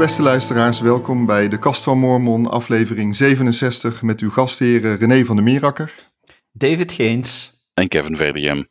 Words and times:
beste 0.00 0.22
luisteraars, 0.22 0.80
welkom 0.80 1.26
bij 1.26 1.48
de 1.48 1.58
Kast 1.58 1.82
van 1.82 1.98
Mormon, 1.98 2.46
aflevering 2.46 3.16
67, 3.16 4.02
met 4.02 4.20
uw 4.20 4.30
gastheren 4.30 4.96
René 4.96 5.24
van 5.24 5.36
der 5.36 5.44
Mierakker, 5.44 5.94
David 6.52 6.92
Geens 6.92 7.52
en 7.74 7.88
Kevin 7.88 8.16
Verdiem. 8.16 8.68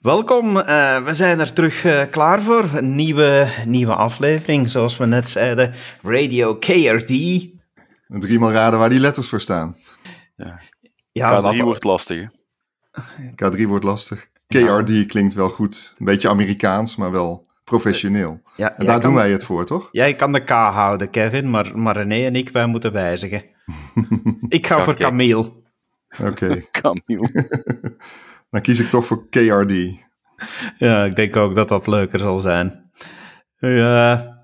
Welkom, 0.00 0.56
uh, 0.56 1.04
we 1.04 1.14
zijn 1.14 1.40
er 1.40 1.52
terug 1.52 1.84
uh, 1.84 2.04
klaar 2.10 2.42
voor. 2.42 2.64
Een 2.74 2.94
nieuwe, 2.94 3.48
nieuwe 3.64 3.94
aflevering, 3.94 4.70
zoals 4.70 4.96
we 4.96 5.06
net 5.06 5.28
zeiden, 5.28 5.74
Radio 6.02 6.56
KRD. 6.56 7.10
En 8.08 8.20
driemaal 8.20 8.52
raden 8.52 8.78
waar 8.78 8.90
die 8.90 9.00
letters 9.00 9.28
voor 9.28 9.40
staan. 9.40 9.74
Ja, 10.36 10.60
ja 11.12 11.54
K3 11.54 11.62
wordt 11.62 11.84
lastig, 11.84 12.28
hè? 12.90 13.30
K3 13.30 13.62
wordt 13.62 13.84
lastig. 13.84 14.28
KRD 14.46 15.06
klinkt 15.06 15.34
wel 15.34 15.48
goed. 15.48 15.94
Een 15.98 16.04
beetje 16.04 16.28
Amerikaans, 16.28 16.96
maar 16.96 17.10
wel 17.10 17.47
professioneel. 17.68 18.40
Ja, 18.56 18.76
en 18.78 18.86
daar 18.86 19.00
doen 19.00 19.14
wij 19.14 19.30
het 19.30 19.44
voor, 19.44 19.66
toch? 19.66 19.88
Jij 19.92 20.14
kan 20.14 20.32
de 20.32 20.44
K 20.44 20.48
houden, 20.48 21.10
Kevin, 21.10 21.50
maar, 21.50 21.78
maar 21.78 21.96
René 21.96 22.26
en 22.26 22.36
ik, 22.36 22.48
wij 22.48 22.66
moeten 22.66 22.92
wijzigen. 22.92 23.44
ik 24.48 24.66
ga 24.66 24.80
voor 24.80 24.96
Camille. 24.96 25.52
Oké. 26.20 26.26
Okay. 26.26 26.68
Camille. 26.80 27.48
Dan 28.50 28.60
kies 28.60 28.80
ik 28.80 28.88
toch 28.88 29.06
voor 29.06 29.28
KRD. 29.28 29.72
Ja, 30.78 31.04
ik 31.04 31.16
denk 31.16 31.36
ook 31.36 31.54
dat 31.54 31.68
dat 31.68 31.86
leuker 31.86 32.20
zal 32.20 32.40
zijn. 32.40 32.90
Ja, 33.58 34.37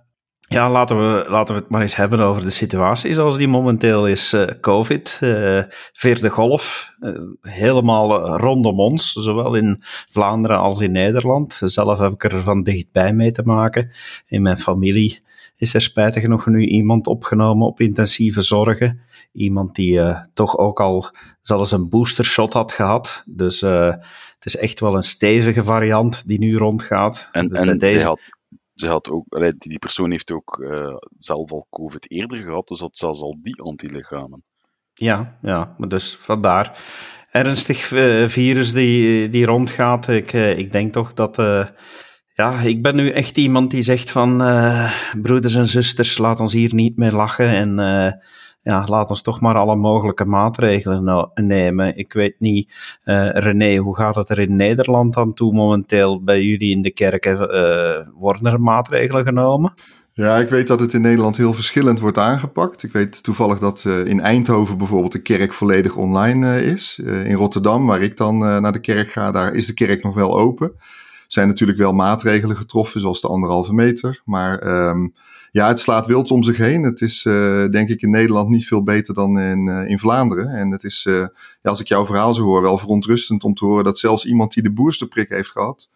ja, 0.48 0.71
laten 0.71 0.97
we, 0.97 1.25
laten 1.29 1.55
we 1.55 1.61
het 1.61 1.71
maar 1.71 1.80
eens 1.80 1.97
hebben 1.97 2.21
over 2.21 2.43
de 2.43 2.51
situatie 2.51 3.15
zoals 3.15 3.37
die 3.37 3.48
momenteel 3.48 4.07
is. 4.07 4.33
Uh, 4.33 4.43
Covid, 4.61 5.19
uh, 5.20 5.62
vierde 5.93 6.29
golf, 6.29 6.93
uh, 7.01 7.20
helemaal 7.41 8.39
rondom 8.39 8.80
ons, 8.80 9.12
zowel 9.12 9.55
in 9.55 9.83
Vlaanderen 10.11 10.59
als 10.59 10.80
in 10.80 10.93
Nederland. 10.93 11.61
Zelf 11.65 11.98
heb 11.98 12.12
ik 12.12 12.25
er 12.25 12.42
van 12.42 12.62
dichtbij 12.62 13.12
mee 13.12 13.33
te 13.33 13.42
maken. 13.42 13.91
In 14.27 14.42
mijn 14.42 14.59
familie 14.59 15.22
is 15.56 15.75
er 15.75 15.81
spijtig 15.81 16.22
genoeg 16.22 16.47
nu 16.47 16.67
iemand 16.67 17.06
opgenomen 17.06 17.67
op 17.67 17.81
intensieve 17.81 18.42
zorgen. 18.42 19.00
Iemand 19.33 19.75
die 19.75 20.00
toch 20.33 20.59
ook 20.59 20.81
al 20.81 21.11
zelfs 21.41 21.72
een 21.72 21.89
boostershot 21.89 22.53
had 22.53 22.72
gehad. 22.72 23.22
Dus 23.27 23.61
het 23.61 24.55
is 24.55 24.56
echt 24.56 24.81
wel 24.81 24.95
een 24.95 25.03
stevige 25.03 25.65
variant 25.65 26.28
die 26.28 26.39
nu 26.39 26.56
rondgaat. 26.56 27.28
En, 27.33 27.48
en 27.48 27.78
deze... 27.78 28.06
had 28.06 28.20
ze 28.75 28.89
had 28.89 29.11
ook, 29.11 29.55
die 29.58 29.78
persoon 29.78 30.11
heeft 30.11 30.33
ook 30.33 30.58
uh, 30.61 30.97
zelf 31.19 31.53
al 31.53 31.67
COVID 31.70 32.11
eerder 32.11 32.42
gehad, 32.42 32.69
dus 32.69 32.81
had 32.81 32.97
zelfs 32.97 33.20
al 33.20 33.36
die 33.42 33.62
antilichamen. 33.62 34.44
Ja, 34.92 35.39
ja, 35.42 35.75
maar 35.78 35.89
dus 35.89 36.16
vandaar. 36.16 36.83
Ernstig 37.31 37.91
uh, 37.91 38.28
virus 38.28 38.72
die, 38.72 39.28
die 39.28 39.47
rondgaat. 39.47 40.08
Ik, 40.08 40.33
uh, 40.33 40.58
ik 40.58 40.72
denk 40.72 40.92
toch 40.92 41.14
dat. 41.14 41.36
ja, 42.34 42.61
ik 42.61 42.83
ben 42.83 42.97
nu 42.97 43.08
echt 43.08 43.36
iemand 43.36 43.70
die 43.70 43.83
zegt 43.83 44.11
van. 44.11 44.36
broeders 45.22 45.55
en 45.55 45.66
zusters, 45.66 46.19
laat 46.19 46.41
ons 46.41 46.53
hier 46.53 46.75
niet 46.75 46.97
meer 46.97 47.12
lachen. 47.12 47.48
En 47.48 47.78
ja, 48.65 48.84
laat 48.89 49.11
ons 49.11 49.23
toch 49.23 49.41
maar 49.41 49.55
alle 49.55 49.77
mogelijke 49.77 50.25
maatregelen 50.25 51.31
nemen. 51.34 51.97
Ik 51.97 52.12
weet 52.12 52.34
niet, 52.39 52.73
uh, 53.05 53.31
René, 53.31 53.77
hoe 53.77 53.97
gaat 53.97 54.15
het 54.15 54.29
er 54.29 54.39
in 54.39 54.56
Nederland 54.56 55.17
aan 55.17 55.34
toe 55.34 55.53
momenteel 55.53 56.23
bij 56.23 56.43
jullie 56.43 56.71
in 56.71 56.83
de 56.83 56.91
kerken? 56.91 57.33
Uh, 57.34 58.09
worden 58.21 58.53
er 58.53 58.61
maatregelen 58.61 59.25
genomen? 59.25 59.75
Ja, 60.12 60.37
ik 60.37 60.48
weet 60.48 60.67
dat 60.67 60.81
het 60.81 60.93
in 60.93 61.01
Nederland 61.01 61.37
heel 61.37 61.53
verschillend 61.53 62.01
wordt 62.01 62.19
aangepakt. 62.19 62.83
Ik 62.83 62.93
weet 62.93 63.23
toevallig 63.23 63.59
dat 63.59 63.84
uh, 63.87 64.05
in 64.06 64.21
Eindhoven 64.21 64.78
bijvoorbeeld 64.78 65.12
de 65.12 65.23
kerk 65.23 65.53
volledig 65.53 65.97
online 65.97 66.65
is. 66.65 66.99
in 66.99 67.34
Rotterdam, 67.34 67.87
waar 67.87 68.03
ik 68.03 68.17
dan 68.17 68.39
naar 68.39 68.73
de 68.73 68.81
kerk 68.81 69.11
ga, 69.11 69.31
daar 69.31 69.55
is 69.55 69.67
de 69.67 69.75
kerk 69.75 70.03
nog 70.03 70.15
wel 70.15 70.39
open. 70.39 70.73
Er 70.77 71.41
zijn 71.41 71.49
natuurlijk 71.49 71.78
wel 71.78 71.93
maatregelen 71.93 72.56
getroffen, 72.56 73.01
zoals 73.01 73.21
de 73.21 73.28
anderhalve 73.28 73.75
meter. 73.75 74.21
Maar 74.25 74.87
um, 74.89 75.15
ja, 75.54 75.69
het 75.69 75.78
slaat 75.78 76.06
wild 76.06 76.31
om 76.31 76.42
zich 76.42 76.56
heen. 76.56 76.82
Het 76.82 77.00
is 77.00 77.25
uh, 77.25 77.69
denk 77.69 77.88
ik 77.88 78.03
in 78.03 78.10
Nederland 78.10 78.48
niet 78.48 78.66
veel 78.66 78.82
beter 78.82 79.15
dan 79.15 79.38
in, 79.38 79.66
uh, 79.66 79.88
in 79.88 79.98
Vlaanderen. 79.98 80.48
En 80.48 80.70
het 80.70 80.84
is, 80.84 81.04
uh, 81.09 81.15
ja, 81.62 81.70
als 81.70 81.81
ik 81.81 81.88
jouw 81.88 82.06
verhaal 82.06 82.34
zo 82.34 82.42
hoor, 82.42 82.62
wel 82.62 82.78
verontrustend 82.78 83.44
om 83.44 83.54
te 83.54 83.64
horen 83.64 83.84
dat 83.84 83.98
zelfs 83.98 84.25
iemand 84.25 84.53
die 84.53 84.62
de 84.62 84.72
boosterprik 84.72 85.28
heeft 85.28 85.50
gehad, 85.50 85.91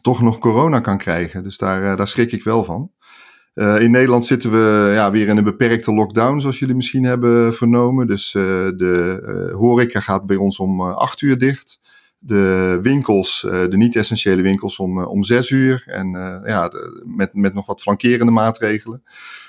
toch 0.00 0.22
nog 0.22 0.38
corona 0.38 0.80
kan 0.80 0.98
krijgen. 0.98 1.42
Dus 1.42 1.58
daar, 1.58 1.96
daar 1.96 2.08
schrik 2.08 2.32
ik 2.32 2.44
wel 2.44 2.64
van. 2.64 2.90
in 3.54 3.90
Nederland 3.90 4.26
zitten 4.26 4.50
we 4.50 4.90
ja, 4.94 5.10
weer 5.10 5.28
in 5.28 5.36
een 5.36 5.44
beperkte 5.44 5.94
lockdown, 5.94 6.40
zoals 6.40 6.58
jullie 6.58 6.74
misschien 6.74 7.04
hebben 7.04 7.54
vernomen. 7.54 8.06
Dus 8.06 8.32
de 8.32 9.52
horeca 9.56 10.00
gaat 10.00 10.26
bij 10.26 10.36
ons 10.36 10.58
om 10.58 10.80
acht 10.80 11.20
uur 11.20 11.38
dicht 11.38 11.80
de 12.18 12.78
winkels, 12.82 13.42
uh, 13.46 13.52
de 13.52 13.76
niet-essentiële 13.76 14.42
winkels, 14.42 14.78
om, 14.78 14.98
uh, 14.98 15.08
om 15.08 15.24
zes 15.24 15.50
uur. 15.50 15.82
En 15.86 16.14
uh, 16.14 16.38
ja, 16.44 16.72
met, 17.04 17.34
met 17.34 17.54
nog 17.54 17.66
wat 17.66 17.80
flankerende 17.80 18.32
maatregelen. 18.32 19.02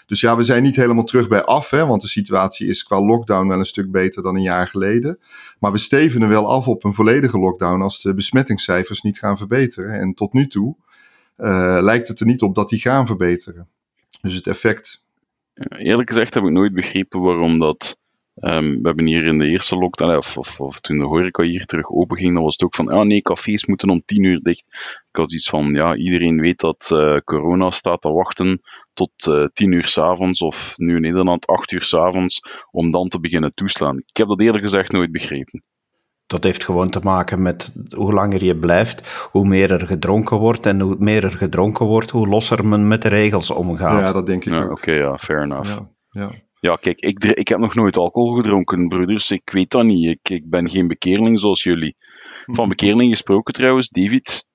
Dus 0.06 0.20
ja, 0.20 0.36
we 0.36 0.44
zijn 0.44 0.64
niet 0.64 0.76
helemaal 0.76 1.04
terug 1.04 1.28
bij 1.28 1.44
af, 1.44 1.70
hè, 1.70 1.86
want 1.86 2.02
de 2.02 2.08
situatie 2.08 2.68
is 2.68 2.84
qua 2.84 3.02
lockdown 3.02 3.48
wel 3.48 3.60
een 3.60 3.66
stuk 3.66 3.92
beter 3.92 4.24
dan 4.24 4.36
een 4.36 4.42
jaar 4.42 4.68
geleden. 4.68 5.20
Maar 5.60 5.72
we 5.72 5.78
stevenen 5.78 6.30
wel 6.30 6.48
af 6.48 6.68
op 6.68 6.84
een 6.84 6.94
volledige 6.94 7.40
lockdown 7.40 7.82
als 7.82 8.02
de 8.02 8.14
besmettingscijfers 8.14 9.02
niet 9.02 9.20
gaan 9.20 9.38
verbeteren. 9.38 10.00
En 10.00 10.14
tot 10.14 10.34
nu 10.34 10.48
toe 10.48 10.76
lijkt 11.82 12.08
het 12.08 12.20
er 12.20 12.26
niet 12.26 12.42
op 12.42 12.56
dat 12.56 12.70
die 12.70 12.80
gaan 12.80 13.06
verbeteren. 13.06 13.68
Dus 14.22 14.34
het 14.34 14.48
effect. 14.48 15.04
Eerlijk 15.54 16.10
gezegd 16.10 16.34
heb 16.34 16.44
ik 16.44 16.52
nooit 16.52 16.74
begrepen 16.74 17.22
waarom 17.22 17.60
dat 17.60 17.98
Um, 18.42 18.81
we 18.81 18.88
hebben 18.88 19.06
hier 19.06 19.25
in 19.25 19.38
de 19.38 19.48
eerste 19.48 19.78
lockdown, 19.78 20.18
of, 20.18 20.38
of, 20.38 20.59
of, 20.59 20.80
toen 20.80 20.98
de 20.98 21.06
horeca 21.06 21.44
hier 21.44 21.66
terug 21.66 21.92
open 21.92 22.18
ging, 22.18 22.34
dan 22.34 22.44
was 22.44 22.53
het 22.53 22.64
ook 22.64 22.75
van, 22.75 22.90
ah 22.90 23.06
nee, 23.06 23.22
cafés 23.22 23.66
moeten 23.66 23.90
om 23.90 24.02
tien 24.06 24.24
uur 24.24 24.40
dicht. 24.42 24.66
Ik 25.09 25.18
was 25.18 25.34
iets 25.34 25.50
van, 25.50 25.74
ja, 25.74 25.96
iedereen 25.96 26.42
weet 26.42 26.59
dat 26.59 26.90
uh, 26.94 27.18
corona 27.18 27.72
staat 27.72 28.02
te 28.02 28.12
wachten 28.12 28.62
tot 28.94 29.12
uh, 29.30 29.46
tien 29.53 29.72
uur 29.72 29.86
s'avonds, 29.86 30.42
of 30.42 30.74
nu 30.75 30.96
in 30.96 31.02
Nederland 31.02 31.48
acht 31.48 31.72
uur 31.72 31.84
s'avonds, 31.84 32.42
om 32.72 32.92
dan 32.92 33.08
te 33.08 33.20
beginnen 33.20 33.53
toeslaan. 33.53 33.98
Ik 33.98 34.18
heb 34.18 34.28
dat 34.28 34.42
eerlijk 34.42 34.64
gezegd 34.64 34.92
nooit 34.92 35.12
begrepen. 35.12 35.64
Dat 36.28 36.44
heeft 36.44 36.64
gewoon 36.64 36.90
te 36.90 37.00
maken 37.04 37.42
met 37.42 37.88
hoe 37.96 38.14
langer 38.14 38.44
je 38.44 38.56
blijft, 38.58 39.28
hoe 39.31 39.48
meer 39.48 39.72
er 39.72 39.88
gedronken 39.88 40.38
wordt. 40.38 40.66
En 40.66 40.80
hoe 40.80 40.96
meer 41.00 41.24
er 41.24 41.38
gedronken 41.38 41.86
wordt, 41.86 42.09
hoe 42.09 42.28
losser 42.28 42.68
men 42.68 42.88
met 42.88 43.02
de 43.02 43.09
regels 43.09 43.52
omgaat. 43.52 44.08
Ja, 44.08 44.12
dat 44.12 44.25
denk 44.25 44.46
ik 44.46 44.54
ja, 44.54 44.64
ook. 44.64 44.72
Oké, 44.72 44.92
ja, 44.92 45.18
fair 45.18 45.42
enough. 45.42 45.69
Ja, 45.69 45.90
ja. 46.09 46.31
Ja, 46.59 46.75
kijk, 46.75 47.00
ik, 47.00 47.23
ik 47.23 47.47
heb 47.47 47.59
nog 47.59 47.75
nooit 47.75 47.97
alcohol 47.97 48.35
gedronken, 48.35 48.88
broeders. 48.88 49.31
Ik 49.31 49.50
weet 49.50 49.72
dat 49.72 49.84
niet. 49.84 50.07
Ik, 50.07 50.29
ik 50.29 50.50
ben 50.50 50.69
geen 50.69 50.88
bekeerling 50.88 51.40
zoals 51.40 51.63
jullie. 51.63 51.95
Van 52.45 52.56
mhm. 52.56 52.69
bekeerling 52.69 53.09
gesproken 53.09 53.53
trouwens, 53.53 53.90
David, 53.90 54.47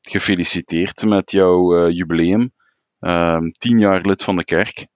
gefeliciteerd 0.00 1.04
met 1.04 1.30
jouw 1.30 1.86
uh, 1.86 1.96
jubileum. 1.96 2.52
Um, 3.00 3.52
tien 3.52 3.78
jaar 3.78 4.00
lid 4.00 4.22
van 4.22 4.36
de 4.36 4.44
kerk. 4.44 4.86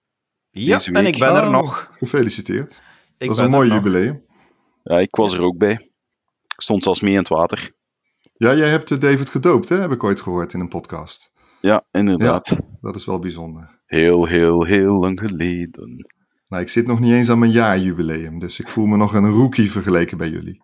Ja, 0.51 0.79
en 0.79 1.05
ik 1.05 1.17
ben 1.17 1.35
er 1.35 1.43
oh, 1.43 1.51
nog. 1.51 1.89
Gefeliciteerd. 1.91 2.81
Ik 3.17 3.27
dat 3.27 3.37
is 3.37 3.43
een 3.43 3.49
mooi 3.49 3.69
jubileum. 3.69 4.25
Ja, 4.83 4.97
ik 4.97 5.15
was 5.15 5.33
er 5.33 5.41
ook 5.41 5.57
bij. 5.57 5.71
Ik 6.47 6.61
stond 6.61 6.83
zelfs 6.83 7.01
mee 7.01 7.11
in 7.11 7.17
het 7.17 7.27
water. 7.27 7.71
Ja, 8.33 8.55
jij 8.55 8.69
hebt 8.69 9.01
David 9.01 9.29
gedoopt, 9.29 9.69
hè? 9.69 9.79
heb 9.79 9.91
ik 9.91 10.03
ooit 10.03 10.21
gehoord 10.21 10.53
in 10.53 10.59
een 10.59 10.67
podcast. 10.67 11.31
Ja, 11.61 11.85
inderdaad. 11.91 12.49
Ja, 12.49 12.57
dat 12.81 12.95
is 12.95 13.05
wel 13.05 13.19
bijzonder. 13.19 13.81
Heel, 13.85 14.25
heel, 14.25 14.65
heel 14.65 14.99
lang 14.99 15.19
geleden. 15.19 16.05
Nou, 16.49 16.61
ik 16.61 16.69
zit 16.69 16.87
nog 16.87 16.99
niet 16.99 17.13
eens 17.13 17.29
aan 17.29 17.39
mijn 17.39 17.51
jaarjubileum, 17.51 18.39
dus 18.39 18.59
ik 18.59 18.69
voel 18.69 18.85
me 18.85 18.97
nog 18.97 19.13
een 19.13 19.29
rookie 19.29 19.71
vergeleken 19.71 20.17
bij 20.17 20.29
jullie. 20.29 20.61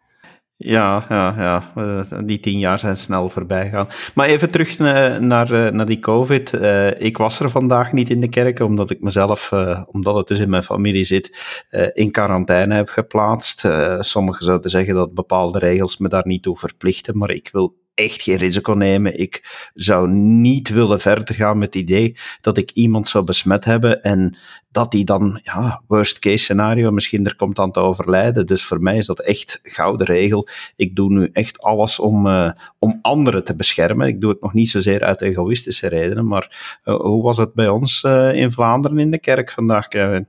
Ja, 0.57 1.05
ja, 1.09 1.33
ja. 1.37 1.71
Eh, 1.75 2.19
die 2.25 2.39
tien 2.39 2.59
jaar 2.59 2.79
zijn 2.79 2.97
snel 2.97 3.29
voorbij 3.29 3.69
gaan. 3.69 3.87
Maar 4.15 4.27
even 4.27 4.51
terug 4.51 4.77
naar, 4.77 5.23
naar, 5.23 5.51
eh, 5.51 5.71
naar 5.71 5.85
die 5.85 5.99
COVID. 5.99 6.53
Ik 6.97 7.17
was 7.17 7.39
er 7.39 7.49
vandaag 7.49 7.91
niet 7.91 8.09
in 8.09 8.21
de 8.21 8.29
kerk, 8.29 8.59
omdat 8.59 8.91
ik 8.91 9.01
mezelf, 9.01 9.51
omdat 9.91 10.15
het 10.15 10.27
dus 10.27 10.39
in 10.39 10.49
mijn 10.49 10.63
familie 10.63 11.03
zit, 11.03 11.65
in 11.93 12.11
quarantaine 12.11 12.75
heb 12.75 12.89
geplaatst. 12.89 13.67
sommigen 13.99 14.45
zouden 14.45 14.69
zeggen 14.69 14.95
dat 14.95 15.13
bepaalde 15.13 15.59
regels 15.59 15.97
me 15.97 16.07
daar 16.07 16.27
niet 16.27 16.43
toe 16.43 16.57
verplichten, 16.57 17.17
maar 17.17 17.31
ik 17.31 17.49
wil 17.51 17.75
echt 17.95 18.21
geen 18.21 18.37
risico 18.37 18.73
nemen. 18.73 19.19
Ik 19.19 19.69
zou 19.73 20.09
niet 20.09 20.69
willen 20.69 20.99
verder 20.99 21.35
gaan 21.35 21.57
met 21.57 21.73
het 21.73 21.83
idee 21.83 22.15
dat 22.41 22.57
ik 22.57 22.71
iemand 22.71 23.07
zou 23.07 23.23
besmet 23.23 23.65
hebben 23.65 24.03
en 24.03 24.37
dat 24.71 24.91
die 24.91 25.05
dan, 25.05 25.39
ja, 25.43 25.81
worst 25.87 26.19
case 26.19 26.43
scenario, 26.43 26.91
misschien 26.91 27.25
er 27.25 27.35
komt 27.35 27.59
aan 27.59 27.71
te 27.71 27.79
overlijden. 27.79 28.45
Dus 28.45 28.65
voor 28.65 28.81
mij 28.81 28.97
is 28.97 29.05
dat 29.05 29.19
echt 29.19 29.59
gouden 29.63 30.07
regel. 30.07 30.47
Ik 30.75 30.95
doe 30.95 31.09
nu 31.09 31.29
echt 31.33 31.61
alles 31.61 31.99
om, 31.99 32.27
uh, 32.27 32.51
om 32.79 32.99
anderen 33.01 33.43
te 33.43 33.55
beschermen. 33.55 34.07
Ik 34.07 34.21
doe 34.21 34.29
het 34.29 34.41
nog 34.41 34.53
niet 34.53 34.69
zozeer 34.69 35.03
uit 35.03 35.21
egoïstische 35.21 35.87
redenen, 35.87 36.27
maar 36.27 36.79
uh, 36.85 36.95
hoe 36.95 37.23
was 37.23 37.37
het 37.37 37.53
bij 37.53 37.69
ons 37.69 38.03
uh, 38.03 38.33
in 38.33 38.51
Vlaanderen 38.51 38.99
in 38.99 39.11
de 39.11 39.19
kerk 39.19 39.51
vandaag, 39.51 39.87
Kevin? 39.87 40.27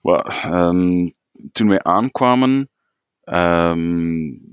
Well, 0.00 0.24
um, 0.46 1.10
toen 1.52 1.68
wij 1.68 1.82
aankwamen, 1.82 2.70
um, 3.24 4.49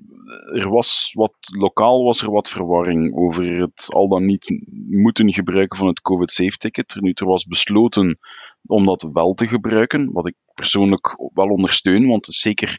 er 0.54 0.70
was 0.70 1.12
wat, 1.14 1.34
lokaal 1.40 2.04
was 2.04 2.22
er 2.22 2.32
wat 2.32 2.50
verwarring 2.50 3.16
over 3.16 3.62
het 3.62 3.88
al 3.90 4.08
dan 4.08 4.26
niet 4.26 4.64
moeten 4.88 5.34
gebruiken 5.34 5.78
van 5.78 5.88
het 5.88 6.02
COVID-safe-ticket. 6.02 6.94
Er 6.94 7.26
was 7.26 7.46
besloten 7.46 8.20
om 8.66 8.86
dat 8.86 9.10
wel 9.14 9.34
te 9.34 9.48
gebruiken, 9.48 10.12
wat 10.12 10.28
ik 10.28 10.36
persoonlijk 10.54 11.16
wel 11.34 11.48
ondersteun, 11.48 12.08
want 12.08 12.26
het 12.26 12.36
is 12.36 12.42
zeker 12.42 12.78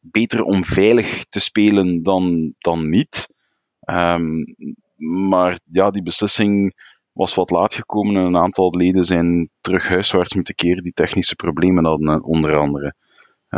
beter 0.00 0.42
om 0.42 0.64
veilig 0.64 1.24
te 1.24 1.40
spelen 1.40 2.02
dan, 2.02 2.54
dan 2.58 2.88
niet. 2.88 3.28
Um, 3.90 4.44
maar 4.96 5.58
ja, 5.70 5.90
die 5.90 6.02
beslissing 6.02 6.74
was 7.12 7.34
wat 7.34 7.50
laat 7.50 7.74
gekomen 7.74 8.16
en 8.16 8.22
een 8.22 8.36
aantal 8.36 8.76
leden 8.76 9.04
zijn 9.04 9.50
terug 9.60 9.88
huiswaarts 9.88 10.34
moeten 10.34 10.54
keren 10.54 10.82
die 10.82 10.92
technische 10.92 11.36
problemen 11.36 11.84
hadden, 11.84 12.22
onder 12.22 12.56
andere. 12.56 12.94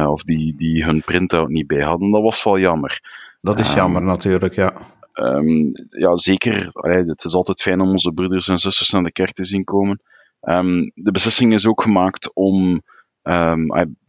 Of 0.02 0.22
die, 0.22 0.56
die 0.56 0.84
hun 0.84 1.02
printout 1.02 1.48
niet 1.48 1.66
bij 1.66 1.82
hadden. 1.82 2.10
Dat 2.10 2.22
was 2.22 2.44
wel 2.44 2.58
jammer. 2.58 3.00
Dat 3.40 3.58
is 3.58 3.74
jammer 3.74 4.02
natuurlijk, 4.02 4.54
ja. 4.54 4.74
Um, 5.14 5.72
ja, 5.88 6.16
zeker. 6.16 6.70
het 7.06 7.24
is 7.24 7.34
altijd 7.34 7.62
fijn 7.62 7.80
om 7.80 7.90
onze 7.90 8.12
broeders 8.12 8.48
en 8.48 8.58
zusters 8.58 8.90
naar 8.90 9.02
de 9.02 9.12
kerk 9.12 9.32
te 9.32 9.44
zien 9.44 9.64
komen. 9.64 10.00
Um, 10.40 10.92
de 10.94 11.10
beslissing 11.10 11.52
is 11.52 11.66
ook 11.66 11.82
gemaakt 11.82 12.34
om 12.34 12.82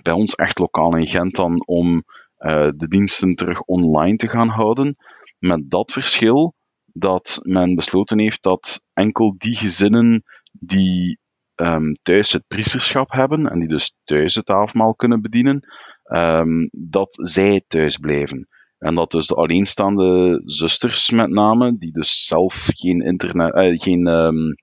bij 0.01 0.13
ons 0.13 0.35
echt 0.35 0.59
lokaal 0.59 0.95
in 0.97 1.07
Gent 1.07 1.35
dan 1.35 1.63
om 1.65 2.03
uh, 2.39 2.67
de 2.75 2.87
diensten 2.87 3.35
terug 3.35 3.61
online 3.61 4.15
te 4.15 4.29
gaan 4.29 4.49
houden. 4.49 4.95
Met 5.39 5.69
dat 5.69 5.91
verschil 5.91 6.53
dat 6.85 7.39
men 7.43 7.75
besloten 7.75 8.19
heeft 8.19 8.43
dat 8.43 8.81
enkel 8.93 9.35
die 9.37 9.55
gezinnen 9.55 10.23
die 10.51 11.19
um, 11.55 11.93
thuis 11.93 12.31
het 12.31 12.43
priesterschap 12.47 13.11
hebben 13.11 13.49
en 13.49 13.59
die 13.59 13.67
dus 13.67 13.95
thuis 14.03 14.35
het 14.35 14.49
avondmaal 14.49 14.95
kunnen 14.95 15.21
bedienen, 15.21 15.67
um, 16.03 16.69
dat 16.71 17.17
zij 17.21 17.63
thuis 17.67 17.97
blijven. 17.97 18.45
En 18.77 18.95
dat 18.95 19.11
dus 19.11 19.27
de 19.27 19.35
alleenstaande 19.35 20.41
zusters 20.45 21.09
met 21.09 21.29
name, 21.29 21.77
die 21.77 21.91
dus 21.91 22.25
zelf 22.25 22.69
geen, 22.73 23.01
internet, 23.01 23.55
uh, 23.55 23.79
geen 23.79 24.07
um, 24.07 24.55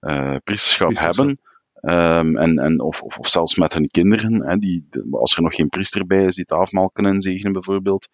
uh, 0.00 0.36
priesterschap 0.44 0.98
hebben, 0.98 1.40
en, 1.80 2.58
en, 2.58 2.80
of, 2.80 3.02
of, 3.02 3.18
of, 3.18 3.28
zelfs 3.28 3.56
met 3.56 3.74
hun 3.74 3.88
kinderen, 3.88 4.46
hè, 4.46 4.56
die, 4.56 4.88
als 5.10 5.36
er 5.36 5.42
nog 5.42 5.54
geen 5.54 5.68
priester 5.68 6.06
bij 6.06 6.24
is, 6.24 6.34
die 6.34 6.44
het 6.48 6.58
avondmaal 6.58 6.90
kunnen 6.90 7.12
inzegenen 7.12 7.52
bijvoorbeeld, 7.52 8.08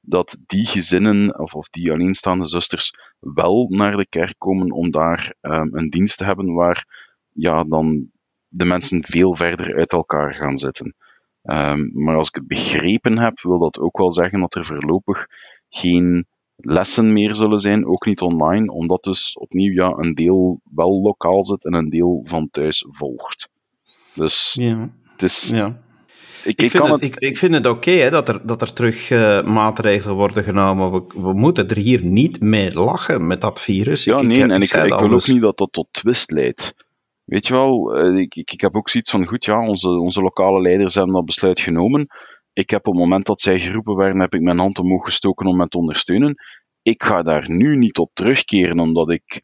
dat 0.00 0.38
die 0.46 0.66
gezinnen 0.66 1.38
of, 1.38 1.54
of 1.54 1.68
die 1.68 1.92
alleenstaande 1.92 2.46
zusters 2.46 2.92
wel 3.18 3.66
naar 3.68 3.96
de 3.96 4.06
kerk 4.08 4.34
komen 4.38 4.70
om 4.70 4.90
daar 4.90 5.34
een 5.40 5.90
dienst 5.90 6.18
te 6.18 6.24
hebben 6.24 6.52
waar 6.52 7.05
ja, 7.36 7.64
dan 7.64 8.10
de 8.48 8.64
mensen 8.64 9.04
veel 9.04 9.34
verder 9.34 9.76
uit 9.76 9.92
elkaar 9.92 10.34
gaan 10.34 10.56
zitten. 10.56 10.94
Um, 11.42 11.90
maar 11.94 12.16
als 12.16 12.28
ik 12.28 12.34
het 12.34 12.46
begrepen 12.46 13.18
heb, 13.18 13.40
wil 13.40 13.58
dat 13.58 13.78
ook 13.78 13.98
wel 13.98 14.12
zeggen 14.12 14.40
dat 14.40 14.54
er 14.54 14.64
voorlopig 14.64 15.26
geen 15.68 16.26
lessen 16.56 17.12
meer 17.12 17.34
zullen 17.34 17.58
zijn, 17.58 17.86
ook 17.86 18.06
niet 18.06 18.20
online, 18.20 18.72
omdat 18.72 19.04
dus 19.04 19.36
opnieuw 19.38 19.72
ja, 19.72 19.94
een 19.96 20.14
deel 20.14 20.60
wel 20.74 21.00
lokaal 21.00 21.44
zit 21.44 21.64
en 21.64 21.74
een 21.74 21.88
deel 21.88 22.20
van 22.24 22.48
thuis 22.50 22.86
volgt. 22.88 23.48
Dus 24.14 24.56
ja. 24.60 24.90
het 25.12 25.22
is. 25.22 25.50
Ja. 25.50 25.84
Ik, 26.44 26.62
ik, 26.62 26.70
vind 26.70 26.86
het, 26.86 27.02
ik, 27.02 27.16
ik, 27.16 27.36
vind 27.36 27.54
het 27.54 27.66
oké 27.66 28.10
dat, 28.10 28.28
er, 28.28 28.46
dat 28.46 28.62
er 28.62 28.72
terug 28.72 29.10
uh, 29.10 29.42
maatregelen 29.42 30.16
worden 30.16 30.44
genomen. 30.44 30.92
We, 30.92 31.02
we 31.14 31.32
moeten 31.32 31.68
er 31.68 31.76
hier 31.76 32.04
niet 32.04 32.40
mee 32.40 32.74
lachen 32.74 33.26
met 33.26 33.40
dat 33.40 33.60
virus. 33.60 34.04
Ja, 34.04 34.22
nee, 34.22 34.42
en 34.42 34.50
ik, 34.50 34.72
ik 34.72 34.98
wil 34.98 35.10
ook 35.10 35.26
niet 35.26 35.40
dat 35.40 35.58
dat 35.58 35.72
tot 35.72 35.88
twist 35.90 36.30
leidt. 36.30 36.85
Weet 37.26 37.46
je 37.46 37.54
wel, 37.54 37.96
eh, 37.96 38.18
ik, 38.18 38.34
ik, 38.34 38.60
heb 38.60 38.76
ook 38.76 38.88
zoiets 38.88 39.10
van, 39.10 39.26
goed 39.26 39.44
ja, 39.44 39.68
onze, 39.68 39.88
onze 39.88 40.22
lokale 40.22 40.60
leiders 40.60 40.94
hebben 40.94 41.14
dat 41.14 41.24
besluit 41.24 41.60
genomen. 41.60 42.06
Ik 42.52 42.70
heb 42.70 42.86
op 42.86 42.92
het 42.92 43.02
moment 43.02 43.26
dat 43.26 43.40
zij 43.40 43.60
geroepen 43.60 43.96
werden, 43.96 44.20
heb 44.20 44.34
ik 44.34 44.40
mijn 44.40 44.58
hand 44.58 44.78
omhoog 44.78 45.04
gestoken 45.04 45.46
om 45.46 45.58
hen 45.58 45.68
te 45.68 45.78
ondersteunen. 45.78 46.34
Ik 46.82 47.02
ga 47.02 47.22
daar 47.22 47.50
nu 47.50 47.76
niet 47.76 47.98
op 47.98 48.10
terugkeren, 48.12 48.78
omdat 48.78 49.10
ik 49.10 49.40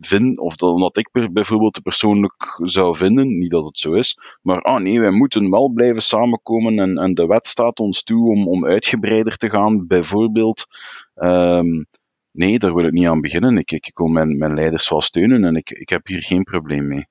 vind, 0.00 0.38
of 0.38 0.56
dat, 0.56 0.70
omdat 0.70 0.96
ik 0.96 1.30
bijvoorbeeld 1.32 1.82
persoonlijk 1.82 2.58
zou 2.62 2.96
vinden, 2.96 3.38
niet 3.38 3.50
dat 3.50 3.64
het 3.64 3.78
zo 3.78 3.92
is, 3.92 4.18
maar 4.42 4.62
ah 4.62 4.82
nee, 4.82 5.00
wij 5.00 5.10
moeten 5.10 5.50
wel 5.50 5.68
blijven 5.68 6.02
samenkomen 6.02 6.78
en, 6.78 6.96
en 6.96 7.14
de 7.14 7.26
wet 7.26 7.46
staat 7.46 7.78
ons 7.78 8.02
toe 8.02 8.30
om, 8.30 8.48
om 8.48 8.66
uitgebreider 8.66 9.36
te 9.36 9.50
gaan, 9.50 9.86
bijvoorbeeld. 9.86 10.66
Um, 11.14 11.86
nee, 12.30 12.58
daar 12.58 12.74
wil 12.74 12.84
ik 12.84 12.92
niet 12.92 13.06
aan 13.06 13.20
beginnen. 13.20 13.58
Ik, 13.58 13.72
ik, 13.72 13.86
ik 13.86 13.98
wil 13.98 14.06
mijn, 14.06 14.38
mijn 14.38 14.54
leiders 14.54 14.88
wel 14.88 15.00
steunen 15.00 15.44
en 15.44 15.56
ik, 15.56 15.70
ik 15.70 15.88
heb 15.88 16.06
hier 16.06 16.22
geen 16.22 16.42
probleem 16.42 16.86
mee. 16.86 17.06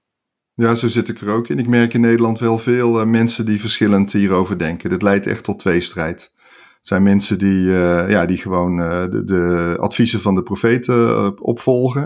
Ja, 0.56 0.76
zo 0.76 0.88
zit 0.88 1.10
ik 1.10 1.22
er 1.22 1.30
ook 1.30 1.48
in. 1.48 1.60
Ik 1.60 1.68
merk 1.68 1.94
in 1.94 2.02
Nederland 2.02 2.40
wel 2.40 2.58
veel 2.58 3.00
uh, 3.00 3.06
mensen 3.06 3.46
die 3.46 3.60
verschillend 3.60 4.12
hierover 4.12 4.58
denken. 4.58 4.90
Dit 4.90 5.02
leidt 5.02 5.28
echt 5.28 5.44
tot 5.44 5.60
tweestrijd. 5.60 6.32
Het 6.78 6.88
zijn 6.88 7.04
mensen 7.04 7.38
die, 7.38 7.66
uh, 7.66 8.10
ja, 8.10 8.26
die 8.26 8.38
gewoon 8.38 8.78
de, 8.78 9.22
de, 9.26 9.76
adviezen 9.80 10.22
van 10.22 10.36
de 10.36 10.44
profeten 10.44 11.42
opvolgen. 11.42 12.04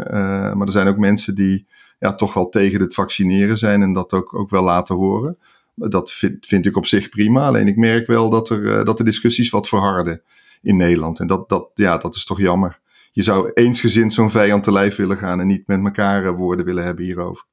maar 0.57 0.65
er 0.65 0.71
zijn 0.71 0.87
ook 0.87 0.97
mensen 0.97 1.35
die 1.35 1.67
ja, 1.99 2.15
toch 2.15 2.33
wel 2.33 2.49
tegen 2.49 2.79
het 2.81 2.93
vaccineren 2.93 3.57
zijn 3.57 3.81
en 3.81 3.93
dat 3.93 4.13
ook, 4.13 4.33
ook 4.33 4.49
wel 4.49 4.63
laten 4.63 4.95
horen. 4.95 5.37
Dat 5.75 6.11
vind, 6.11 6.45
vind 6.45 6.65
ik 6.65 6.77
op 6.77 6.85
zich 6.85 7.09
prima. 7.09 7.47
Alleen 7.47 7.67
ik 7.67 7.77
merk 7.77 8.07
wel 8.07 8.29
dat, 8.29 8.49
er, 8.49 8.85
dat 8.85 8.97
de 8.97 9.03
discussies 9.03 9.49
wat 9.49 9.67
verharden 9.67 10.21
in 10.61 10.77
Nederland. 10.77 11.19
En 11.19 11.27
dat, 11.27 11.49
dat, 11.49 11.69
ja, 11.73 11.97
dat 11.97 12.15
is 12.15 12.25
toch 12.25 12.39
jammer. 12.39 12.79
Je 13.11 13.21
zou 13.21 13.51
eensgezind 13.53 14.13
zo'n 14.13 14.29
vijand 14.29 14.63
te 14.63 14.71
lijf 14.71 14.95
willen 14.95 15.17
gaan 15.17 15.39
en 15.39 15.47
niet 15.47 15.67
met 15.67 15.83
elkaar 15.83 16.35
woorden 16.35 16.65
willen 16.65 16.83
hebben 16.83 17.05
hierover. 17.05 17.45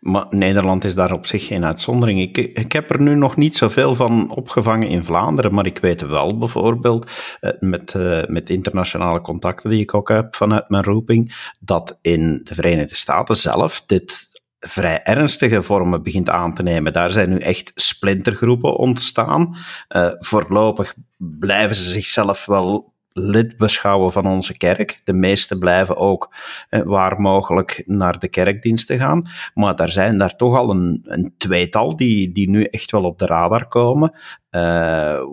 Maar 0.00 0.26
Nederland 0.30 0.84
is 0.84 0.94
daar 0.94 1.12
op 1.12 1.26
zich 1.26 1.46
geen 1.46 1.64
uitzondering. 1.64 2.20
Ik, 2.20 2.36
ik 2.36 2.72
heb 2.72 2.90
er 2.90 3.00
nu 3.00 3.14
nog 3.14 3.36
niet 3.36 3.56
zoveel 3.56 3.94
van 3.94 4.30
opgevangen 4.30 4.88
in 4.88 5.04
Vlaanderen, 5.04 5.54
maar 5.54 5.66
ik 5.66 5.78
weet 5.78 6.00
wel 6.00 6.38
bijvoorbeeld, 6.38 7.10
eh, 7.40 7.50
met, 7.58 7.94
uh, 7.94 8.24
met 8.26 8.50
internationale 8.50 9.20
contacten 9.20 9.70
die 9.70 9.80
ik 9.80 9.94
ook 9.94 10.08
heb 10.08 10.36
vanuit 10.36 10.68
mijn 10.68 10.84
roeping, 10.84 11.52
dat 11.60 11.98
in 12.02 12.40
de 12.44 12.54
Verenigde 12.54 12.94
Staten 12.94 13.36
zelf 13.36 13.82
dit 13.86 14.28
vrij 14.60 15.02
ernstige 15.02 15.62
vormen 15.62 16.02
begint 16.02 16.30
aan 16.30 16.54
te 16.54 16.62
nemen. 16.62 16.92
Daar 16.92 17.10
zijn 17.10 17.30
nu 17.30 17.38
echt 17.38 17.72
splintergroepen 17.74 18.76
ontstaan. 18.76 19.56
Uh, 19.88 20.10
voorlopig 20.18 20.94
blijven 21.16 21.76
ze 21.76 21.90
zichzelf 21.90 22.46
wel 22.46 22.89
lid 23.12 23.56
beschouwen 23.56 24.12
van 24.12 24.26
onze 24.26 24.56
kerk. 24.56 25.00
De 25.04 25.12
meesten 25.12 25.58
blijven 25.58 25.96
ook 25.96 26.34
eh, 26.68 26.80
waar 26.82 27.20
mogelijk 27.20 27.82
naar 27.86 28.18
de 28.18 28.28
kerkdiensten 28.28 28.98
gaan. 28.98 29.28
Maar 29.54 29.76
daar 29.76 29.90
zijn 29.90 30.18
daar 30.18 30.36
toch 30.36 30.56
al 30.56 30.70
een, 30.70 31.04
een 31.04 31.34
tweetal 31.38 31.96
die, 31.96 32.32
die 32.32 32.50
nu 32.50 32.64
echt 32.64 32.90
wel 32.90 33.04
op 33.04 33.18
de 33.18 33.26
radar 33.26 33.68
komen. 33.68 34.12
Uh, 34.50 34.60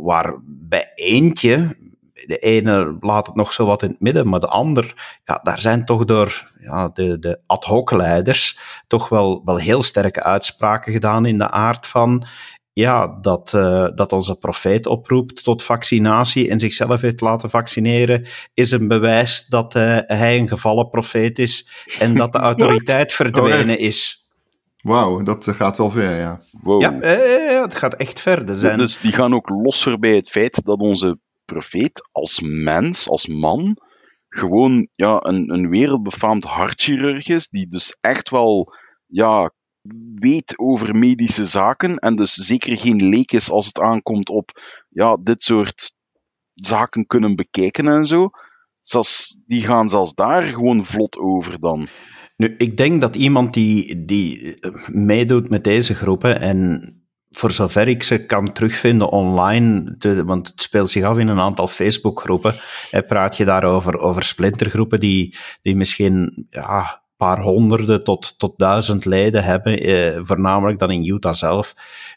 waar 0.01 0.33
bij 0.45 0.91
eentje, 0.95 1.75
de 2.25 2.37
ene 2.37 2.97
laat 2.99 3.27
het 3.27 3.35
nog 3.35 3.53
zo 3.53 3.65
wat 3.65 3.83
in 3.83 3.89
het 3.89 4.01
midden, 4.01 4.27
maar 4.29 4.39
de 4.39 4.47
ander, 4.47 5.19
ja, 5.25 5.39
daar 5.43 5.59
zijn 5.59 5.85
toch 5.85 6.05
door 6.05 6.51
ja, 6.59 6.89
de, 6.93 7.19
de 7.19 7.39
ad 7.45 7.63
hoc 7.63 7.91
leiders 7.91 8.59
toch 8.87 9.09
wel, 9.09 9.41
wel 9.45 9.57
heel 9.57 9.81
sterke 9.81 10.23
uitspraken 10.23 10.91
gedaan 10.93 11.25
in 11.25 11.37
de 11.37 11.51
aard 11.51 11.87
van 11.87 12.25
ja, 12.77 13.17
dat, 13.21 13.51
uh, 13.55 13.87
dat 13.95 14.11
onze 14.11 14.39
profeet 14.39 14.85
oproept 14.85 15.43
tot 15.43 15.63
vaccinatie 15.63 16.49
en 16.49 16.59
zichzelf 16.59 17.01
heeft 17.01 17.21
laten 17.21 17.49
vaccineren, 17.49 18.25
is 18.53 18.71
een 18.71 18.87
bewijs 18.87 19.45
dat 19.45 19.75
uh, 19.75 19.97
hij 20.05 20.37
een 20.37 20.47
gevallen 20.47 20.89
profeet 20.89 21.39
is 21.39 21.69
en 21.99 22.15
dat 22.15 22.31
de 22.31 22.37
autoriteit 22.49 23.13
verdwenen 23.13 23.75
oh, 23.75 23.83
is. 23.83 24.29
Wauw, 24.81 25.23
dat 25.23 25.47
gaat 25.47 25.77
wel 25.77 25.89
ver, 25.89 26.19
ja. 26.19 26.41
Wow. 26.61 26.81
Ja, 26.81 26.91
het 27.61 27.75
gaat 27.75 27.93
echt 27.93 28.19
verder. 28.19 28.59
Zijn... 28.59 28.77
Dus 28.77 28.97
die 28.97 29.11
gaan 29.11 29.33
ook 29.33 29.49
losser 29.49 29.99
bij 29.99 30.15
het 30.15 30.29
feit 30.29 30.65
dat 30.65 30.79
onze 30.79 31.19
profeet 31.45 32.09
als 32.11 32.39
mens, 32.43 33.09
als 33.09 33.27
man, 33.27 33.77
gewoon 34.29 34.87
ja, 34.91 35.19
een, 35.21 35.53
een 35.53 35.69
wereldbefaamd 35.69 36.43
hartchirurg 36.43 37.27
is, 37.27 37.47
die 37.47 37.67
dus 37.67 37.97
echt 38.01 38.29
wel 38.29 38.73
ja, 39.05 39.51
weet 40.15 40.57
over 40.59 40.95
medische 40.95 41.45
zaken 41.45 41.97
en 41.97 42.15
dus 42.15 42.33
zeker 42.33 42.77
geen 42.77 43.09
leek 43.09 43.31
is 43.31 43.51
als 43.51 43.65
het 43.65 43.79
aankomt 43.79 44.29
op 44.29 44.49
ja, 44.89 45.17
dit 45.23 45.43
soort 45.43 45.95
zaken 46.53 47.05
kunnen 47.05 47.35
bekijken 47.35 47.87
en 47.87 48.05
zo. 48.05 48.29
Zelfs, 48.81 49.37
die 49.45 49.61
gaan 49.61 49.89
zelfs 49.89 50.13
daar 50.13 50.43
gewoon 50.43 50.85
vlot 50.85 51.17
over 51.17 51.59
dan. 51.59 51.87
Nu, 52.37 52.55
ik 52.57 52.77
denk 52.77 53.01
dat 53.01 53.15
iemand 53.15 53.53
die, 53.53 54.05
die 54.05 54.57
meedoet 54.87 55.49
met 55.49 55.63
deze 55.63 55.95
groepen 55.95 56.41
en 56.41 56.91
voor 57.29 57.51
zover 57.51 57.87
ik 57.87 58.03
ze 58.03 58.25
kan 58.25 58.51
terugvinden 58.51 59.09
online, 59.09 59.95
want 60.25 60.47
het 60.47 60.61
speelt 60.61 60.89
zich 60.89 61.03
af 61.03 61.17
in 61.17 61.27
een 61.27 61.39
aantal 61.39 61.67
Facebookgroepen, 61.67 62.59
praat 63.07 63.37
je 63.37 63.45
daarover 63.45 63.97
over 63.97 64.23
splintergroepen 64.23 64.99
die, 64.99 65.37
die 65.61 65.75
misschien 65.75 66.47
ja, 66.49 67.03
paar 67.17 67.41
honderden 67.41 68.03
tot, 68.03 68.39
tot 68.39 68.53
duizend 68.57 69.05
leden 69.05 69.43
hebben, 69.43 69.79
eh, 69.79 70.19
voornamelijk 70.21 70.79
dan 70.79 70.91
in 70.91 71.05
Utah 71.05 71.33
zelf. 71.33 71.73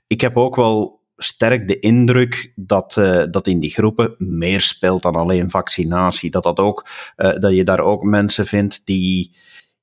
Ik 0.06 0.20
heb 0.20 0.36
ook 0.36 0.56
wel 0.56 1.00
sterk 1.16 1.68
de 1.68 1.78
indruk 1.78 2.52
dat, 2.56 2.96
uh, 2.98 3.22
dat 3.30 3.46
in 3.46 3.60
die 3.60 3.70
groepen 3.70 4.14
meer 4.18 4.60
speelt 4.60 5.02
dan 5.02 5.14
alleen 5.14 5.50
vaccinatie. 5.50 6.30
Dat, 6.30 6.42
dat, 6.42 6.58
ook, 6.58 6.86
uh, 7.16 7.38
dat 7.38 7.54
je 7.54 7.64
daar 7.64 7.80
ook 7.80 8.02
mensen 8.02 8.46
vindt 8.46 8.80
die 8.84 9.36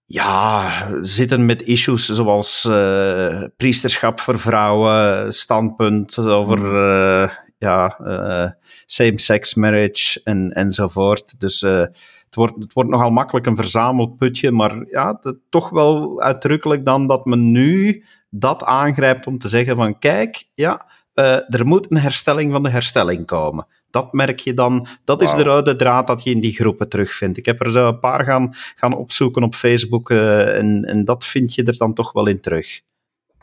ja, 0.05 0.87
zitten 1.01 1.45
met 1.45 1.61
issues 1.61 2.05
zoals 2.05 2.65
uh, 2.69 3.43
priesterschap 3.57 4.19
voor 4.19 4.39
vrouwen, 4.39 5.33
standpunt 5.33 6.17
over 6.17 6.59
mm. 6.59 7.29
ja, 7.57 7.97
same-sex 8.85 9.53
marriage 9.53 10.21
en, 10.23 10.51
enzovoort. 10.51 11.39
Dus 11.39 11.65
het 12.27 12.35
wordt, 12.35 12.57
het 12.57 12.73
wordt 12.73 12.89
nogal 12.89 13.09
makkelijk 13.09 13.45
een 13.45 13.55
verzamelputje, 13.55 14.51
maar 14.51 14.85
ja, 14.89 15.19
toch 15.49 15.69
wel 15.69 16.21
uitdrukkelijk 16.21 16.85
dan 16.85 17.07
dat 17.07 17.25
men 17.25 17.51
nu 17.51 18.03
dat 18.29 18.63
aangrijpt 18.63 19.27
om 19.27 19.37
te 19.37 19.49
zeggen 19.49 19.75
van 19.75 19.99
kijk, 19.99 20.47
ja, 20.53 20.85
uh, 21.13 21.53
er 21.53 21.65
moet 21.65 21.91
een 21.91 21.97
herstelling 21.97 22.51
van 22.51 22.63
de 22.63 22.69
herstelling 22.69 23.25
komen. 23.25 23.67
Dat 23.89 24.13
merk 24.13 24.39
je 24.39 24.53
dan. 24.53 24.87
Dat 25.03 25.21
is 25.21 25.33
de 25.33 25.43
rode 25.43 25.75
draad 25.75 26.07
dat 26.07 26.23
je 26.23 26.29
in 26.29 26.39
die 26.39 26.53
groepen 26.53 26.89
terugvindt. 26.89 27.37
Ik 27.37 27.45
heb 27.45 27.61
er 27.61 27.71
zo 27.71 27.87
een 27.87 27.99
paar 27.99 28.23
gaan, 28.23 28.49
gaan 28.53 28.93
opzoeken 28.93 29.43
op 29.43 29.55
Facebook 29.55 30.09
uh, 30.09 30.57
en, 30.57 30.85
en 30.85 31.05
dat 31.05 31.25
vind 31.25 31.53
je 31.53 31.63
er 31.63 31.77
dan 31.77 31.93
toch 31.93 32.11
wel 32.11 32.27
in 32.27 32.41
terug. 32.41 32.81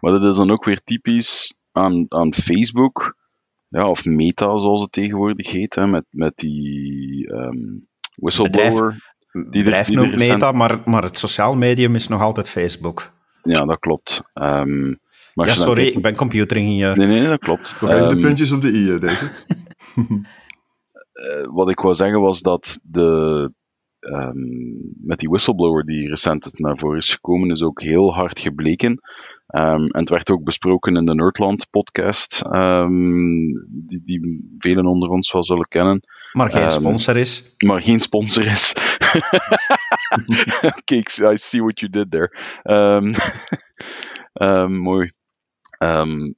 Maar 0.00 0.12
dat 0.12 0.22
is 0.22 0.36
dan 0.36 0.50
ook 0.50 0.64
weer 0.64 0.80
typisch 0.84 1.58
aan, 1.72 2.06
aan 2.08 2.34
Facebook, 2.34 3.16
ja, 3.68 3.88
of 3.88 4.04
Meta 4.04 4.58
zoals 4.58 4.80
het 4.80 4.92
tegenwoordig 4.92 5.50
heet, 5.50 5.74
hè, 5.74 5.86
met, 5.86 6.04
met 6.10 6.36
die 6.36 7.32
um, 7.32 7.86
whistleblower. 8.14 9.12
Die 9.50 9.62
bedrijf 9.62 9.88
noemt 9.88 10.12
recent... 10.12 10.33
Meta, 10.33 10.52
maar, 10.52 10.80
maar 10.85 11.02
het 11.02 11.18
sociaal 11.18 11.54
medium 11.54 11.94
is 11.94 12.09
nog 12.09 12.21
altijd 12.21 12.50
Facebook. 12.50 13.12
Ja, 13.42 13.64
dat 13.64 13.78
klopt. 13.78 14.23
Um, 14.35 14.99
maar 15.35 15.47
ja, 15.47 15.54
sorry, 15.54 15.87
ik 15.87 16.02
ben 16.02 16.16
computeringenieur. 16.16 16.97
Nee, 16.99 17.06
nee, 17.06 17.28
dat 17.28 17.38
klopt. 17.38 17.76
Um, 17.83 17.88
de 17.88 17.94
ehm, 17.94 18.21
puntjes 18.21 18.52
op 18.52 18.62
de 18.62 18.73
i, 18.73 18.90
eh, 18.90 19.00
David. 19.00 19.47
uh, 19.94 21.47
wat 21.59 21.71
ik 21.71 21.80
wou 21.80 21.94
zeggen 21.94 22.21
was 22.21 22.40
dat 22.40 22.80
de, 22.83 23.52
um, 24.04 24.94
met 24.96 25.18
die 25.18 25.28
whistleblower 25.28 25.84
die 25.84 26.08
recent 26.08 26.58
naar 26.58 26.78
voren 26.78 26.99
is 26.99 27.12
gekomen, 27.12 27.50
is 27.50 27.62
ook 27.62 27.80
heel 27.80 28.14
hard 28.14 28.38
gebleken. 28.38 28.90
Um, 29.46 29.87
en 29.87 30.00
het 30.00 30.08
werd 30.08 30.30
ook 30.30 30.44
besproken 30.44 30.96
in 30.96 31.04
de 31.04 31.14
Nerdland 31.14 31.70
podcast, 31.70 32.42
die, 33.68 34.02
die 34.04 34.44
velen 34.58 34.87
onder 34.87 35.08
ons 35.08 35.32
wel 35.32 35.44
zullen 35.44 35.68
kennen. 35.68 36.00
Maar 36.32 36.50
geen 36.50 36.70
sponsor 36.70 37.16
is. 37.16 37.54
Maar 37.58 37.82
geen 37.82 38.00
sponsor 38.00 38.46
is. 38.46 38.75
Oké, 40.78 40.94
I 41.30 41.37
see 41.37 41.61
what 41.61 41.80
you 41.80 41.90
did 41.90 42.11
there. 42.11 42.30
mooi. 44.68 45.12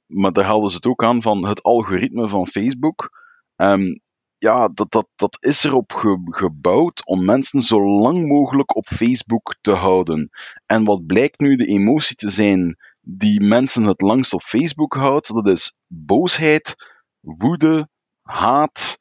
Maar 0.07 0.31
daar 0.31 0.43
haalden 0.43 0.69
ze 0.69 0.75
het 0.75 0.87
ook 0.87 1.03
aan 1.03 1.21
van 1.21 1.47
het 1.47 1.63
algoritme 1.63 2.27
van 2.27 2.47
Facebook. 2.47 3.25
Um, 3.55 4.01
ja, 4.37 4.67
dat, 4.67 4.91
dat, 4.91 5.07
dat 5.15 5.37
is 5.39 5.63
erop 5.63 5.93
ge, 5.93 6.21
gebouwd 6.25 7.05
om 7.05 7.25
mensen 7.25 7.61
zo 7.61 7.99
lang 7.99 8.27
mogelijk 8.27 8.75
op 8.75 8.85
Facebook 8.85 9.55
te 9.61 9.71
houden. 9.71 10.29
En 10.65 10.83
wat 10.83 11.05
blijkt 11.05 11.39
nu 11.39 11.55
de 11.55 11.65
emotie 11.65 12.15
te 12.15 12.29
zijn 12.29 12.77
die 13.01 13.41
mensen 13.41 13.83
het 13.83 14.01
langst 14.01 14.33
op 14.33 14.41
Facebook 14.41 14.93
houdt, 14.93 15.33
dat 15.33 15.47
is 15.47 15.75
boosheid, 15.87 16.75
woede, 17.19 17.89
haat, 18.21 18.99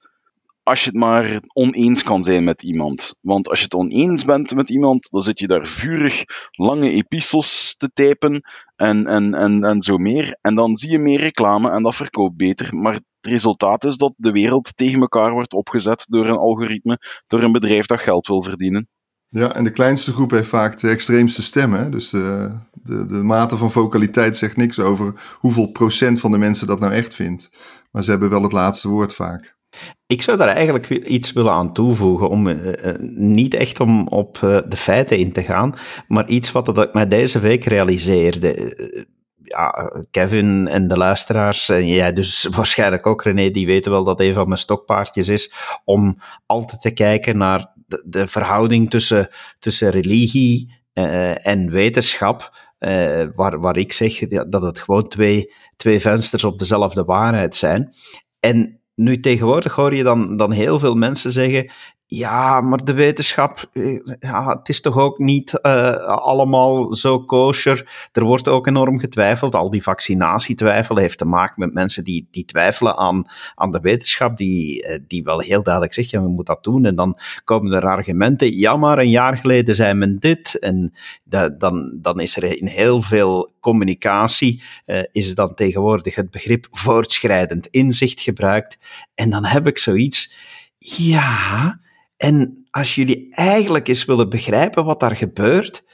als 0.62 0.84
je 0.84 0.90
het 0.90 0.98
maar 0.98 1.40
oneens 1.52 2.02
kan 2.02 2.24
zijn 2.24 2.44
met 2.44 2.62
iemand. 2.62 3.16
Want 3.20 3.48
als 3.48 3.58
je 3.58 3.64
het 3.64 3.74
oneens 3.74 4.24
bent 4.24 4.54
met 4.54 4.70
iemand, 4.70 5.10
dan 5.10 5.22
zit 5.22 5.38
je 5.38 5.46
daar 5.46 5.66
vurig 5.66 6.24
lange 6.50 6.90
epistels 6.90 7.76
te 7.76 7.90
typen 7.94 8.42
en, 8.76 9.06
en, 9.06 9.34
en, 9.34 9.64
en 9.64 9.82
zo 9.82 9.96
meer. 9.96 10.38
En 10.40 10.54
dan 10.54 10.76
zie 10.76 10.90
je 10.90 10.98
meer 10.98 11.20
reclame 11.20 11.70
en 11.70 11.82
dat 11.82 11.94
verkoopt 11.94 12.36
beter. 12.36 12.76
Maar 12.76 13.00
het 13.26 13.35
resultaat 13.35 13.85
is 13.85 13.97
dat 13.97 14.12
de 14.16 14.30
wereld 14.30 14.76
tegen 14.76 15.00
elkaar 15.00 15.33
wordt 15.33 15.52
opgezet 15.52 16.04
door 16.09 16.26
een 16.26 16.37
algoritme, 16.37 16.99
door 17.26 17.42
een 17.42 17.52
bedrijf 17.52 17.87
dat 17.87 18.00
geld 18.00 18.26
wil 18.26 18.42
verdienen. 18.42 18.88
Ja, 19.28 19.54
en 19.54 19.64
de 19.64 19.71
kleinste 19.71 20.12
groep 20.12 20.30
heeft 20.30 20.49
vaak 20.49 20.78
de 20.78 20.88
extreemste 20.88 21.42
stemmen. 21.42 21.90
Dus 21.90 22.11
de, 22.11 22.50
de, 22.73 23.06
de 23.06 23.23
mate 23.23 23.56
van 23.56 23.71
vocaliteit 23.71 24.37
zegt 24.37 24.56
niks 24.56 24.78
over 24.78 25.37
hoeveel 25.38 25.66
procent 25.66 26.21
van 26.21 26.30
de 26.30 26.38
mensen 26.38 26.66
dat 26.66 26.80
nou 26.80 26.92
echt 26.92 27.14
vindt. 27.14 27.50
Maar 27.90 28.02
ze 28.02 28.11
hebben 28.11 28.30
wel 28.30 28.42
het 28.42 28.52
laatste 28.52 28.88
woord 28.88 29.14
vaak. 29.14 29.56
Ik 30.06 30.23
zou 30.23 30.38
daar 30.38 30.49
eigenlijk 30.49 30.88
iets 30.88 31.33
willen 31.33 31.52
aan 31.52 31.73
toevoegen, 31.73 32.28
om, 32.28 32.47
uh, 32.47 32.56
niet 33.11 33.54
echt 33.54 33.80
om 33.80 34.09
op 34.09 34.40
uh, 34.45 34.59
de 34.68 34.76
feiten 34.76 35.18
in 35.18 35.33
te 35.33 35.42
gaan, 35.42 35.75
maar 36.09 36.28
iets 36.28 36.52
wat 36.52 36.66
dat 36.66 36.78
ik 36.78 36.95
mij 36.95 37.09
deze 37.09 37.38
week 37.38 37.64
realiseerde. 37.64 39.09
Ja, 39.46 39.92
Kevin 40.10 40.68
en 40.68 40.88
de 40.88 40.96
luisteraars, 40.96 41.68
en 41.68 41.86
jij 41.86 42.12
dus 42.12 42.44
waarschijnlijk 42.56 43.06
ook 43.06 43.22
René, 43.22 43.50
die 43.50 43.66
weten 43.66 43.90
wel 43.90 44.04
dat 44.04 44.20
een 44.20 44.34
van 44.34 44.46
mijn 44.46 44.60
stokpaardjes 44.60 45.28
is, 45.28 45.52
om 45.84 46.18
altijd 46.46 46.80
te 46.80 46.90
kijken 46.90 47.36
naar 47.36 47.72
de, 47.86 48.04
de 48.06 48.26
verhouding 48.26 48.90
tussen, 48.90 49.28
tussen 49.58 49.90
religie 49.90 50.74
en 51.42 51.70
wetenschap. 51.70 52.58
waar, 53.34 53.60
waar 53.60 53.76
ik 53.76 53.92
zeg 53.92 54.18
dat 54.26 54.62
het 54.62 54.78
gewoon 54.78 55.02
twee, 55.02 55.52
twee 55.76 56.00
vensters 56.00 56.44
op 56.44 56.58
dezelfde 56.58 57.04
waarheid 57.04 57.54
zijn. 57.54 57.94
En 58.40 58.80
nu, 58.96 59.20
tegenwoordig 59.20 59.74
hoor 59.74 59.94
je 59.94 60.02
dan, 60.02 60.36
dan 60.36 60.52
heel 60.52 60.78
veel 60.78 60.94
mensen 60.94 61.30
zeggen: 61.30 61.70
ja, 62.08 62.60
maar 62.60 62.84
de 62.84 62.92
wetenschap, 62.92 63.70
eh, 63.72 63.98
ja, 64.20 64.48
het 64.48 64.68
is 64.68 64.80
toch 64.80 64.98
ook 64.98 65.18
niet 65.18 65.58
uh, 65.62 65.94
allemaal 66.06 66.94
zo 66.94 67.20
kosher. 67.20 68.08
Er 68.12 68.25
wordt 68.25 68.48
ook 68.48 68.66
enorm 68.66 68.98
getwijfeld. 68.98 69.54
Al 69.54 69.70
die 69.70 69.82
vaccinatietwijfel 69.82 70.96
heeft 70.96 71.18
te 71.18 71.25
maken 71.25 71.54
met 71.56 71.75
mensen 71.75 72.04
die, 72.04 72.28
die 72.30 72.44
twijfelen 72.44 72.96
aan, 72.96 73.26
aan 73.54 73.70
de 73.70 73.80
wetenschap, 73.80 74.36
die, 74.36 74.82
eh, 74.82 74.98
die 75.06 75.22
wel 75.22 75.40
heel 75.40 75.62
duidelijk 75.62 75.94
zeggen, 75.94 76.18
ja, 76.18 76.25
we 76.25 76.32
moeten 76.32 76.54
dat 76.54 76.64
doen. 76.64 76.84
En 76.84 76.94
dan 76.94 77.18
komen 77.44 77.72
er 77.72 77.86
argumenten, 77.86 78.56
ja, 78.56 78.76
maar 78.76 78.98
een 78.98 79.10
jaar 79.10 79.36
geleden 79.36 79.75
zei 79.75 79.94
men 79.94 80.18
dit. 80.18 80.58
En 80.58 80.92
dan, 81.58 81.98
dan 82.02 82.20
is 82.20 82.36
er 82.36 82.58
in 82.58 82.66
heel 82.66 83.02
veel 83.02 83.52
communicatie, 83.60 84.62
uh, 84.86 85.02
is 85.12 85.34
dan 85.34 85.54
tegenwoordig 85.54 86.14
het 86.14 86.30
begrip 86.30 86.66
voortschrijdend 86.70 87.66
inzicht 87.66 88.20
gebruikt. 88.20 88.78
En 89.14 89.30
dan 89.30 89.44
heb 89.44 89.66
ik 89.66 89.78
zoiets, 89.78 90.36
ja 90.78 91.78
en 92.16 92.66
als 92.70 92.94
jullie 92.94 93.35
eigenlijk 93.35 93.88
eens 93.88 94.04
willen 94.04 94.28
begrijpen 94.28 94.85
wat 94.85 95.00
daar 95.00 95.16
gebeurt, 95.16 95.85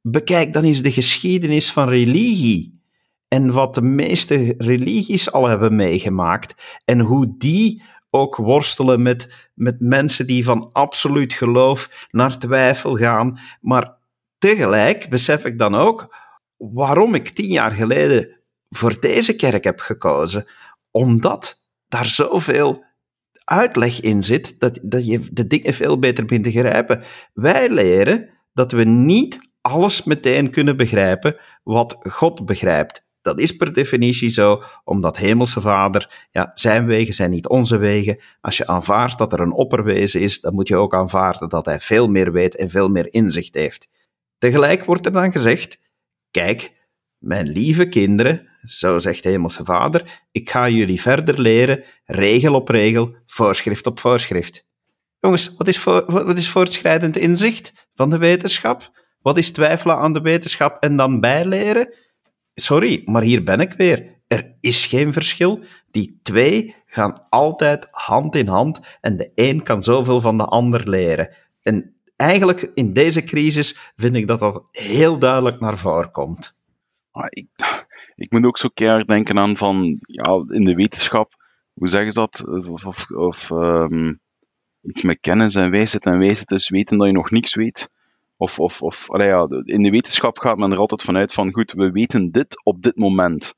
bekijk 0.00 0.52
dan 0.52 0.64
eens 0.64 0.82
de 0.82 0.92
geschiedenis 0.92 1.72
van 1.72 1.88
religie. 1.88 2.80
En 3.28 3.52
wat 3.52 3.74
de 3.74 3.82
meeste 3.82 4.54
religies 4.58 5.32
al 5.32 5.46
hebben 5.46 5.74
meegemaakt. 5.74 6.80
En 6.84 7.00
hoe 7.00 7.34
die 7.38 7.82
ook 8.10 8.36
worstelen 8.36 9.02
met, 9.02 9.50
met 9.54 9.80
mensen 9.80 10.26
die 10.26 10.44
van 10.44 10.72
absoluut 10.72 11.32
geloof 11.32 12.06
naar 12.10 12.38
twijfel 12.38 12.96
gaan. 12.96 13.40
Maar 13.60 13.96
tegelijk 14.38 15.08
besef 15.08 15.44
ik 15.44 15.58
dan 15.58 15.74
ook 15.74 16.16
waarom 16.56 17.14
ik 17.14 17.28
tien 17.28 17.50
jaar 17.50 17.72
geleden 17.72 18.40
voor 18.68 19.00
deze 19.00 19.36
kerk 19.36 19.64
heb 19.64 19.80
gekozen. 19.80 20.46
Omdat 20.90 21.62
daar 21.88 22.06
zoveel 22.06 22.84
uitleg 23.44 24.00
in 24.00 24.22
zit, 24.22 24.60
dat, 24.60 24.78
dat 24.82 25.06
je 25.06 25.20
de 25.32 25.46
dingen 25.46 25.74
veel 25.74 25.98
beter 25.98 26.24
bent 26.24 26.44
te 26.44 26.50
grijpen. 26.50 27.02
Wij 27.32 27.70
leren 27.70 28.28
dat 28.52 28.72
we 28.72 28.84
niet 28.84 29.50
alles 29.60 30.04
meteen 30.04 30.50
kunnen 30.50 30.76
begrijpen 30.76 31.36
wat 31.62 31.96
God 32.08 32.46
begrijpt. 32.46 33.04
Dat 33.22 33.40
is 33.40 33.56
per 33.56 33.72
definitie 33.72 34.28
zo, 34.28 34.62
omdat 34.84 35.16
Hemelse 35.16 35.60
Vader, 35.60 36.26
ja, 36.30 36.50
zijn 36.54 36.86
wegen 36.86 37.14
zijn 37.14 37.30
niet 37.30 37.48
onze 37.48 37.76
wegen. 37.76 38.20
Als 38.40 38.56
je 38.56 38.66
aanvaardt 38.66 39.18
dat 39.18 39.32
er 39.32 39.40
een 39.40 39.52
opperwezen 39.52 40.20
is, 40.20 40.40
dan 40.40 40.54
moet 40.54 40.68
je 40.68 40.76
ook 40.76 40.94
aanvaarden 40.94 41.48
dat 41.48 41.66
hij 41.66 41.80
veel 41.80 42.08
meer 42.08 42.32
weet 42.32 42.56
en 42.56 42.70
veel 42.70 42.88
meer 42.88 43.12
inzicht 43.14 43.54
heeft. 43.54 43.88
Tegelijk 44.38 44.84
wordt 44.84 45.06
er 45.06 45.12
dan 45.12 45.32
gezegd: 45.32 45.78
kijk, 46.30 46.72
mijn 47.18 47.48
lieve 47.48 47.88
kinderen, 47.88 48.48
zo 48.64 48.98
zegt 48.98 49.22
de 49.22 49.28
Hemelse 49.28 49.64
Vader, 49.64 50.20
ik 50.30 50.50
ga 50.50 50.68
jullie 50.68 51.00
verder 51.00 51.40
leren, 51.40 51.84
regel 52.04 52.54
op 52.54 52.68
regel, 52.68 53.16
voorschrift 53.26 53.86
op 53.86 53.98
voorschrift. 53.98 54.66
Jongens, 55.20 55.54
wat 55.56 55.68
is, 55.68 55.84
wat 56.06 56.38
is 56.38 56.48
voortschrijdend 56.48 57.16
inzicht 57.16 57.72
van 57.94 58.10
de 58.10 58.18
wetenschap? 58.18 58.90
Wat 59.20 59.38
is 59.38 59.50
twijfelen 59.52 59.96
aan 59.96 60.12
de 60.12 60.20
wetenschap 60.20 60.82
en 60.82 60.96
dan 60.96 61.20
bijleren? 61.20 61.94
Sorry, 62.54 63.02
maar 63.04 63.22
hier 63.22 63.42
ben 63.42 63.60
ik 63.60 63.72
weer. 63.72 64.20
Er 64.26 64.56
is 64.60 64.86
geen 64.86 65.12
verschil. 65.12 65.64
Die 65.90 66.18
twee 66.22 66.74
gaan 66.86 67.26
altijd 67.28 67.88
hand 67.90 68.34
in 68.36 68.46
hand 68.46 68.80
en 69.00 69.16
de 69.16 69.32
een 69.34 69.62
kan 69.62 69.82
zoveel 69.82 70.20
van 70.20 70.36
de 70.36 70.44
ander 70.44 70.88
leren. 70.88 71.34
En 71.62 71.96
eigenlijk 72.16 72.70
in 72.74 72.92
deze 72.92 73.22
crisis 73.22 73.92
vind 73.96 74.16
ik 74.16 74.26
dat 74.26 74.40
dat 74.40 74.64
heel 74.70 75.18
duidelijk 75.18 75.60
naar 75.60 75.78
voren 75.78 76.10
komt. 76.10 76.56
Ik, 77.28 77.46
ik 78.22 78.30
moet 78.30 78.46
ook 78.46 78.58
zo 78.58 78.68
keihard 78.74 79.08
denken 79.08 79.38
aan 79.38 79.56
van, 79.56 79.98
ja, 80.00 80.44
in 80.48 80.64
de 80.64 80.74
wetenschap, 80.74 81.34
hoe 81.74 81.88
zeggen 81.88 82.12
ze 82.12 82.20
dat? 82.20 82.44
Of, 82.84 83.10
of, 83.10 83.50
um, 83.50 84.20
iets 84.82 85.02
met 85.02 85.20
kennis 85.20 85.54
en 85.54 85.70
wijsheid 85.70 86.06
en 86.06 86.18
wijsheid 86.18 86.50
is 86.50 86.68
weten 86.68 86.98
dat 86.98 87.06
je 87.06 87.12
nog 87.12 87.30
niks 87.30 87.54
weet. 87.54 87.88
Of, 88.36 88.58
of, 88.60 88.82
of 88.82 89.06
ja, 89.18 89.46
in 89.64 89.82
de 89.82 89.90
wetenschap 89.90 90.38
gaat 90.38 90.56
men 90.56 90.72
er 90.72 90.78
altijd 90.78 91.02
vanuit 91.02 91.32
van, 91.32 91.52
goed, 91.52 91.72
we 91.72 91.90
weten 91.90 92.30
dit 92.30 92.64
op 92.64 92.82
dit 92.82 92.96
moment. 92.96 93.54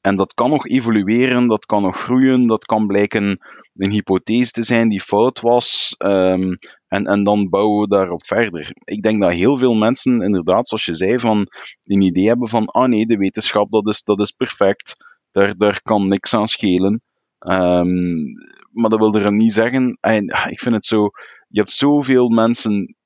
En 0.00 0.16
dat 0.16 0.34
kan 0.34 0.50
nog 0.50 0.66
evolueren, 0.66 1.46
dat 1.46 1.66
kan 1.66 1.82
nog 1.82 2.00
groeien, 2.00 2.46
dat 2.46 2.64
kan 2.64 2.86
blijken 2.86 3.38
een 3.74 3.90
hypothese 3.90 4.52
te 4.52 4.62
zijn 4.62 4.88
die 4.88 5.00
fout 5.00 5.40
was. 5.40 5.94
Um, 5.98 6.54
en, 6.94 7.06
en 7.06 7.24
dan 7.24 7.48
bouwen 7.48 7.80
we 7.80 7.88
daarop 7.88 8.26
verder. 8.26 8.70
Ik 8.84 9.02
denk 9.02 9.20
dat 9.20 9.32
heel 9.32 9.58
veel 9.58 9.74
mensen, 9.74 10.22
inderdaad, 10.22 10.68
zoals 10.68 10.84
je 10.84 10.94
zei, 10.94 11.18
van 11.18 11.48
een 11.82 12.00
idee 12.00 12.26
hebben 12.26 12.48
van, 12.48 12.66
ah 12.66 12.88
nee, 12.88 13.06
de 13.06 13.16
wetenschap, 13.16 13.70
dat 13.70 13.86
is, 13.86 14.02
dat 14.02 14.20
is 14.20 14.30
perfect. 14.30 14.96
Daar, 15.32 15.56
daar 15.56 15.82
kan 15.82 16.08
niks 16.08 16.34
aan 16.34 16.46
schelen. 16.46 17.02
Um, 17.38 18.32
maar 18.70 18.90
dat 18.90 18.98
wil 18.98 19.14
er 19.14 19.32
niet 19.32 19.52
zeggen. 19.52 19.98
En, 20.00 20.24
ik 20.48 20.60
vind 20.60 20.74
het 20.74 20.86
zo, 20.86 21.10
je 21.48 21.58
hebt 21.58 21.72
zoveel 21.72 22.28
mensen 22.28 22.96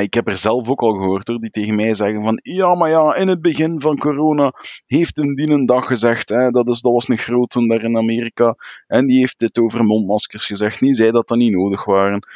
ik 0.00 0.14
heb 0.14 0.28
er 0.28 0.36
zelf 0.36 0.68
ook 0.68 0.80
al 0.80 0.92
gehoord 0.92 1.28
hoor, 1.28 1.38
die 1.38 1.50
tegen 1.50 1.74
mij 1.74 1.94
zeggen 1.94 2.22
van 2.22 2.40
ja, 2.42 2.74
maar 2.74 2.90
ja, 2.90 3.14
in 3.14 3.28
het 3.28 3.40
begin 3.40 3.80
van 3.80 3.98
corona 3.98 4.52
heeft 4.86 5.18
een 5.18 5.34
die 5.34 5.50
een 5.50 5.66
dag 5.66 5.86
gezegd, 5.86 6.28
hè, 6.28 6.50
dat, 6.50 6.68
is, 6.68 6.80
dat 6.80 6.92
was 6.92 7.08
een 7.08 7.18
grote 7.18 7.66
daar 7.66 7.84
in 7.84 7.96
Amerika, 7.96 8.56
en 8.86 9.06
die 9.06 9.18
heeft 9.18 9.38
dit 9.38 9.58
over 9.58 9.84
mondmaskers 9.84 10.46
gezegd, 10.46 10.80
die 10.80 10.94
zei 10.94 11.10
dat 11.10 11.28
dat 11.28 11.38
niet 11.38 11.52
nodig 11.52 11.84
waren. 11.84 12.26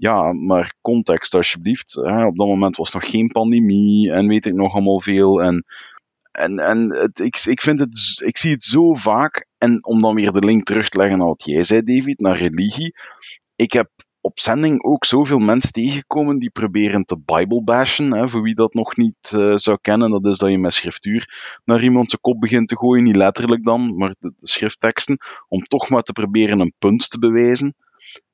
Ja, 0.00 0.32
maar 0.32 0.74
context 0.80 1.34
alsjeblieft. 1.34 1.94
Hè. 1.94 2.26
Op 2.26 2.36
dat 2.36 2.46
moment 2.46 2.76
was 2.76 2.92
nog 2.92 3.10
geen 3.10 3.28
pandemie 3.28 4.12
en 4.12 4.26
weet 4.26 4.46
ik 4.46 4.54
nog 4.54 4.72
allemaal 4.72 5.00
veel. 5.00 5.42
En, 5.42 5.64
en, 6.32 6.58
en 6.58 6.92
het, 6.92 7.18
ik, 7.20 7.36
ik, 7.44 7.60
vind 7.60 7.80
het, 7.80 8.20
ik 8.24 8.36
zie 8.36 8.52
het 8.52 8.62
zo 8.62 8.94
vaak, 8.94 9.46
en 9.58 9.86
om 9.86 10.00
dan 10.00 10.14
weer 10.14 10.32
de 10.32 10.44
link 10.44 10.64
terug 10.64 10.88
te 10.88 10.98
leggen 10.98 11.18
naar 11.18 11.26
wat 11.26 11.44
jij 11.44 11.64
zei, 11.64 11.82
David, 11.82 12.20
naar 12.20 12.36
religie. 12.36 12.94
Ik 13.56 13.72
heb 13.72 13.90
op 14.20 14.40
zending 14.40 14.82
ook 14.82 15.04
zoveel 15.04 15.38
mensen 15.38 15.72
tegenkomen 15.72 16.38
die 16.38 16.50
proberen 16.50 17.04
te 17.04 17.18
Bijbelbashen. 17.24 18.12
Hè, 18.12 18.28
voor 18.28 18.42
wie 18.42 18.54
dat 18.54 18.74
nog 18.74 18.96
niet 18.96 19.32
uh, 19.34 19.56
zou 19.56 19.78
kennen, 19.80 20.10
dat 20.10 20.24
is 20.24 20.38
dat 20.38 20.50
je 20.50 20.58
met 20.58 20.72
schriftuur 20.72 21.60
naar 21.64 21.82
iemand 21.82 22.10
zijn 22.10 22.20
kop 22.20 22.40
begint 22.40 22.68
te 22.68 22.76
gooien. 22.76 23.04
Niet 23.04 23.16
letterlijk 23.16 23.64
dan, 23.64 23.96
maar 23.96 24.14
de, 24.18 24.32
de 24.36 24.46
schriftteksten. 24.46 25.18
Om 25.48 25.62
toch 25.62 25.88
maar 25.88 26.02
te 26.02 26.12
proberen 26.12 26.60
een 26.60 26.74
punt 26.78 27.10
te 27.10 27.18
bewijzen. 27.18 27.74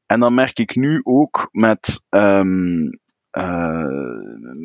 En 0.07 0.21
dan 0.21 0.35
merk 0.35 0.59
ik 0.59 0.75
nu 0.77 1.01
ook 1.03 1.49
met, 1.51 2.03
uh, 2.11 2.43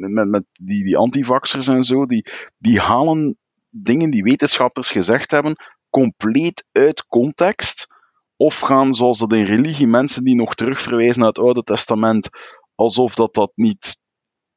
met, 0.09 0.27
met 0.27 0.43
die, 0.51 0.83
die 0.83 0.97
antivaxers 0.97 1.67
en 1.67 1.83
zo, 1.83 2.05
die, 2.05 2.25
die 2.57 2.79
halen 2.79 3.37
dingen 3.69 4.09
die 4.09 4.23
wetenschappers 4.23 4.89
gezegd 4.89 5.31
hebben 5.31 5.55
compleet 5.89 6.65
uit 6.71 7.05
context 7.05 7.87
of 8.35 8.59
gaan, 8.59 8.93
zoals 8.93 9.19
dat 9.19 9.33
in 9.33 9.43
religie, 9.43 9.87
mensen 9.87 10.23
die 10.23 10.35
nog 10.35 10.55
terugverwijzen 10.55 11.19
naar 11.19 11.27
het 11.27 11.39
Oude 11.39 11.63
Testament, 11.63 12.29
alsof 12.75 13.15
dat, 13.15 13.33
dat 13.33 13.51
niet 13.55 13.99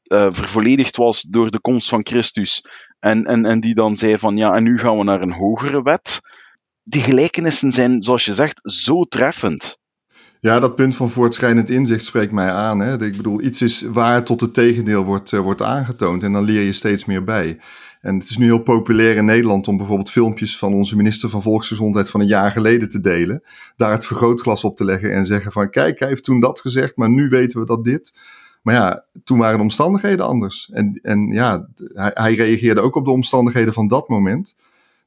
uh, 0.03 0.29
vervolledigd 0.31 0.97
was 0.97 1.23
door 1.23 1.51
de 1.51 1.61
komst 1.61 1.89
van 1.89 2.07
Christus. 2.07 2.65
En, 2.99 3.25
en, 3.25 3.45
en 3.45 3.61
die 3.61 3.75
dan 3.75 3.97
zei 3.97 4.19
van 4.19 4.37
ja, 4.37 4.55
en 4.55 4.63
nu 4.63 4.79
gaan 4.79 4.99
we 4.99 5.05
naar 5.05 5.23
een 5.23 5.33
hogere 5.33 5.83
wet. 5.83 6.21
Die 6.83 7.03
gelijkenissen 7.03 7.73
zijn, 7.73 8.03
zoals 8.03 8.25
je 8.25 8.35
zegt, 8.35 8.61
zo 8.63 9.03
treffend. 9.05 9.79
Ja, 10.43 10.61
dat 10.61 10.75
punt 10.75 10.97
van 10.97 11.11
voortschrijdend 11.11 11.71
inzicht 11.71 12.05
spreekt 12.05 12.33
mij 12.33 12.51
aan. 12.51 12.79
Hè. 12.79 13.03
Ik 13.03 13.17
bedoel, 13.17 13.43
iets 13.43 13.63
is 13.63 13.83
waar 13.83 14.25
tot 14.25 14.41
het 14.41 14.55
tegendeel 14.55 15.05
wordt, 15.05 15.33
uh, 15.33 15.41
wordt 15.41 15.63
aangetoond 15.63 16.23
en 16.23 16.33
dan 16.33 16.45
leer 16.45 16.63
je 16.63 16.73
steeds 16.73 17.05
meer 17.05 17.25
bij. 17.25 17.61
En 18.01 18.19
het 18.19 18.31
is 18.31 18.37
nu 18.37 18.45
heel 18.45 18.63
populair 18.63 19.17
in 19.17 19.25
Nederland 19.25 19.69
om 19.69 19.77
bijvoorbeeld 19.77 20.11
filmpjes 20.11 20.59
van 20.59 20.75
onze 20.75 20.97
minister 20.97 21.29
van 21.29 21.43
Volksgezondheid 21.43 22.11
van 22.11 22.21
een 22.21 22.27
jaar 22.27 22.51
geleden 22.51 22.91
te 22.91 23.01
delen. 23.01 23.43
Daar 23.77 23.91
het 23.91 24.07
vergrootglas 24.07 24.65
op 24.65 24.77
te 24.77 24.85
leggen 24.85 25.13
en 25.13 25.27
zeggen 25.27 25.53
van 25.53 25.71
kijk, 25.71 25.99
hij 25.99 26.09
heeft 26.09 26.25
toen 26.25 26.41
dat 26.41 26.61
gezegd, 26.61 26.97
maar 26.97 27.11
nu 27.11 27.29
weten 27.29 27.61
we 27.61 27.67
dat 27.67 27.85
dit. 27.85 28.15
Maar 28.63 28.75
ja, 28.75 29.05
toen 29.25 29.39
waren 29.39 29.57
de 29.57 29.63
omstandigheden 29.63 30.27
anders. 30.27 30.71
En, 30.73 30.99
en 31.03 31.27
ja, 31.33 31.69
hij, 31.93 32.11
hij 32.15 32.35
reageerde 32.35 32.81
ook 32.81 32.95
op 32.95 33.05
de 33.05 33.11
omstandigheden 33.11 33.73
van 33.73 33.89
dat 33.89 34.09
moment. 34.09 34.55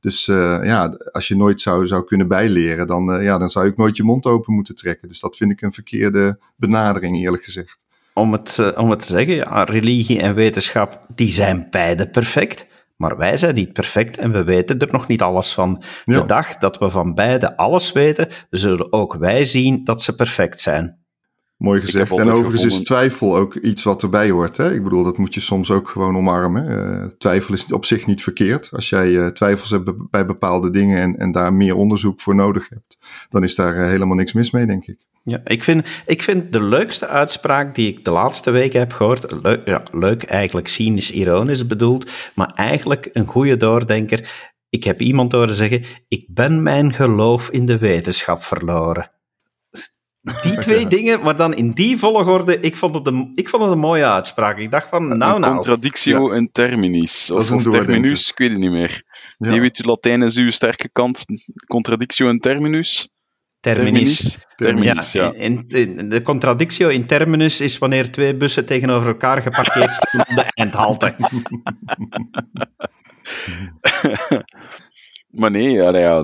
Dus 0.05 0.27
uh, 0.27 0.59
ja, 0.63 0.97
als 1.11 1.27
je 1.27 1.35
nooit 1.35 1.61
zou, 1.61 1.87
zou 1.87 2.03
kunnen 2.03 2.27
bijleren, 2.27 2.87
dan, 2.87 3.15
uh, 3.15 3.23
ja, 3.23 3.37
dan 3.37 3.49
zou 3.49 3.67
ik 3.67 3.77
nooit 3.77 3.97
je 3.97 4.03
mond 4.03 4.25
open 4.25 4.53
moeten 4.53 4.75
trekken. 4.75 5.07
Dus 5.07 5.19
dat 5.19 5.37
vind 5.37 5.51
ik 5.51 5.61
een 5.61 5.73
verkeerde 5.73 6.39
benadering, 6.55 7.17
eerlijk 7.17 7.43
gezegd. 7.43 7.77
Om 8.13 8.31
het, 8.31 8.57
uh, 8.59 8.77
om 8.77 8.89
het 8.89 8.99
te 8.99 9.05
zeggen, 9.05 9.35
ja, 9.35 9.63
religie 9.63 10.19
en 10.19 10.35
wetenschap, 10.35 11.05
die 11.15 11.29
zijn 11.29 11.67
beide 11.69 12.09
perfect. 12.09 12.67
Maar 12.95 13.17
wij 13.17 13.37
zijn 13.37 13.55
niet 13.55 13.73
perfect 13.73 14.17
en 14.17 14.31
we 14.31 14.43
weten 14.43 14.79
er 14.79 14.91
nog 14.91 15.07
niet 15.07 15.21
alles 15.21 15.53
van. 15.53 15.83
Ja. 16.03 16.19
De 16.19 16.25
dag 16.25 16.57
dat 16.57 16.77
we 16.77 16.89
van 16.89 17.13
beide 17.13 17.57
alles 17.57 17.91
weten, 17.91 18.27
zullen 18.49 18.93
ook 18.93 19.13
wij 19.13 19.45
zien 19.45 19.83
dat 19.83 20.01
ze 20.01 20.15
perfect 20.15 20.59
zijn. 20.61 21.04
Mooi 21.57 21.81
gezegd. 21.81 22.11
En 22.11 22.29
overigens 22.29 22.63
is 22.63 22.83
twijfel 22.83 23.37
ook 23.37 23.55
iets 23.55 23.83
wat 23.83 24.03
erbij 24.03 24.29
hoort. 24.29 24.57
Hè? 24.57 24.73
Ik 24.73 24.83
bedoel, 24.83 25.03
dat 25.03 25.17
moet 25.17 25.33
je 25.33 25.39
soms 25.39 25.71
ook 25.71 25.89
gewoon 25.89 26.17
omarmen. 26.17 26.71
Uh, 26.71 27.05
twijfel 27.17 27.53
is 27.53 27.71
op 27.71 27.85
zich 27.85 28.05
niet 28.05 28.23
verkeerd. 28.23 28.69
Als 28.71 28.89
jij 28.89 29.07
uh, 29.07 29.27
twijfels 29.27 29.69
hebt 29.69 30.09
bij 30.09 30.25
bepaalde 30.25 30.69
dingen 30.69 31.01
en, 31.01 31.17
en 31.17 31.31
daar 31.31 31.53
meer 31.53 31.75
onderzoek 31.75 32.21
voor 32.21 32.35
nodig 32.35 32.69
hebt, 32.69 32.97
dan 33.29 33.43
is 33.43 33.55
daar 33.55 33.75
uh, 33.75 33.87
helemaal 33.87 34.15
niks 34.15 34.33
mis 34.33 34.51
mee, 34.51 34.65
denk 34.65 34.85
ik. 34.85 34.97
Ja, 35.23 35.41
ik 35.43 35.63
vind, 35.63 35.85
ik 36.05 36.21
vind 36.21 36.53
de 36.53 36.61
leukste 36.61 37.07
uitspraak 37.07 37.75
die 37.75 37.87
ik 37.87 38.05
de 38.05 38.11
laatste 38.11 38.51
weken 38.51 38.79
heb 38.79 38.93
gehoord, 38.93 39.31
leuk, 39.41 39.61
ja, 39.67 39.83
leuk 39.91 40.23
eigenlijk 40.23 40.67
cynisch, 40.67 41.11
ironisch 41.11 41.67
bedoeld, 41.67 42.11
maar 42.35 42.51
eigenlijk 42.55 43.09
een 43.13 43.25
goede 43.25 43.57
doordenker. 43.57 44.51
Ik 44.69 44.83
heb 44.83 45.01
iemand 45.01 45.31
horen 45.31 45.55
zeggen, 45.55 45.83
ik 46.07 46.25
ben 46.27 46.63
mijn 46.63 46.93
geloof 46.93 47.49
in 47.49 47.65
de 47.65 47.77
wetenschap 47.77 48.43
verloren. 48.43 49.11
Die 50.41 50.57
twee 50.57 50.87
dingen, 50.87 51.21
maar 51.21 51.35
dan 51.35 51.53
in 51.53 51.71
die 51.71 51.97
volgorde, 51.97 52.59
ik 52.59 52.75
vond 52.75 52.95
het 52.95 53.07
een, 53.07 53.31
ik 53.35 53.49
vond 53.49 53.63
het 53.63 53.71
een 53.71 53.79
mooie 53.79 54.05
uitspraak. 54.05 54.57
Ik 54.57 54.71
dacht 54.71 54.87
van, 54.87 55.17
nou 55.17 55.39
nou. 55.39 55.53
Contradictio 55.53 56.29
ja. 56.29 56.37
in 56.37 56.49
terminis. 56.51 57.31
Of, 57.31 57.51
of 57.51 57.63
terminus, 57.63 58.29
ik 58.29 58.37
weet 58.37 58.49
het 58.49 58.59
niet 58.59 58.71
meer. 58.71 59.03
Ja. 59.37 59.53
Je 59.53 59.59
weet, 59.59 59.85
Latijn 59.85 60.21
is 60.21 60.37
uw 60.37 60.49
sterke 60.49 60.89
kant. 60.89 61.25
Contradictio 61.67 62.29
in 62.29 62.39
terminus. 62.39 63.09
Terminis. 63.59 64.37
Terminis, 64.55 65.11
ja. 65.11 65.23
ja. 65.23 65.33
In, 65.33 65.65
in, 65.67 66.09
de 66.09 66.21
contradictio 66.21 66.87
in 66.87 67.05
terminus 67.05 67.61
is 67.61 67.77
wanneer 67.77 68.11
twee 68.11 68.35
bussen 68.35 68.65
tegenover 68.65 69.07
elkaar 69.07 69.41
geparkeerd 69.41 69.91
staan 69.91 70.21
op 70.21 70.35
de 70.35 70.51
eindhalte. 70.53 71.15
maar 75.35 75.51
nee, 75.51 75.71
ja, 75.71 76.23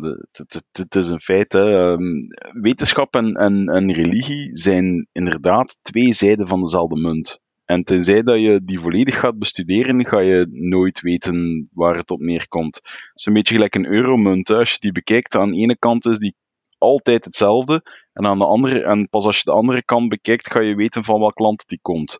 het, 0.71 0.95
is 0.95 1.08
een 1.08 1.21
feit. 1.21 1.54
Um, 1.54 2.28
wetenschap 2.62 3.15
en, 3.15 3.34
en, 3.34 3.67
en 3.67 3.91
religie 3.91 4.50
zijn 4.58 5.08
inderdaad 5.12 5.80
twee 5.82 6.13
zijden 6.13 6.47
van 6.47 6.62
dezelfde 6.62 7.00
munt. 7.00 7.39
En 7.65 7.84
tenzij 7.84 8.24
dat 8.24 8.39
je 8.39 8.62
die 8.63 8.80
volledig 8.80 9.19
gaat 9.19 9.38
bestuderen, 9.38 10.06
ga 10.06 10.19
je 10.19 10.47
nooit 10.50 11.02
weten 11.02 11.67
waar 11.74 11.97
het 11.97 12.12
op 12.12 12.19
neerkomt. 12.19 12.76
Het 12.76 13.12
is 13.13 13.26
een 13.26 13.34
beetje 13.34 13.54
gelijk 13.54 13.76
een 13.76 13.91
euromunt. 13.91 14.50
Als 14.50 14.71
je 14.71 14.80
die 14.80 14.91
bekijkt, 14.91 15.36
aan 15.36 15.52
de 15.52 15.58
ene 15.58 15.78
kant 15.78 16.06
is 16.06 16.17
die 16.17 16.36
altijd 16.78 17.26
hetzelfde. 17.26 17.82
En, 18.13 18.26
aan 18.26 18.39
de 18.39 18.45
andere, 18.45 18.84
en 18.84 19.10
pas 19.10 19.26
als 19.26 19.38
je 19.38 19.43
de 19.43 19.52
andere 19.52 19.84
kant 19.84 20.10
bekijkt, 20.10 20.52
ga 20.52 20.60
je 20.60 20.76
weten 20.76 21.04
van 21.04 21.19
welk 21.19 21.39
land 21.39 21.67
die 21.67 21.80
komt. 21.82 22.17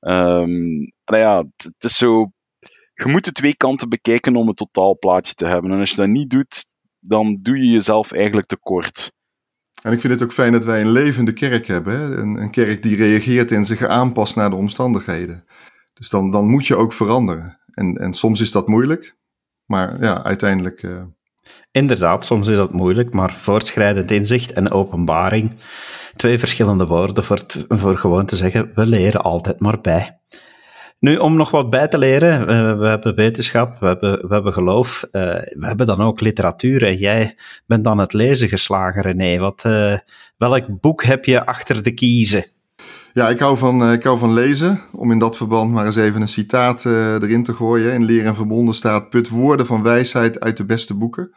Um, 0.00 0.78
nou 1.04 1.22
ja, 1.22 1.44
het 1.56 1.84
is 1.84 1.96
zo. 1.96 2.30
Je 3.04 3.10
moet 3.10 3.24
de 3.24 3.32
twee 3.32 3.56
kanten 3.56 3.88
bekijken 3.88 4.36
om 4.36 4.48
een 4.48 4.54
totaalplaatje 4.54 5.34
te 5.34 5.46
hebben. 5.46 5.70
En 5.70 5.78
als 5.78 5.90
je 5.90 5.96
dat 5.96 6.08
niet 6.08 6.30
doet, 6.30 6.70
dan 7.00 7.38
doe 7.42 7.58
je 7.58 7.70
jezelf 7.70 8.12
eigenlijk 8.12 8.46
tekort. 8.46 9.12
En 9.82 9.92
ik 9.92 10.00
vind 10.00 10.12
het 10.12 10.22
ook 10.22 10.32
fijn 10.32 10.52
dat 10.52 10.64
wij 10.64 10.80
een 10.80 10.90
levende 10.90 11.32
kerk 11.32 11.66
hebben. 11.66 11.98
Hè? 11.98 12.16
Een, 12.16 12.36
een, 12.36 12.50
kerk 12.50 12.82
die 12.82 12.96
reageert 12.96 13.52
en 13.52 13.64
zich 13.64 13.84
aanpast 13.84 14.36
naar 14.36 14.50
de 14.50 14.56
omstandigheden. 14.56 15.44
Dus 15.92 16.08
dan, 16.08 16.30
dan 16.30 16.48
moet 16.48 16.66
je 16.66 16.76
ook 16.76 16.92
veranderen. 16.92 17.60
En, 17.74 17.96
en 17.96 18.14
soms 18.14 18.40
is 18.40 18.52
dat 18.52 18.68
moeilijk. 18.68 19.16
Maar 19.64 20.00
ja, 20.00 20.24
uiteindelijk. 20.24 20.82
Uh, 20.82 21.02
Inderdaad, 21.70 22.24
soms 22.24 22.48
is 22.48 22.56
dat 22.56 22.72
moeilijk, 22.72 23.12
maar 23.12 23.32
voortschrijdend 23.32 24.10
inzicht 24.10 24.52
en 24.52 24.70
openbaring, 24.70 25.52
twee 26.16 26.38
verschillende 26.38 26.86
woorden 26.86 27.24
voor, 27.24 27.44
voor 27.68 27.98
gewoon 27.98 28.26
te 28.26 28.36
zeggen, 28.36 28.70
we 28.74 28.86
leren 28.86 29.22
altijd 29.22 29.60
maar 29.60 29.80
bij. 29.80 30.20
Nu, 31.00 31.16
om 31.16 31.36
nog 31.36 31.50
wat 31.50 31.70
bij 31.70 31.88
te 31.88 31.98
leren, 31.98 32.46
we, 32.46 32.76
we 32.76 32.86
hebben 32.86 33.14
wetenschap, 33.14 33.78
we 33.78 33.86
hebben, 33.86 34.28
we 34.28 34.34
hebben 34.34 34.52
geloof, 34.52 35.04
uh, 35.12 35.22
we 35.32 35.66
hebben 35.66 35.86
dan 35.86 36.00
ook 36.00 36.20
literatuur. 36.20 36.84
En 36.84 36.96
jij 36.96 37.36
bent 37.66 37.84
dan 37.84 37.98
het 37.98 38.12
lezen 38.12 38.48
geslagen, 38.48 39.02
René. 39.02 39.38
Wat, 39.38 39.64
uh, 39.66 39.98
welk 40.36 40.80
boek 40.80 41.02
heb 41.04 41.24
je 41.24 41.46
achter 41.46 41.82
de 41.82 41.94
kiezen? 41.94 42.44
Ja, 43.12 43.28
ik 43.28 43.38
hou, 43.38 43.56
van, 43.56 43.92
ik 43.92 44.02
hou 44.02 44.18
van 44.18 44.32
lezen. 44.32 44.80
Om 44.92 45.10
in 45.10 45.18
dat 45.18 45.36
verband 45.36 45.72
maar 45.72 45.86
eens 45.86 45.96
even 45.96 46.20
een 46.20 46.28
citaat 46.28 46.84
erin 46.84 47.42
te 47.42 47.52
gooien. 47.52 47.92
In 47.92 48.04
Leer 48.04 48.24
en 48.24 48.34
Verbonden 48.34 48.74
staat: 48.74 49.10
Put 49.10 49.28
woorden 49.28 49.66
van 49.66 49.82
wijsheid 49.82 50.40
uit 50.40 50.56
de 50.56 50.64
beste 50.64 50.94
boeken. 50.94 51.30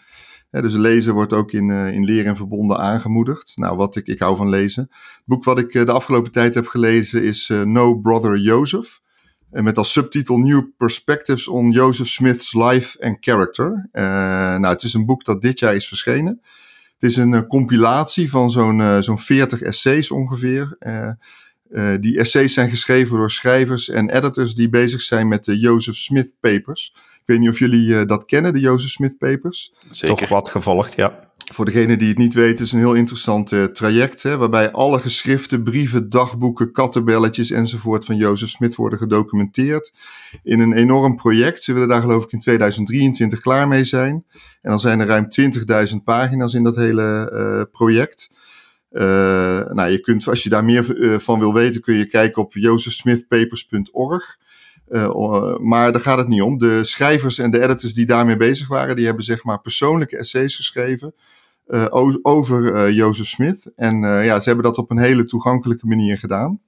Dus 0.51 0.73
lezen 0.73 1.13
wordt 1.13 1.33
ook 1.33 1.51
in, 1.51 1.69
in 1.71 2.05
Leer 2.05 2.25
en 2.25 2.35
Verbonden 2.35 2.77
aangemoedigd. 2.77 3.51
Nou, 3.55 3.77
wat 3.77 3.95
ik, 3.95 4.07
ik 4.07 4.19
hou 4.19 4.35
van 4.35 4.49
lezen. 4.49 4.87
Het 4.91 5.23
boek 5.25 5.43
wat 5.43 5.59
ik 5.59 5.71
de 5.73 5.91
afgelopen 5.91 6.31
tijd 6.31 6.53
heb 6.53 6.67
gelezen 6.67 7.23
is 7.23 7.51
No 7.63 7.95
Brother 7.95 8.37
Joseph. 8.37 8.99
En 9.51 9.63
met 9.63 9.77
als 9.77 9.91
subtitel 9.91 10.37
New 10.37 10.63
Perspectives 10.77 11.47
on 11.47 11.71
Joseph 11.71 12.07
Smith's 12.07 12.53
Life 12.53 13.03
and 13.05 13.17
Character. 13.19 13.89
nou, 13.91 14.65
het 14.65 14.83
is 14.83 14.93
een 14.93 15.05
boek 15.05 15.25
dat 15.25 15.41
dit 15.41 15.59
jaar 15.59 15.75
is 15.75 15.87
verschenen. 15.87 16.41
Het 16.99 17.09
is 17.09 17.15
een 17.15 17.47
compilatie 17.47 18.29
van 18.29 18.51
zo'n 18.51 19.03
zo'n 19.03 19.19
40 19.19 19.61
essays 19.61 20.11
ongeveer. 20.11 20.77
die 21.99 22.17
essays 22.19 22.53
zijn 22.53 22.69
geschreven 22.69 23.17
door 23.17 23.31
schrijvers 23.31 23.89
en 23.89 24.09
editors 24.09 24.55
die 24.55 24.69
bezig 24.69 25.01
zijn 25.01 25.27
met 25.27 25.45
de 25.45 25.57
Joseph 25.57 25.97
Smith 25.97 26.35
Papers. 26.39 26.93
Ik 27.21 27.27
weet 27.27 27.39
niet 27.39 27.49
of 27.49 27.59
jullie 27.59 27.87
uh, 27.87 28.05
dat 28.05 28.25
kennen, 28.25 28.53
de 28.53 28.59
Joseph 28.59 28.91
Smith 28.91 29.17
Papers. 29.17 29.73
Zeker. 29.89 30.17
Toch 30.17 30.29
wat 30.29 30.49
gevolgd, 30.49 30.95
ja. 30.95 31.30
Voor 31.53 31.65
degene 31.65 31.97
die 31.97 32.07
het 32.07 32.17
niet 32.17 32.33
weten, 32.33 32.65
is 32.65 32.71
een 32.71 32.79
heel 32.79 32.93
interessant 32.93 33.51
uh, 33.51 33.63
traject. 33.63 34.23
Hè, 34.23 34.37
waarbij 34.37 34.71
alle 34.71 34.99
geschriften, 34.99 35.63
brieven, 35.63 36.09
dagboeken, 36.09 36.71
kattenbelletjes 36.71 37.51
enzovoort 37.51 38.05
van 38.05 38.15
Joseph 38.15 38.49
Smith 38.49 38.75
worden 38.75 38.99
gedocumenteerd. 38.99 39.93
In 40.43 40.59
een 40.59 40.73
enorm 40.73 41.15
project. 41.15 41.63
Ze 41.63 41.73
willen 41.73 41.87
daar 41.87 42.01
geloof 42.01 42.23
ik 42.23 42.31
in 42.31 42.39
2023 42.39 43.39
klaar 43.39 43.67
mee 43.67 43.83
zijn. 43.83 44.25
En 44.61 44.69
dan 44.69 44.79
zijn 44.79 44.99
er 44.99 45.07
ruim 45.07 45.27
20.000 45.89 45.95
pagina's 46.03 46.53
in 46.53 46.63
dat 46.63 46.75
hele 46.75 47.31
uh, 47.33 47.61
project. 47.71 48.29
nou, 49.73 49.89
je 49.89 49.99
kunt, 49.99 50.27
als 50.27 50.43
je 50.43 50.49
daar 50.49 50.65
meer 50.65 51.19
van 51.21 51.39
wil 51.39 51.53
weten, 51.53 51.81
kun 51.81 51.95
je 51.95 52.05
kijken 52.05 52.41
op 52.41 52.53
josephsmithpapers.org. 52.53 54.37
maar 55.59 55.91
daar 55.91 56.01
gaat 56.01 56.17
het 56.17 56.27
niet 56.27 56.41
om. 56.41 56.57
De 56.57 56.83
schrijvers 56.83 57.37
en 57.37 57.51
de 57.51 57.61
editors 57.61 57.93
die 57.93 58.05
daarmee 58.05 58.37
bezig 58.37 58.67
waren, 58.67 58.95
die 58.95 59.05
hebben 59.05 59.23
zeg 59.23 59.43
maar 59.43 59.61
persoonlijke 59.61 60.17
essays 60.17 60.55
geschreven 60.55 61.13
over 62.21 62.91
Jozef 62.91 63.27
Smith. 63.27 63.71
En 63.75 64.01
ja, 64.01 64.39
ze 64.39 64.47
hebben 64.47 64.65
dat 64.65 64.77
op 64.77 64.91
een 64.91 64.97
hele 64.97 65.25
toegankelijke 65.25 65.87
manier 65.87 66.17
gedaan. 66.17 66.59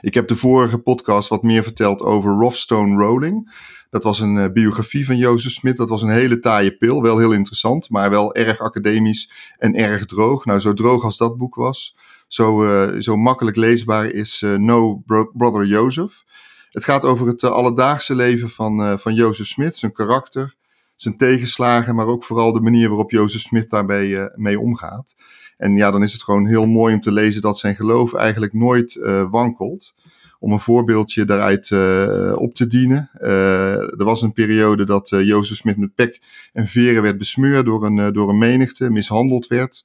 Ik 0.00 0.14
heb 0.14 0.28
de 0.28 0.36
vorige 0.36 0.78
podcast 0.78 1.28
wat 1.28 1.42
meer 1.42 1.62
verteld 1.62 2.00
over 2.00 2.32
Rothstone 2.32 3.04
Rolling. 3.04 3.64
Dat 3.90 4.02
was 4.02 4.20
een 4.20 4.52
biografie 4.52 5.06
van 5.06 5.16
Jozef 5.16 5.52
Smit. 5.52 5.76
Dat 5.76 5.88
was 5.88 6.02
een 6.02 6.10
hele 6.10 6.38
taaie 6.38 6.76
pil. 6.76 7.02
Wel 7.02 7.18
heel 7.18 7.32
interessant, 7.32 7.90
maar 7.90 8.10
wel 8.10 8.34
erg 8.34 8.60
academisch 8.60 9.30
en 9.58 9.74
erg 9.74 10.06
droog. 10.06 10.44
Nou, 10.44 10.58
zo 10.58 10.72
droog 10.72 11.04
als 11.04 11.16
dat 11.16 11.36
boek 11.36 11.54
was, 11.54 11.96
zo, 12.26 12.66
zo 12.98 13.16
makkelijk 13.16 13.56
leesbaar 13.56 14.06
is 14.06 14.44
No 14.56 14.94
Bro 14.94 15.30
Brother 15.32 15.66
Joseph. 15.66 16.24
Het 16.70 16.84
gaat 16.84 17.04
over 17.04 17.26
het 17.26 17.44
alledaagse 17.44 18.14
leven 18.14 18.50
van, 18.50 18.98
van 18.98 19.14
Jozef 19.14 19.46
Smit, 19.46 19.76
zijn 19.76 19.92
karakter, 19.92 20.54
zijn 20.96 21.16
tegenslagen, 21.16 21.94
maar 21.94 22.06
ook 22.06 22.24
vooral 22.24 22.52
de 22.52 22.60
manier 22.60 22.88
waarop 22.88 23.10
Jozef 23.10 23.40
Smit 23.40 23.70
daarbij 23.70 24.30
mee 24.34 24.60
omgaat. 24.60 25.14
En 25.56 25.76
ja, 25.76 25.90
dan 25.90 26.02
is 26.02 26.12
het 26.12 26.22
gewoon 26.22 26.46
heel 26.46 26.66
mooi 26.66 26.94
om 26.94 27.00
te 27.00 27.12
lezen 27.12 27.42
dat 27.42 27.58
zijn 27.58 27.74
geloof 27.74 28.14
eigenlijk 28.14 28.52
nooit 28.52 28.94
uh, 28.94 29.30
wankelt. 29.30 29.94
Om 30.38 30.52
een 30.52 30.60
voorbeeldje 30.60 31.24
daaruit 31.24 31.70
uh, 31.70 32.32
op 32.36 32.54
te 32.54 32.66
dienen. 32.66 33.10
Uh, 33.20 33.72
er 33.74 34.04
was 34.04 34.22
een 34.22 34.32
periode 34.32 34.84
dat 34.84 35.08
Jozef 35.08 35.56
Smit 35.56 35.76
met 35.76 35.94
pek 35.94 36.20
en 36.52 36.66
veren 36.66 37.02
werd 37.02 37.18
besmeurd 37.18 37.64
door 37.64 37.84
een, 37.84 38.12
door 38.12 38.28
een 38.28 38.38
menigte, 38.38 38.90
mishandeld 38.90 39.46
werd. 39.46 39.84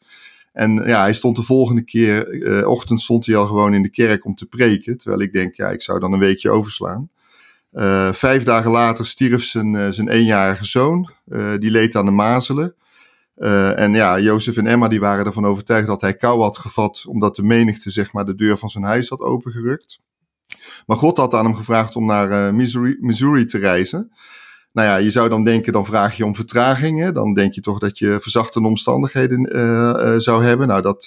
En 0.53 0.75
ja, 0.75 1.01
hij 1.01 1.13
stond 1.13 1.35
de 1.35 1.43
volgende 1.43 1.81
keer, 1.83 2.67
ochtend 2.67 3.01
stond 3.01 3.25
hij 3.25 3.35
al 3.35 3.45
gewoon 3.45 3.73
in 3.73 3.81
de 3.81 3.89
kerk 3.89 4.25
om 4.25 4.35
te 4.35 4.45
preken. 4.45 4.97
Terwijl 4.97 5.21
ik 5.21 5.33
denk, 5.33 5.55
ja, 5.55 5.69
ik 5.69 5.81
zou 5.81 5.99
dan 5.99 6.13
een 6.13 6.19
weekje 6.19 6.49
overslaan. 6.49 7.09
Vijf 8.11 8.43
dagen 8.43 8.71
later 8.71 9.05
stierf 9.05 9.43
zijn, 9.43 9.93
zijn 9.93 10.09
eenjarige 10.09 10.65
zoon. 10.65 11.11
die 11.59 11.71
leed 11.71 11.95
aan 11.95 12.05
de 12.05 12.11
mazelen. 12.11 12.75
En 13.75 13.93
ja, 13.93 14.19
Jozef 14.19 14.57
en 14.57 14.67
Emma 14.67 14.87
die 14.87 14.99
waren 14.99 15.25
ervan 15.25 15.45
overtuigd 15.45 15.87
dat 15.87 16.01
hij 16.01 16.13
kou 16.13 16.41
had 16.41 16.57
gevat, 16.57 17.05
omdat 17.07 17.35
de 17.35 17.43
menigte 17.43 17.89
zeg 17.89 18.13
maar 18.13 18.25
de 18.25 18.35
deur 18.35 18.57
van 18.57 18.69
zijn 18.69 18.83
huis 18.83 19.09
had 19.09 19.19
opengerukt. 19.19 20.01
Maar 20.85 20.97
God 20.97 21.17
had 21.17 21.33
aan 21.33 21.45
hem 21.45 21.55
gevraagd 21.55 21.95
om 21.95 22.05
naar 22.05 22.53
Missouri, 22.53 22.97
Missouri, 22.99 23.45
te 23.45 23.57
reizen. 23.57 24.11
Nou 24.71 24.87
ja, 24.87 24.95
je 24.95 25.09
zou 25.09 25.29
dan 25.29 25.43
denken, 25.43 25.73
dan 25.73 25.85
vraag 25.85 26.17
je 26.17 26.25
om 26.25 26.35
vertragingen. 26.35 27.13
Dan 27.13 27.33
denk 27.33 27.53
je 27.53 27.61
toch 27.61 27.79
dat 27.79 27.97
je 27.97 28.17
verzachtende 28.21 28.67
omstandigheden 28.67 29.57
uh, 29.57 30.13
zou 30.17 30.43
hebben. 30.43 30.67
Nou, 30.67 30.81
dat, 30.81 31.05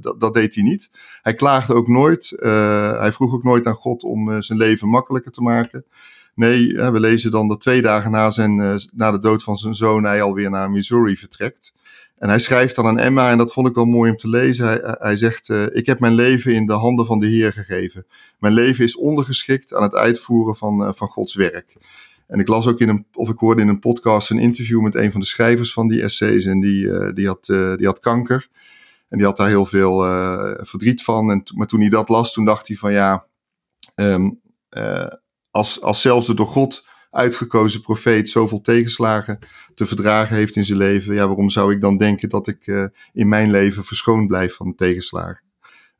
dat, 0.00 0.20
dat, 0.20 0.34
deed 0.34 0.54
hij 0.54 0.64
niet. 0.64 0.90
Hij 1.22 1.34
klaagde 1.34 1.74
ook 1.74 1.88
nooit. 1.88 2.36
hij 2.98 3.12
vroeg 3.12 3.34
ook 3.34 3.44
nooit 3.44 3.66
aan 3.66 3.74
God 3.74 4.02
om 4.02 4.42
zijn 4.42 4.58
leven 4.58 4.88
makkelijker 4.88 5.32
te 5.32 5.42
maken. 5.42 5.84
Nee, 6.34 6.74
we 6.74 7.00
lezen 7.00 7.30
dan 7.30 7.48
dat 7.48 7.60
twee 7.60 7.82
dagen 7.82 8.10
na, 8.10 8.30
zijn, 8.30 8.80
na 8.92 9.10
de 9.10 9.18
dood 9.18 9.42
van 9.42 9.56
zijn 9.56 9.74
zoon 9.74 10.04
hij 10.04 10.22
alweer 10.22 10.50
naar 10.50 10.70
Missouri 10.70 11.16
vertrekt. 11.16 11.72
En 12.20 12.28
hij 12.28 12.38
schrijft 12.38 12.74
dan 12.74 12.86
aan 12.86 12.98
Emma, 12.98 13.30
en 13.30 13.38
dat 13.38 13.52
vond 13.52 13.68
ik 13.68 13.74
wel 13.74 13.84
mooi 13.84 14.10
om 14.10 14.16
te 14.16 14.28
lezen. 14.28 14.66
Hij, 14.66 14.96
hij 14.98 15.16
zegt: 15.16 15.48
uh, 15.48 15.62
Ik 15.72 15.86
heb 15.86 16.00
mijn 16.00 16.14
leven 16.14 16.54
in 16.54 16.66
de 16.66 16.72
handen 16.72 17.06
van 17.06 17.18
de 17.18 17.26
Heer 17.26 17.52
gegeven. 17.52 18.06
Mijn 18.38 18.54
leven 18.54 18.84
is 18.84 18.96
ondergeschikt 18.96 19.74
aan 19.74 19.82
het 19.82 19.94
uitvoeren 19.94 20.56
van, 20.56 20.82
uh, 20.82 20.88
van 20.92 21.08
Gods 21.08 21.34
werk. 21.34 21.76
En 22.30 22.38
ik 22.38 22.48
las 22.48 22.66
ook 22.66 22.80
in 22.80 22.88
een, 22.88 23.06
of 23.12 23.28
ik 23.28 23.38
hoorde 23.38 23.62
in 23.62 23.68
een 23.68 23.78
podcast 23.78 24.30
een 24.30 24.38
interview 24.38 24.80
met 24.80 24.94
een 24.94 25.12
van 25.12 25.20
de 25.20 25.26
schrijvers 25.26 25.72
van 25.72 25.88
die 25.88 26.02
essays. 26.02 26.44
En 26.44 26.60
die, 26.60 26.84
uh, 26.84 27.14
die, 27.14 27.26
had, 27.26 27.44
die 27.76 27.86
had 27.86 28.00
kanker. 28.00 28.48
En 29.08 29.18
die 29.18 29.26
had 29.26 29.36
daar 29.36 29.48
heel 29.48 29.64
veel 29.64 29.98
verdriet 30.64 31.02
van. 31.02 31.30
En 31.30 31.42
maar 31.54 31.66
toen 31.66 31.80
hij 31.80 31.88
dat 31.88 32.08
las, 32.08 32.32
toen 32.32 32.44
dacht 32.44 32.68
hij 32.68 32.76
van 32.76 32.92
ja. 32.92 33.26
Um, 33.94 34.40
als, 35.50 35.82
als 35.82 36.00
zelfs 36.00 36.26
de 36.26 36.34
door 36.34 36.46
God 36.46 36.86
uitgekozen 37.10 37.80
profeet 37.80 38.28
zoveel 38.28 38.60
tegenslagen 38.60 39.38
te 39.74 39.86
verdragen 39.86 40.36
heeft 40.36 40.56
in 40.56 40.64
zijn 40.64 40.78
leven, 40.78 41.14
ja, 41.14 41.26
waarom 41.26 41.50
zou 41.50 41.72
ik 41.72 41.80
dan 41.80 41.96
denken 41.96 42.28
dat 42.28 42.46
ik 42.46 42.90
in 43.12 43.28
mijn 43.28 43.50
leven 43.50 43.84
verschoond 43.84 44.28
blijf 44.28 44.54
van 44.54 44.74
tegenslagen? 44.74 45.49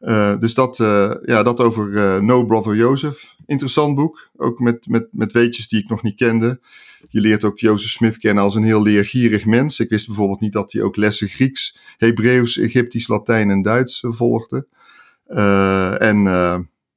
Uh, 0.00 0.38
dus 0.38 0.54
dat, 0.54 0.78
uh, 0.78 1.14
ja, 1.22 1.42
dat 1.42 1.60
over 1.60 2.22
No 2.24 2.44
Brother 2.44 2.76
Joseph. 2.76 3.36
Interessant 3.46 3.94
boek, 3.94 4.30
ook 4.36 4.58
met, 4.58 4.86
met, 4.88 5.08
met 5.10 5.32
weetjes 5.32 5.68
die 5.68 5.82
ik 5.82 5.88
nog 5.88 6.02
niet 6.02 6.14
kende. 6.14 6.60
Je 7.08 7.20
leert 7.20 7.44
ook 7.44 7.58
Jozef 7.58 7.90
Smith 7.90 8.18
kennen 8.18 8.44
als 8.44 8.54
een 8.54 8.64
heel 8.64 8.82
leergierig 8.82 9.44
mens. 9.46 9.80
Ik 9.80 9.88
wist 9.88 10.06
bijvoorbeeld 10.06 10.40
niet 10.40 10.52
dat 10.52 10.72
hij 10.72 10.82
ook 10.82 10.96
lessen 10.96 11.28
Grieks, 11.28 11.78
Hebreeuws, 11.96 12.58
Egyptisch, 12.58 13.08
Latijn 13.08 13.50
en 13.50 13.62
Duits 13.62 14.04
volgde. 14.08 14.66
en 15.98 16.22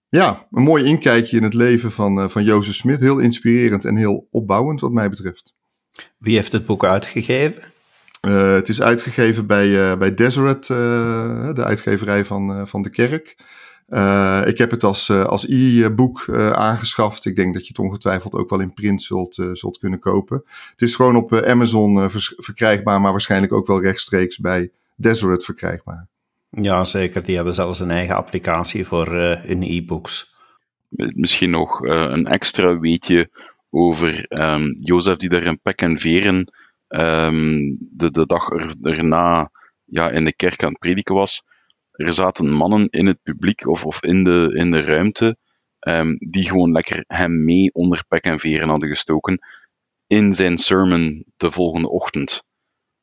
ja, 0.10 0.48
een 0.52 0.64
mooi 0.64 0.84
inkijkje 0.84 1.38
in 1.38 1.44
het 1.44 1.54
leven 1.54 1.92
van, 1.92 2.32
van 2.32 2.44
Jozef 2.44 2.76
Smit. 2.76 3.00
Heel 3.00 3.20
inspirerend 3.20 3.86
en 3.86 3.96
heel 3.96 4.28
opbouwend 4.32 4.82
wat 4.82 4.92
mij 4.92 5.10
betreft. 5.10 5.54
Wie 6.18 6.36
heeft 6.36 6.52
het 6.52 6.66
boek 6.66 6.86
uitgegeven? 6.86 7.73
Uh, 8.28 8.54
het 8.54 8.70
is 8.70 8.82
uitgegeven 8.82 9.48
bij, 9.48 9.68
uh, 9.68 9.98
bij 9.98 10.14
Deseret, 10.14 10.68
de 10.68 11.64
uitgeverij 11.64 12.26
van, 12.26 12.68
van 12.68 12.82
de 12.82 12.90
kerk. 12.90 13.36
ik 14.48 14.58
heb 14.58 14.72
het 14.72 14.84
als, 14.84 15.10
als 15.10 15.48
e-book 15.50 16.30
aangeschaft. 16.54 17.26
Ik 17.26 17.36
denk 17.36 17.54
dat 17.54 17.62
je 17.62 17.68
het 17.68 17.80
ongetwijfeld 17.80 18.34
ook 18.34 18.50
wel 18.50 18.60
in 18.60 18.74
print 18.74 19.02
zult, 19.02 19.36
zult 19.52 19.78
kunnen 19.78 20.00
kopen. 20.00 20.44
Het 20.72 20.82
is 20.82 20.96
gewoon 20.96 21.16
op 21.16 21.34
Amazon 21.34 22.10
verkrijgbaar, 22.38 23.02
maar 23.02 23.12
waarschijnlijk 23.12 23.54
ook 23.54 23.68
wel 23.68 23.82
rechtstreeks 23.82 24.38
bij 24.38 24.72
Deseret 24.96 25.46
verkrijgbaar. 25.46 26.08
Ja, 26.62 26.84
zeker. 26.84 27.24
Die 27.24 27.36
hebben 27.36 27.54
zelfs 27.54 27.80
een 27.80 27.92
eigen 27.92 28.16
applicatie 28.16 28.86
voor 28.86 29.16
uh, 29.16 29.36
hun 29.42 29.64
e-books. 29.64 30.34
Misschien 31.16 31.50
nog 31.50 31.84
uh, 31.86 31.92
een 31.92 32.26
extra 32.26 32.80
weetje 32.80 33.30
over 33.70 34.26
um, 34.30 34.76
Jozef 34.78 35.18
die 35.18 35.30
daar 35.30 35.44
in 35.44 35.60
pek 35.60 35.82
en 35.82 35.98
veren 35.98 36.54
um, 37.00 37.72
de, 37.80 38.12
de 38.12 38.26
dag 38.26 38.50
er, 38.50 38.76
erna 38.82 39.52
ja, 39.86 40.10
in 40.10 40.26
de 40.26 40.36
kerk 40.36 40.64
aan 40.64 40.70
het 40.70 40.80
prediken 40.80 41.16
was. 41.16 41.44
Er 41.92 42.14
zaten 42.14 42.52
mannen 42.52 42.90
in 42.90 43.08
het 43.08 43.22
publiek 43.24 43.68
of, 43.68 43.86
of 43.86 44.04
in, 44.04 44.24
de, 44.24 44.52
in 44.56 44.72
de 44.72 44.82
ruimte 44.82 45.38
um, 45.80 46.16
die 46.18 46.48
gewoon 46.48 46.72
lekker 46.72 47.04
hem 47.08 47.44
mee 47.44 47.74
onder 47.74 48.04
pek 48.08 48.24
en 48.24 48.40
veren 48.40 48.70
hadden 48.70 48.90
gestoken 48.90 49.40
in 50.08 50.34
zijn 50.34 50.58
sermon 50.58 51.26
de 51.38 51.52
volgende 51.52 51.90
ochtend. 51.90 52.44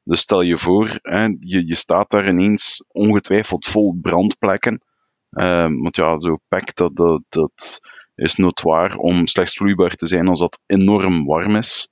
Dus 0.04 0.20
stel 0.20 0.40
je 0.40 0.58
voor, 0.58 0.98
hè, 1.02 1.24
je, 1.24 1.66
je 1.66 1.74
staat 1.74 2.10
daar 2.10 2.28
ineens 2.28 2.84
ongetwijfeld 2.88 3.66
vol 3.66 3.98
brandplekken. 4.00 4.82
Um, 5.30 5.82
want 5.82 5.96
ja, 5.96 6.20
zo 6.20 6.38
pek, 6.48 6.74
dat, 6.74 6.96
dat, 6.96 7.22
dat 7.28 7.80
is 8.14 8.34
notoir 8.34 8.96
om 8.96 9.26
slechts 9.26 9.56
vloeibaar 9.56 9.94
te 9.94 10.06
zijn 10.06 10.28
als 10.28 10.38
dat 10.38 10.60
enorm 10.66 11.26
warm 11.26 11.56
is. 11.56 11.90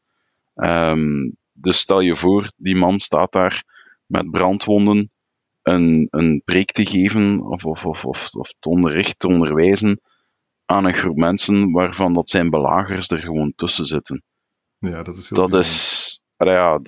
Um, 0.55 1.37
dus 1.61 1.79
stel 1.79 2.01
je 2.01 2.17
voor, 2.17 2.53
die 2.57 2.77
man 2.77 2.99
staat 2.99 3.33
daar 3.33 3.65
met 4.07 4.31
brandwonden 4.31 5.11
een, 5.63 6.07
een 6.11 6.43
preek 6.45 6.71
te 6.71 6.87
geven 6.87 7.41
of, 7.41 7.65
of, 7.65 7.87
of, 7.87 8.05
of, 8.05 8.35
of 8.35 8.55
te 8.59 8.69
onderricht, 8.69 9.19
te 9.19 9.29
onderwijzen 9.29 10.01
aan 10.65 10.85
een 10.85 10.95
groep 10.95 11.17
mensen 11.17 11.71
waarvan 11.71 12.13
dat 12.13 12.31
zijn 12.31 12.51
belagers 12.51 13.11
er 13.11 13.19
gewoon 13.19 13.53
tussen 13.57 13.85
zitten. 13.85 14.23
Ja, 14.79 15.03
dat 15.03 15.17
is 15.17 15.31
heel 15.31 15.49
Dat 15.49 15.61
is, 15.61 16.21
ja, 16.37 16.81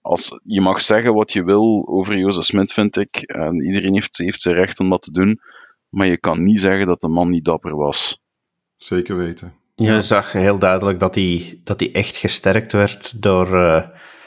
als, 0.00 0.40
je 0.42 0.60
mag 0.60 0.80
zeggen 0.80 1.14
wat 1.14 1.32
je 1.32 1.44
wil 1.44 1.88
over 1.88 2.18
Jozef 2.18 2.44
Smit, 2.44 2.72
vind 2.72 2.96
ik. 2.96 3.16
En 3.16 3.64
iedereen 3.64 3.94
heeft, 3.94 4.18
heeft 4.18 4.42
zijn 4.42 4.54
recht 4.54 4.80
om 4.80 4.90
dat 4.90 5.02
te 5.02 5.10
doen. 5.10 5.40
Maar 5.88 6.06
je 6.06 6.18
kan 6.18 6.42
niet 6.42 6.60
zeggen 6.60 6.86
dat 6.86 7.00
de 7.00 7.08
man 7.08 7.30
niet 7.30 7.44
dapper 7.44 7.76
was. 7.76 8.18
Zeker 8.76 9.16
weten. 9.16 9.54
Je 9.74 10.00
zag 10.00 10.32
heel 10.32 10.58
duidelijk 10.58 10.98
dat 11.00 11.14
hij, 11.14 11.60
dat 11.64 11.80
hij 11.80 11.92
echt 11.92 12.16
gesterkt 12.16 12.72
werd 12.72 13.22
door, 13.22 13.54
uh, 13.54 13.82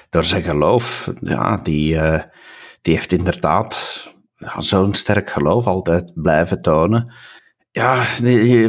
door 0.09 0.23
zijn 0.23 0.43
geloof. 0.43 1.11
Ja, 1.21 1.57
die, 1.57 1.93
uh, 1.93 2.21
die 2.81 2.93
heeft 2.93 3.11
inderdaad 3.11 4.03
ja, 4.37 4.61
zo'n 4.61 4.93
sterk 4.93 5.29
geloof 5.29 5.67
altijd 5.67 6.11
blijven 6.15 6.61
tonen. 6.61 7.13
Ja, 7.71 8.03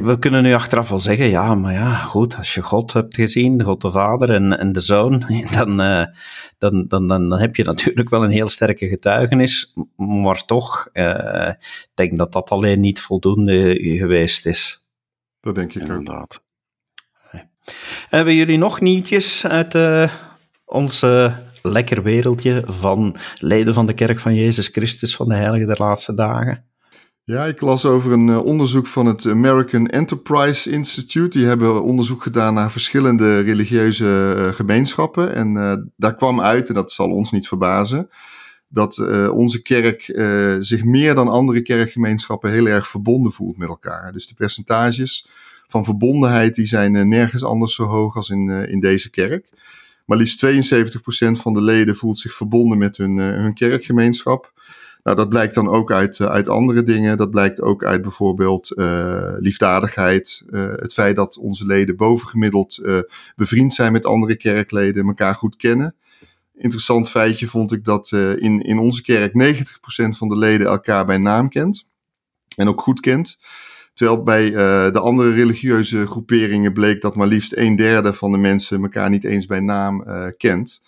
we 0.02 0.16
kunnen 0.18 0.42
nu 0.42 0.54
achteraf 0.54 0.88
wel 0.88 0.98
zeggen, 0.98 1.26
ja, 1.26 1.54
maar 1.54 1.72
ja, 1.72 1.94
goed, 1.94 2.36
als 2.36 2.54
je 2.54 2.62
God 2.62 2.92
hebt 2.92 3.14
gezien, 3.14 3.62
God 3.62 3.80
de 3.80 3.90
Vader 3.90 4.30
en, 4.30 4.58
en 4.58 4.72
de 4.72 4.80
Zoon, 4.80 5.22
dan, 5.56 5.80
uh, 5.80 6.04
dan, 6.58 6.86
dan, 6.88 7.06
dan, 7.06 7.28
dan 7.28 7.38
heb 7.38 7.56
je 7.56 7.64
natuurlijk 7.64 8.08
wel 8.08 8.24
een 8.24 8.30
heel 8.30 8.48
sterke 8.48 8.88
getuigenis, 8.88 9.74
maar 9.96 10.44
toch, 10.44 10.88
uh, 10.92 11.48
ik 11.48 11.90
denk 11.94 12.16
dat 12.18 12.32
dat 12.32 12.50
alleen 12.50 12.80
niet 12.80 13.00
voldoende 13.00 13.78
geweest 13.80 14.46
is. 14.46 14.86
Dat 15.40 15.54
denk 15.54 15.74
ik 15.74 15.80
Inderdaad. 15.80 16.46
Hebben 18.08 18.34
jullie 18.34 18.58
nog 18.58 18.80
nieuwtjes 18.80 19.46
uit 19.46 19.74
uh, 19.74 20.10
ons 20.64 21.04
lekker 21.62 22.02
wereldje 22.02 22.62
van 22.66 23.16
leden 23.38 23.74
van 23.74 23.86
de 23.86 23.94
Kerk 23.94 24.20
van 24.20 24.34
Jezus 24.34 24.68
Christus 24.68 25.16
van 25.16 25.28
de 25.28 25.34
Heilige 25.34 25.66
der 25.66 25.78
Laatste 25.78 26.14
Dagen? 26.14 26.64
Ja, 27.24 27.44
ik 27.44 27.60
las 27.60 27.84
over 27.84 28.12
een 28.12 28.28
uh, 28.28 28.44
onderzoek 28.44 28.86
van 28.86 29.06
het 29.06 29.26
American 29.26 29.86
Enterprise 29.86 30.70
Institute. 30.70 31.38
Die 31.38 31.46
hebben 31.46 31.82
onderzoek 31.82 32.22
gedaan 32.22 32.54
naar 32.54 32.70
verschillende 32.70 33.40
religieuze 33.40 34.34
uh, 34.36 34.48
gemeenschappen. 34.54 35.34
En 35.34 35.92
daar 35.96 36.14
kwam 36.14 36.40
uit, 36.40 36.68
en 36.68 36.74
dat 36.74 36.92
zal 36.92 37.10
ons 37.10 37.30
niet 37.30 37.48
verbazen, 37.48 38.08
dat 38.68 38.98
onze 39.30 39.62
kerk 39.62 40.02
zich 40.60 40.84
meer 40.84 41.14
dan 41.14 41.28
andere 41.28 41.62
kerkgemeenschappen 41.62 42.50
heel 42.50 42.66
erg 42.66 42.88
verbonden 42.88 43.32
voelt 43.32 43.56
met 43.56 43.68
elkaar. 43.68 44.12
Dus 44.12 44.26
de 44.26 44.34
percentages 44.34 45.28
van 45.68 45.84
verbondenheid 45.84 46.54
die 46.54 46.66
zijn 46.66 47.08
nergens 47.08 47.44
anders 47.44 47.74
zo 47.74 47.84
hoog 47.84 48.16
als 48.16 48.30
in, 48.30 48.48
in 48.48 48.80
deze 48.80 49.10
kerk. 49.10 49.48
Maar 50.04 50.18
liefst 50.18 50.46
72% 50.46 50.48
van 51.30 51.54
de 51.54 51.62
leden 51.62 51.96
voelt 51.96 52.18
zich 52.18 52.34
verbonden 52.34 52.78
met 52.78 52.96
hun, 52.96 53.16
hun 53.16 53.54
kerkgemeenschap. 53.54 54.52
Nou, 55.02 55.16
dat 55.16 55.28
blijkt 55.28 55.54
dan 55.54 55.68
ook 55.68 55.92
uit, 55.92 56.20
uit 56.20 56.48
andere 56.48 56.82
dingen. 56.82 57.16
Dat 57.16 57.30
blijkt 57.30 57.60
ook 57.60 57.84
uit 57.84 58.02
bijvoorbeeld 58.02 58.72
liefdadigheid. 59.38 60.44
Het 60.52 60.92
feit 60.92 61.16
dat 61.16 61.38
onze 61.38 61.66
leden 61.66 61.96
bovengemiddeld 61.96 62.82
bevriend 63.36 63.74
zijn 63.74 63.92
met 63.92 64.06
andere 64.06 64.36
kerkleden, 64.36 65.06
elkaar 65.06 65.34
goed 65.34 65.56
kennen. 65.56 65.94
Interessant 66.54 67.10
feitje 67.10 67.46
vond 67.46 67.72
ik 67.72 67.84
dat 67.84 68.12
in, 68.12 68.60
in 68.62 68.78
onze 68.78 69.02
kerk 69.02 69.32
90% 69.32 70.16
van 70.16 70.28
de 70.28 70.36
leden 70.36 70.66
elkaar 70.66 71.06
bij 71.06 71.18
naam 71.18 71.48
kent. 71.48 71.86
En 72.56 72.68
ook 72.68 72.80
goed 72.80 73.00
kent. 73.00 73.38
Terwijl 73.98 74.22
bij 74.22 74.50
de 74.90 75.00
andere 75.00 75.32
religieuze 75.32 76.06
groeperingen 76.06 76.72
bleek 76.72 77.00
dat 77.00 77.16
maar 77.16 77.26
liefst 77.26 77.56
een 77.56 77.76
derde 77.76 78.12
van 78.12 78.32
de 78.32 78.38
mensen 78.38 78.82
elkaar 78.82 79.10
niet 79.10 79.24
eens 79.24 79.46
bij 79.46 79.60
naam 79.60 80.04
kent. 80.36 80.80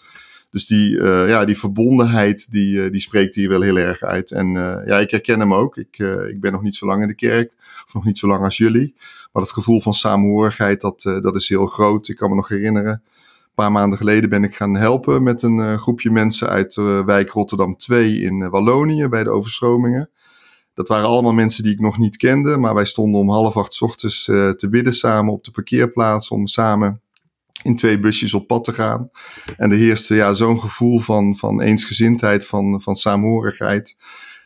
Dus 0.51 0.67
die, 0.67 0.91
uh, 0.91 1.29
ja, 1.29 1.45
die 1.45 1.59
verbondenheid, 1.59 2.51
die, 2.51 2.91
die 2.91 3.01
spreekt 3.01 3.35
hier 3.35 3.49
wel 3.49 3.61
heel 3.61 3.77
erg 3.77 4.03
uit. 4.03 4.31
En 4.31 4.53
ja, 4.87 4.99
ik 4.99 5.11
herken 5.11 5.41
hem 5.41 5.55
ook. 5.55 5.77
Ik, 5.77 5.99
ik 6.29 6.41
ben 6.41 6.53
nog 6.53 6.63
niet 6.63 6.77
zo 6.77 6.87
lang 6.87 7.03
in 7.03 7.09
de 7.09 7.15
kerk, 7.15 7.53
of 7.87 7.95
nog 7.95 8.05
niet 8.05 8.19
zo 8.19 8.27
lang 8.27 8.45
als 8.45 8.57
jullie. 8.57 8.95
Maar 9.33 9.43
het 9.43 9.53
gevoel 9.53 9.81
van 9.81 9.95
samenhorigheid, 9.95 10.81
dat, 10.81 11.03
dat 11.03 11.35
is 11.35 11.49
heel 11.49 11.67
groot. 11.67 12.09
Ik 12.09 12.17
kan 12.17 12.29
me 12.29 12.37
nog 12.37 12.49
herinneren, 12.49 12.93
een 12.93 13.55
paar 13.55 13.73
maanden 13.73 13.99
geleden 13.99 14.31
ben 14.31 14.45
ik 14.45 14.57
gaan 14.57 14.77
helpen 14.77 15.23
met 15.23 15.43
een 15.43 15.79
groepje 15.79 16.11
mensen 16.11 16.49
uit 16.49 16.75
wijk 17.05 17.31
Rotterdam 17.31 17.77
2 17.77 18.21
in 18.21 18.49
Wallonië 18.51 19.09
bij 19.09 19.25
de 19.25 19.31
overstromingen. 19.31 20.11
Dat 20.81 20.89
waren 20.89 21.09
allemaal 21.09 21.33
mensen 21.33 21.63
die 21.63 21.73
ik 21.73 21.81
nog 21.81 21.99
niet 21.99 22.17
kende, 22.17 22.57
maar 22.57 22.75
wij 22.75 22.85
stonden 22.85 23.21
om 23.21 23.31
half 23.31 23.57
acht 23.57 23.83
ochtends 23.83 24.25
te 24.25 24.69
bidden 24.71 24.95
samen 24.95 25.33
op 25.33 25.45
de 25.45 25.51
parkeerplaats 25.51 26.29
om 26.29 26.47
samen 26.47 27.01
in 27.63 27.77
twee 27.77 28.01
busjes 28.01 28.35
op 28.35 28.47
pad 28.47 28.65
te 28.65 28.73
gaan. 28.73 29.11
En 29.57 29.71
er 29.71 29.77
heerste 29.77 30.15
ja, 30.15 30.33
zo'n 30.33 30.61
gevoel 30.61 30.99
van, 30.99 31.37
van 31.37 31.61
eensgezindheid, 31.61 32.47
van, 32.47 32.83
van 32.83 32.97
saamhorigheid, 32.97 33.97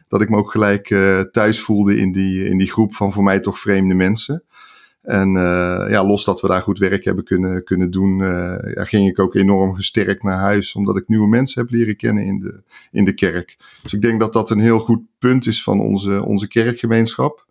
dat 0.09 0.21
ik 0.21 0.29
me 0.29 0.37
ook 0.37 0.51
gelijk 0.51 0.91
uh, 0.91 1.21
thuis 1.21 1.61
voelde 1.61 1.97
in 1.97 2.13
die, 2.13 2.45
in 2.45 2.59
die 2.59 2.71
groep 2.71 2.95
van 2.95 3.13
voor 3.13 3.23
mij 3.23 3.41
toch 3.41 3.59
vreemde 3.59 3.95
mensen. 3.95 4.45
En 5.05 5.29
uh, 5.35 5.87
ja, 5.89 6.07
los 6.07 6.25
dat 6.25 6.41
we 6.41 6.49
daar 6.49 6.61
goed 6.61 6.79
werk 6.79 7.05
hebben 7.05 7.25
kunnen, 7.25 7.65
kunnen 7.65 7.91
doen, 7.91 8.19
uh, 8.19 8.75
ja, 8.75 8.85
ging 8.85 9.09
ik 9.09 9.19
ook 9.19 9.35
enorm 9.35 9.75
gesterkt 9.75 10.23
naar 10.23 10.39
huis, 10.39 10.75
omdat 10.75 10.97
ik 10.97 11.09
nieuwe 11.09 11.29
mensen 11.29 11.63
heb 11.63 11.71
leren 11.71 11.97
kennen 11.97 12.25
in 12.25 12.41
de, 12.41 12.61
in 12.91 13.05
de 13.05 13.15
kerk. 13.15 13.57
Dus 13.83 13.93
ik 13.93 14.03
denk 14.03 14.21
dat 14.21 14.33
dat 14.33 14.51
een 14.51 14.61
heel 14.61 14.79
goed 14.79 15.01
punt 15.19 15.47
is 15.47 15.63
van 15.63 15.81
onze, 15.81 16.25
onze 16.25 16.49
kerkgemeenschap. 16.49 17.47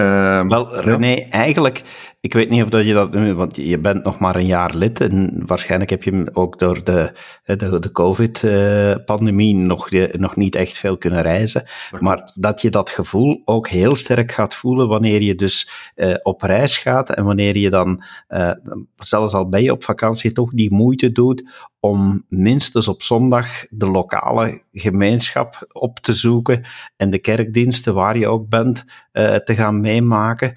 Um, 0.00 0.48
Wel, 0.48 0.80
René, 0.80 1.06
ja. 1.06 1.28
eigenlijk, 1.30 1.82
ik 2.20 2.32
weet 2.32 2.50
niet 2.50 2.62
of 2.62 2.68
dat 2.68 2.86
je 2.86 2.92
dat, 2.92 3.14
want 3.14 3.56
je 3.56 3.78
bent 3.78 4.04
nog 4.04 4.18
maar 4.18 4.36
een 4.36 4.46
jaar 4.46 4.74
lid 4.74 5.00
en 5.00 5.42
waarschijnlijk 5.46 5.90
heb 5.90 6.02
je 6.02 6.30
ook 6.32 6.58
door 6.58 6.84
de, 6.84 7.12
de, 7.44 7.78
de 7.78 7.92
COVID-pandemie 7.92 9.54
nog, 9.54 9.90
nog 10.12 10.36
niet 10.36 10.54
echt 10.54 10.78
veel 10.78 10.98
kunnen 10.98 11.22
reizen. 11.22 11.64
Maar 12.00 12.32
dat 12.34 12.62
je 12.62 12.70
dat 12.70 12.90
gevoel 12.90 13.42
ook 13.44 13.68
heel 13.68 13.94
sterk 13.94 14.32
gaat 14.32 14.54
voelen 14.54 14.88
wanneer 14.88 15.22
je 15.22 15.34
dus 15.34 15.70
uh, 15.96 16.14
op 16.22 16.42
reis 16.42 16.78
gaat 16.78 17.10
en 17.10 17.24
wanneer 17.24 17.56
je 17.56 17.70
dan, 17.70 18.04
uh, 18.28 18.50
zelfs 18.96 19.34
al 19.34 19.48
ben 19.48 19.62
je 19.62 19.72
op 19.72 19.84
vakantie, 19.84 20.32
toch 20.32 20.50
die 20.52 20.72
moeite 20.72 21.12
doet 21.12 21.68
om 21.80 22.24
minstens 22.28 22.88
op 22.88 23.02
zondag 23.02 23.46
de 23.70 23.90
lokale 23.90 24.62
gemeenschap 24.74 25.66
op 25.72 25.98
te 25.98 26.12
zoeken 26.12 26.64
en 26.96 27.10
de 27.10 27.18
kerkdiensten 27.18 27.94
waar 27.94 28.18
je 28.18 28.28
ook 28.28 28.48
bent 28.48 28.84
uh, 29.12 29.34
te 29.34 29.54
gaan 29.54 29.80
meemaken. 29.80 30.54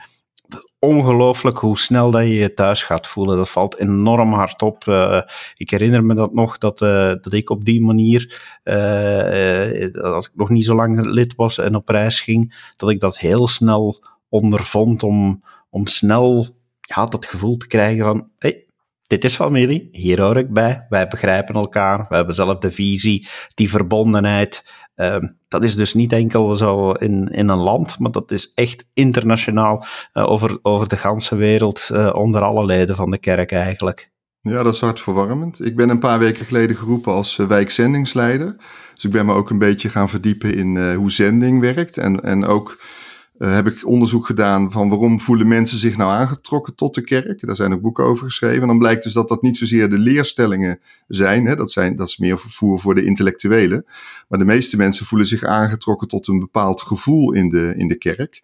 Ongelooflijk 0.79 1.57
hoe 1.57 1.77
snel 1.77 2.11
dat 2.11 2.21
je 2.21 2.33
je 2.33 2.53
thuis 2.53 2.83
gaat 2.83 3.07
voelen. 3.07 3.37
Dat 3.37 3.49
valt 3.49 3.79
enorm 3.79 4.33
hard 4.33 4.61
op. 4.61 4.85
Uh, 4.85 5.21
ik 5.55 5.69
herinner 5.69 6.03
me 6.03 6.15
dat 6.15 6.33
nog, 6.33 6.57
dat, 6.57 6.81
uh, 6.81 7.13
dat 7.21 7.33
ik 7.33 7.49
op 7.49 7.65
die 7.65 7.81
manier, 7.81 8.41
als 10.01 10.27
ik 10.27 10.31
nog 10.35 10.49
niet 10.49 10.65
zo 10.65 10.75
lang 10.75 11.05
lid 11.05 11.35
was 11.35 11.57
en 11.57 11.75
op 11.75 11.89
reis 11.89 12.21
ging, 12.21 12.71
dat 12.75 12.89
ik 12.89 12.99
dat 12.99 13.19
heel 13.19 13.47
snel 13.47 14.03
ondervond 14.29 15.03
om, 15.03 15.43
om 15.69 15.87
snel 15.87 16.47
ja, 16.81 17.05
dat 17.05 17.25
gevoel 17.25 17.57
te 17.57 17.67
krijgen 17.67 18.05
van 18.05 18.29
hey, 18.37 18.66
dit 19.07 19.23
is 19.23 19.35
familie, 19.35 19.89
hier 19.91 20.21
hoor 20.21 20.37
ik 20.37 20.53
bij, 20.53 20.85
wij 20.89 21.07
begrijpen 21.07 21.55
elkaar, 21.55 21.97
we 21.97 22.15
hebben 22.15 22.35
dezelfde 22.35 22.71
visie, 22.71 23.27
die 23.53 23.69
verbondenheid. 23.69 24.85
Uh, 24.95 25.15
dat 25.47 25.63
is 25.63 25.75
dus 25.75 25.93
niet 25.93 26.13
enkel 26.13 26.55
zo 26.55 26.91
in, 26.91 27.27
in 27.27 27.47
een 27.47 27.57
land, 27.57 27.99
maar 27.99 28.11
dat 28.11 28.31
is 28.31 28.53
echt 28.53 28.89
internationaal 28.93 29.85
uh, 30.13 30.29
over, 30.29 30.59
over 30.61 30.87
de 30.87 30.97
ganse 30.97 31.35
wereld, 31.35 31.89
uh, 31.91 32.09
onder 32.13 32.41
alle 32.41 32.65
leden 32.65 32.95
van 32.95 33.11
de 33.11 33.17
kerk 33.17 33.51
eigenlijk. 33.51 34.11
Ja, 34.41 34.63
dat 34.63 34.73
is 34.73 34.81
hartverwarmend. 34.81 35.65
Ik 35.65 35.75
ben 35.75 35.89
een 35.89 35.99
paar 35.99 36.19
weken 36.19 36.45
geleden 36.45 36.75
geroepen 36.75 37.13
als 37.13 37.37
uh, 37.37 37.47
wijkzendingsleider. 37.47 38.55
Dus 38.93 39.03
ik 39.03 39.11
ben 39.11 39.25
me 39.25 39.33
ook 39.33 39.49
een 39.49 39.59
beetje 39.59 39.89
gaan 39.89 40.09
verdiepen 40.09 40.53
in 40.53 40.93
hoe 40.93 41.11
zending 41.11 41.59
werkt 41.59 41.97
en, 41.97 42.23
en 42.23 42.45
ook 42.45 42.77
uh, 43.39 43.53
heb 43.53 43.67
ik 43.67 43.87
onderzoek 43.87 44.25
gedaan 44.25 44.71
van 44.71 44.89
waarom 44.89 45.19
voelen 45.19 45.47
mensen 45.47 45.77
zich 45.77 45.97
nou 45.97 46.11
aangetrokken 46.11 46.75
tot 46.75 46.93
de 46.95 47.01
kerk. 47.01 47.45
Daar 47.45 47.55
zijn 47.55 47.73
ook 47.73 47.81
boeken 47.81 48.03
over 48.03 48.25
geschreven. 48.25 48.61
En 48.61 48.67
dan 48.67 48.77
blijkt 48.77 49.03
dus 49.03 49.13
dat 49.13 49.27
dat 49.27 49.41
niet 49.41 49.57
zozeer 49.57 49.89
de 49.89 49.97
leerstellingen 49.97 50.79
zijn. 51.07 51.45
Hè? 51.45 51.55
Dat, 51.55 51.71
zijn 51.71 51.95
dat 51.95 52.07
is 52.07 52.17
meer 52.17 52.39
vervoer 52.39 52.79
voor 52.79 52.95
de 52.95 53.05
intellectuelen. 53.05 53.85
Maar 54.27 54.39
de 54.39 54.45
meeste 54.45 54.77
mensen 54.77 55.05
voelen 55.05 55.27
zich 55.27 55.43
aangetrokken 55.43 56.07
tot 56.07 56.27
een 56.27 56.39
bepaald 56.39 56.81
gevoel 56.81 57.33
in 57.33 57.49
de, 57.49 57.73
in 57.77 57.87
de 57.87 57.97
kerk. 57.97 58.43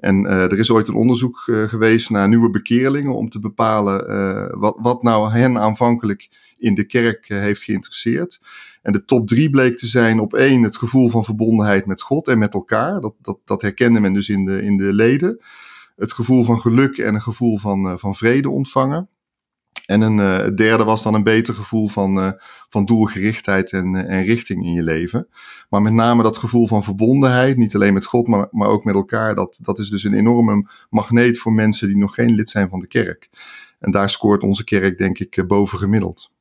En 0.00 0.24
uh, 0.24 0.30
er 0.30 0.58
is 0.58 0.70
ooit 0.70 0.88
een 0.88 0.94
onderzoek 0.94 1.44
uh, 1.46 1.62
geweest 1.62 2.10
naar 2.10 2.28
nieuwe 2.28 2.50
bekeerlingen 2.50 3.14
om 3.14 3.28
te 3.28 3.38
bepalen 3.38 3.92
wat, 4.58 4.76
wat 4.80 5.02
nou 5.02 5.30
hen 5.30 5.58
aanvankelijk 5.58 6.28
in 6.64 6.74
de 6.74 6.84
kerk 6.84 7.28
heeft 7.28 7.62
geïnteresseerd. 7.62 8.40
En 8.82 8.92
de 8.92 9.04
top 9.04 9.26
drie 9.26 9.50
bleek 9.50 9.76
te 9.76 9.86
zijn 9.86 10.20
op 10.20 10.34
één 10.34 10.62
het 10.62 10.76
gevoel 10.76 11.08
van 11.08 11.24
verbondenheid 11.24 11.86
met 11.86 12.02
God 12.02 12.28
en 12.28 12.38
met 12.38 12.54
elkaar. 12.54 13.00
Dat, 13.00 13.14
dat, 13.22 13.38
dat 13.44 13.62
herkende 13.62 14.00
men 14.00 14.12
dus 14.12 14.28
in 14.28 14.44
de, 14.44 14.62
in 14.62 14.76
de 14.76 14.92
leden. 14.92 15.40
Het 15.96 16.12
gevoel 16.12 16.44
van 16.44 16.60
geluk 16.60 16.98
en 16.98 17.14
een 17.14 17.22
gevoel 17.22 17.58
van, 17.58 17.86
uh, 17.86 17.92
van 17.96 18.14
vrede 18.14 18.50
ontvangen. 18.50 19.08
En 19.86 20.00
een, 20.00 20.18
het 20.18 20.56
derde 20.56 20.84
was 20.84 21.02
dan 21.02 21.14
een 21.14 21.22
beter 21.22 21.54
gevoel 21.54 21.88
van, 21.88 22.38
van 22.68 22.84
doelgerichtheid 22.84 23.72
en, 23.72 23.94
en 24.08 24.24
richting 24.24 24.64
in 24.64 24.72
je 24.72 24.82
leven. 24.82 25.28
Maar 25.68 25.82
met 25.82 25.92
name 25.92 26.22
dat 26.22 26.38
gevoel 26.38 26.66
van 26.66 26.82
verbondenheid, 26.82 27.56
niet 27.56 27.74
alleen 27.74 27.92
met 27.92 28.04
God, 28.04 28.26
maar, 28.26 28.48
maar 28.50 28.68
ook 28.68 28.84
met 28.84 28.94
elkaar, 28.94 29.34
dat, 29.34 29.58
dat 29.62 29.78
is 29.78 29.88
dus 29.88 30.04
een 30.04 30.14
enorme 30.14 30.68
magneet 30.90 31.38
voor 31.38 31.52
mensen 31.52 31.88
die 31.88 31.96
nog 31.96 32.14
geen 32.14 32.34
lid 32.34 32.50
zijn 32.50 32.68
van 32.68 32.78
de 32.78 32.86
kerk. 32.86 33.30
En 33.78 33.90
daar 33.90 34.10
scoort 34.10 34.42
onze 34.42 34.64
kerk, 34.64 34.98
denk 34.98 35.18
ik, 35.18 35.44
boven 35.46 35.78
gemiddeld. 35.78 36.32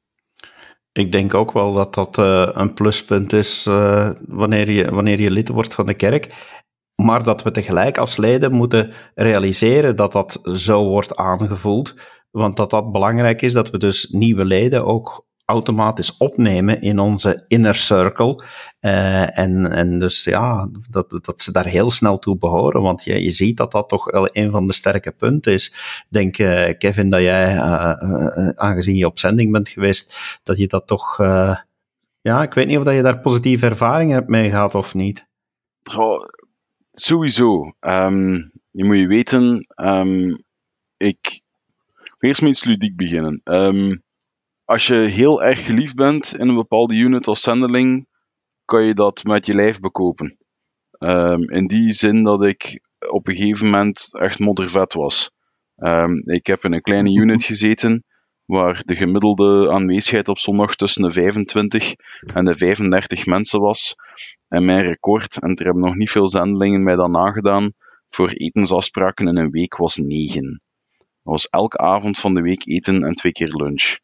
Ik 0.94 1.12
denk 1.12 1.34
ook 1.34 1.52
wel 1.52 1.72
dat 1.72 1.94
dat 1.94 2.18
uh, 2.18 2.50
een 2.52 2.74
pluspunt 2.74 3.34
is 3.34 3.68
uh, 3.68 4.12
wanneer, 4.28 4.72
je, 4.72 4.92
wanneer 4.92 5.22
je 5.22 5.32
lid 5.32 5.48
wordt 5.48 5.74
van 5.74 5.86
de 5.86 5.94
kerk. 5.94 6.52
Maar 6.96 7.24
dat 7.24 7.44
we 7.44 7.52
tegelijk 7.52 7.98
als 7.98 8.18
leden 8.18 8.52
moeten 8.52 8.94
realiseren 9.16 9.96
dat 9.96 10.12
dat 10.12 10.40
zo 10.44 10.88
wordt 10.88 11.16
aangevoeld. 11.16 11.96
Want 12.32 12.56
dat 12.56 12.70
dat 12.70 12.92
belangrijk 12.92 13.42
is, 13.42 13.54
dat 13.54 13.70
we 13.70 13.78
dus 13.78 14.10
nieuwe 14.10 14.46
leden 14.46 14.86
ook 14.86 15.26
automatisch 15.46 16.18
opnemen 16.18 16.82
in 16.82 17.00
onze 17.00 17.46
inner 17.48 17.76
circle. 17.76 18.44
Uh, 18.82 19.38
en, 19.38 19.74
en 19.74 20.00
dus 20.00 20.24
ja, 20.24 20.70
dat, 20.90 21.20
dat 21.22 21.42
ze 21.42 21.52
daar 21.52 21.66
heel 21.66 21.90
snel 21.90 22.20
toe 22.20 22.38
behoren, 22.38 22.82
want 22.82 23.04
je, 23.04 23.24
je 23.24 23.32
ziet 23.32 23.58
dat 23.58 23.72
dat 23.72 23.90
toch 23.90 24.12
wel 24.12 24.30
een 24.32 24.52
van 24.52 24.68
de 24.68 24.74
sterke 24.74 25.12
punten 25.12 25.54
is. 25.54 25.68
Ik 25.68 26.06
denk, 26.10 26.38
uh, 26.38 26.70
Kevin, 26.78 27.10
dat 27.10 27.22
jij, 27.22 27.56
uh, 27.56 28.50
aangezien 28.50 28.96
je 28.96 29.06
op 29.06 29.20
zending 29.20 29.52
bent 29.52 29.70
geweest, 29.70 30.40
dat 30.44 30.58
je 30.58 30.68
dat 30.68 30.88
toch, 30.88 31.18
ja, 32.22 32.44
ik 32.44 32.54
weet 32.54 32.68
niet 32.68 32.78
of 32.78 32.84
dat 32.84 32.96
je 32.96 33.02
daar 33.02 33.20
positieve 33.20 33.66
ervaringen 33.66 34.16
hebt 34.16 34.30
mee 34.30 34.50
gehad 34.50 34.76
of 34.76 34.94
niet. 34.94 35.28
Sowieso. 36.92 37.74
Um, 37.80 38.52
je 38.72 38.86
moet 38.86 39.00
je 39.00 39.08
weten, 39.08 39.68
um, 39.76 40.44
ik, 40.98 41.42
eerst 42.20 42.42
met 42.42 42.50
iets 42.50 42.64
ludiek 42.64 42.96
beginnen. 42.96 43.42
Um, 43.44 44.04
als 44.66 44.88
je 44.88 44.96
heel 44.96 45.44
erg 45.44 45.66
geliefd 45.66 45.96
bent 45.96 46.36
in 46.38 46.48
een 46.48 46.56
bepaalde 46.56 46.94
unit 46.94 47.28
als 47.28 47.42
zendeling, 47.42 48.08
kan 48.66 48.84
je 48.84 48.94
dat 48.94 49.24
met 49.24 49.46
je 49.46 49.54
lijf 49.54 49.80
bekopen. 49.80 50.38
Um, 51.00 51.50
in 51.50 51.68
die 51.68 51.92
zin 51.92 52.24
dat 52.24 52.44
ik 52.44 52.80
op 53.10 53.28
een 53.28 53.36
gegeven 53.36 53.66
moment 53.66 54.10
echt 54.12 54.40
moddervet 54.40 54.94
was. 54.94 55.32
Um, 55.78 56.30
ik 56.30 56.48
heb 56.48 56.64
in 56.64 56.74
een 56.74 56.82
kleine 56.82 57.14
unit 57.22 57.46
gezeten 57.46 58.04
waar 58.46 58.82
de 58.86 58.96
gemiddelde 58.96 59.72
aanwezigheid 59.72 60.28
op 60.28 60.40
zondag 60.40 60.76
tussen 60.76 61.04
de 61.04 61.12
25 61.12 61.94
en 62.34 62.46
de 62.46 62.56
35 62.56 63.26
mensen 63.26 63.60
was. 63.60 63.96
En 64.48 64.66
mijn 64.66 64.84
record, 64.84 65.38
en 65.42 65.56
er 65.56 65.66
hebben 65.66 65.84
nog 65.84 65.96
niet 65.96 66.12
veel 66.12 66.30
zendelingen 66.30 66.84
mij 66.84 66.96
dan 66.96 67.12
nagedaan, 67.12 67.74
voor 68.10 68.30
etensafspraken 68.30 69.28
in 69.28 69.38
een 69.38 69.50
week 69.50 69.78
was 69.78 69.96
9. 69.96 70.62
Dat 70.98 71.34
was 71.34 71.50
elke 71.50 71.78
avond 71.78 72.20
van 72.20 72.34
de 72.34 72.42
week 72.42 72.68
eten 72.68 73.04
en 73.04 73.14
twee 73.14 73.32
keer 73.32 73.56
lunch. 73.56 73.98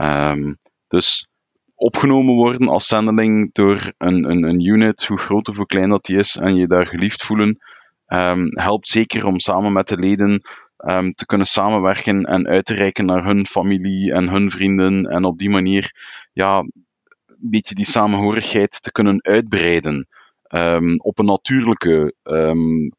Um, 0.00 0.58
dus 0.88 1.28
opgenomen 1.74 2.34
worden 2.34 2.68
als 2.68 2.86
zendeling 2.86 3.52
door 3.52 3.92
een, 3.98 4.30
een, 4.30 4.42
een 4.42 4.66
unit, 4.66 5.04
hoe 5.04 5.18
groot 5.18 5.48
of 5.48 5.56
hoe 5.56 5.66
klein 5.66 5.88
dat 5.88 6.04
die 6.04 6.16
is, 6.16 6.36
en 6.36 6.56
je 6.56 6.66
daar 6.66 6.86
geliefd 6.86 7.24
voelen, 7.24 7.58
um, 8.06 8.48
helpt 8.50 8.88
zeker 8.88 9.26
om 9.26 9.38
samen 9.38 9.72
met 9.72 9.88
de 9.88 9.98
leden 9.98 10.42
um, 10.76 11.12
te 11.12 11.26
kunnen 11.26 11.46
samenwerken 11.46 12.24
en 12.24 12.46
uit 12.46 12.64
te 12.64 12.74
reiken 12.74 13.06
naar 13.06 13.24
hun 13.24 13.46
familie 13.46 14.12
en 14.12 14.28
hun 14.28 14.50
vrienden. 14.50 15.04
En 15.04 15.24
op 15.24 15.38
die 15.38 15.50
manier 15.50 15.92
ja, 16.32 16.58
een 16.58 17.50
beetje 17.50 17.74
die 17.74 17.84
samenhorigheid 17.84 18.82
te 18.82 18.92
kunnen 18.92 19.22
uitbreiden. 19.22 20.08
Um, 20.48 21.00
op 21.00 21.18
een 21.18 21.26
natuurlijke 21.26 22.14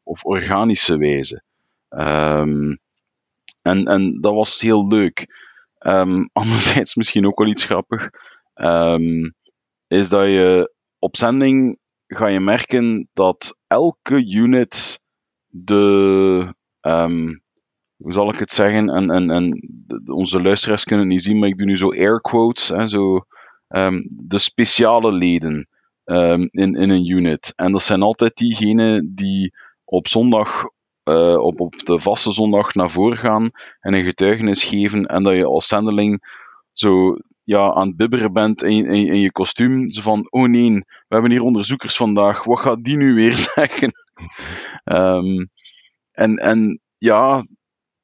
of 0.02 0.24
organische 0.24 0.96
wijze. 0.96 1.42
en, 3.62 3.84
en 3.84 4.20
dat 4.20 4.34
was 4.34 4.60
heel 4.60 4.86
leuk. 4.86 5.26
anderzijds 6.32 6.94
misschien 6.94 7.26
ook 7.26 7.38
wel 7.38 7.48
iets 7.48 7.64
grappig. 7.64 8.10
is 9.86 10.08
dat 10.08 10.26
je 10.26 10.74
op 10.98 11.16
zending 11.16 11.78
ga 12.06 12.26
je 12.26 12.40
merken 12.40 13.08
dat 13.12 13.56
elke 13.66 14.26
unit 14.26 15.00
de 15.46 16.54
hoe 18.02 18.12
zal 18.12 18.32
ik 18.32 18.38
het 18.38 18.52
zeggen? 18.52 18.88
En, 18.88 20.10
onze 20.12 20.42
luisteraars 20.42 20.84
kunnen 20.84 21.04
het 21.04 21.14
niet 21.14 21.24
zien, 21.24 21.38
maar 21.38 21.48
ik 21.48 21.58
doe 21.58 21.66
nu 21.66 21.76
zo 21.76 21.90
air 21.90 22.20
quotes, 22.20 22.68
hè, 22.68 22.88
zo, 22.88 23.24
um, 23.68 24.06
de 24.08 24.38
speciale 24.38 25.12
leden 25.12 25.68
um, 26.04 26.48
in, 26.50 26.74
in 26.74 26.90
een 26.90 27.10
unit. 27.10 27.52
En 27.56 27.72
dat 27.72 27.82
zijn 27.82 28.02
altijd 28.02 28.36
diegenen 28.36 29.14
die 29.14 29.54
op 29.84 30.08
zondag, 30.08 30.64
uh, 31.10 31.38
op, 31.38 31.60
op 31.60 31.84
de 31.84 32.00
vaste 32.00 32.32
zondag 32.32 32.74
naar 32.74 32.90
voren 32.90 33.18
gaan 33.18 33.50
en 33.80 33.94
een 33.94 34.04
getuigenis 34.04 34.64
geven 34.64 35.06
en 35.06 35.22
dat 35.22 35.34
je 35.34 35.44
als 35.44 35.66
zendeling 35.66 36.38
zo 36.70 37.16
ja, 37.44 37.72
aan 37.72 37.86
het 37.86 37.96
bibberen 37.96 38.32
bent 38.32 38.62
in, 38.62 38.86
in, 38.86 39.20
je 39.20 39.32
kostuum. 39.32 39.92
Van, 39.92 40.26
oh 40.30 40.48
nee, 40.48 40.70
we 40.72 40.84
hebben 41.08 41.30
hier 41.30 41.42
onderzoekers 41.42 41.96
vandaag, 41.96 42.44
wat 42.44 42.60
gaat 42.60 42.84
die 42.84 42.96
nu 42.96 43.14
weer 43.14 43.36
zeggen? 43.54 43.92
um, 44.84 45.50
en, 46.12 46.36
en 46.36 46.80
ja, 46.98 47.44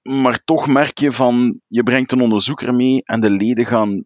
maar 0.02 0.44
toch 0.44 0.66
merk 0.66 0.98
je 0.98 1.12
van, 1.12 1.60
je 1.66 1.82
brengt 1.82 2.12
een 2.12 2.20
onderzoeker 2.20 2.74
mee 2.74 3.02
en 3.04 3.20
de 3.20 3.30
leden 3.30 3.66
gaan, 3.66 4.04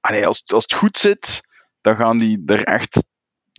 als, 0.00 0.42
als 0.46 0.62
het 0.62 0.72
goed 0.72 0.98
zit, 0.98 1.40
dan 1.80 1.96
gaan 1.96 2.18
die 2.18 2.42
er 2.46 2.62
echt 2.62 3.06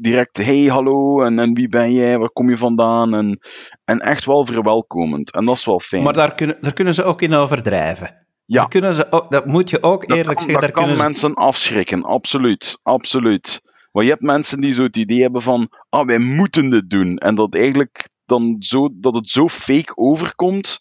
direct, 0.01 0.37
hey, 0.37 0.63
hallo, 0.63 1.21
en, 1.21 1.39
en 1.39 1.53
wie 1.53 1.67
ben 1.69 1.91
jij, 1.91 2.17
waar 2.17 2.29
kom 2.29 2.49
je 2.49 2.57
vandaan, 2.57 3.13
en, 3.13 3.39
en 3.85 3.99
echt 3.99 4.25
wel 4.25 4.45
verwelkomend. 4.45 5.31
En 5.31 5.45
dat 5.45 5.55
is 5.55 5.65
wel 5.65 5.79
fijn. 5.79 6.03
Maar 6.03 6.13
daar 6.13 6.35
kunnen, 6.35 6.57
daar 6.61 6.73
kunnen 6.73 6.93
ze 6.93 7.03
ook 7.03 7.21
in 7.21 7.33
overdrijven. 7.33 8.25
Ja. 8.45 8.59
Daar 8.59 8.67
kunnen 8.67 8.93
ze 8.93 9.11
ook, 9.11 9.31
dat 9.31 9.45
moet 9.45 9.69
je 9.69 9.83
ook 9.83 10.09
eerlijk 10.09 10.39
zeggen. 10.39 10.61
Daar 10.61 10.71
kan 10.71 10.97
mensen 10.97 11.33
afschrikken, 11.33 12.03
absoluut, 12.03 12.79
absoluut. 12.83 13.61
Want 13.91 14.05
je 14.05 14.11
hebt 14.11 14.25
mensen 14.25 14.61
die 14.61 14.71
zo 14.71 14.83
het 14.83 14.97
idee 14.97 15.21
hebben 15.21 15.41
van, 15.41 15.69
ah, 15.89 16.05
wij 16.05 16.19
moeten 16.19 16.69
dit 16.69 16.89
doen. 16.89 17.17
En 17.17 17.35
dat 17.35 17.55
eigenlijk 17.55 18.09
dan 18.25 18.55
zo, 18.59 18.89
dat 18.93 19.15
het 19.15 19.29
zo 19.29 19.47
fake 19.47 19.91
overkomt, 19.95 20.77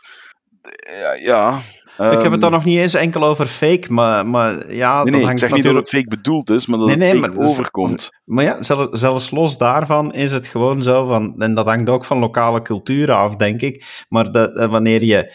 ja. 1.21 1.61
Ik 1.99 2.23
heb 2.23 2.33
het 2.33 2.41
dan 2.41 2.43
ehm, 2.43 2.51
nog 2.51 2.65
niet 2.65 2.79
eens 2.79 2.95
enkel 2.95 3.25
over 3.25 3.47
fake, 3.47 3.93
maar, 3.93 4.27
maar 4.27 4.75
ja... 4.75 5.03
Nee, 5.05 5.21
nee 5.21 5.31
ik 5.31 5.39
zeg 5.39 5.53
niet 5.53 5.65
dat 5.65 5.75
het 5.75 5.89
fake 5.89 6.09
bedoeld 6.09 6.51
is, 6.51 6.67
maar 6.67 6.79
dat 6.79 6.89
het 6.89 7.03
fake 7.03 7.19
maar, 7.19 7.37
overkomt. 7.37 8.11
Maar 8.25 8.45
ja, 8.45 8.63
zelfs, 8.63 8.89
zelfs 9.01 9.31
los 9.31 9.59
daarvan 9.59 10.13
is 10.13 10.33
het 10.33 10.47
gewoon 10.47 10.83
zo 10.83 11.07
van... 11.07 11.35
En 11.39 11.55
dat 11.55 11.67
hangt 11.67 11.89
ook 11.89 12.05
van 12.05 12.19
lokale 12.19 12.63
cultuur 12.63 13.13
af, 13.13 13.37
denk 13.37 13.61
ik. 13.61 14.05
Maar 14.09 14.33
dat, 14.33 14.67
wanneer 14.67 15.05
je 15.05 15.33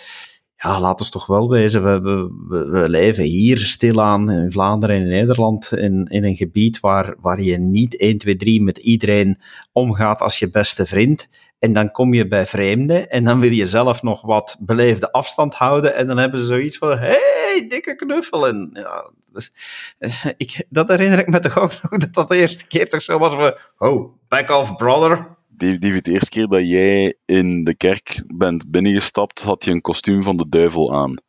ja, 0.64 0.80
laten 0.80 1.06
we 1.06 1.12
toch 1.12 1.26
wel 1.26 1.50
wezen, 1.50 1.84
we, 1.84 2.00
we, 2.02 2.70
we, 2.70 2.90
leven 2.90 3.24
hier 3.24 3.58
stilaan 3.58 4.32
in 4.32 4.52
Vlaanderen 4.52 4.96
en 4.96 5.02
in 5.02 5.08
Nederland 5.08 5.72
in, 5.72 6.06
in 6.10 6.24
een 6.24 6.36
gebied 6.36 6.80
waar, 6.80 7.16
waar 7.20 7.42
je 7.42 7.58
niet 7.58 7.98
1, 7.98 8.18
2, 8.18 8.36
3 8.36 8.62
met 8.62 8.78
iedereen 8.78 9.42
omgaat 9.72 10.22
als 10.22 10.40
je 10.40 10.50
beste 10.50 10.86
vriend. 10.86 11.28
En 11.60 11.74
dan 11.74 11.92
kom 11.92 12.14
je 12.14 12.28
bij 12.28 12.46
vreemden 12.46 13.10
en 13.10 13.24
dan 13.24 13.40
wil 13.40 13.52
je 13.52 13.66
zelf 13.66 14.02
nog 14.02 14.22
wat 14.22 14.58
beleefde 14.60 15.12
afstand 15.12 15.54
houden 15.54 15.96
en 15.96 16.08
dan 16.08 16.18
hebben 16.18 16.40
ze 16.40 16.46
zoiets 16.46 16.78
van, 16.78 16.98
hey, 16.98 17.66
dikke 17.70 17.96
knuffel. 17.96 18.48
En 18.48 18.70
ja, 18.74 19.12
dus, 19.34 19.52
eh, 19.98 20.26
ik, 20.38 20.66
dat 20.70 20.88
herinner 20.88 21.20
ik 21.20 21.28
me 21.28 21.40
toch 21.40 21.58
ook 21.58 21.82
nog, 21.82 21.98
dat 22.02 22.14
dat 22.14 22.30
de 22.30 22.38
eerste 22.38 22.68
keer 22.68 22.90
toch 22.90 23.02
zo 23.02 23.18
was 23.18 23.34
van, 23.34 23.56
oh, 23.78 24.14
back 24.28 24.50
off 24.50 24.76
brother. 24.76 25.40
David, 25.62 26.06
de 26.06 26.12
eerste 26.12 26.30
keer 26.30 26.48
dat 26.48 26.70
jij 26.70 27.16
in 27.26 27.64
de 27.64 27.76
kerk 27.76 28.24
bent 28.28 28.72
binnengestapt, 28.72 29.44
had 29.44 29.66
je 29.66 29.72
een 29.72 29.82
kostuum 29.82 30.24
van 30.24 30.38
de 30.38 30.50
duivel 30.50 30.96
aan. 30.96 31.22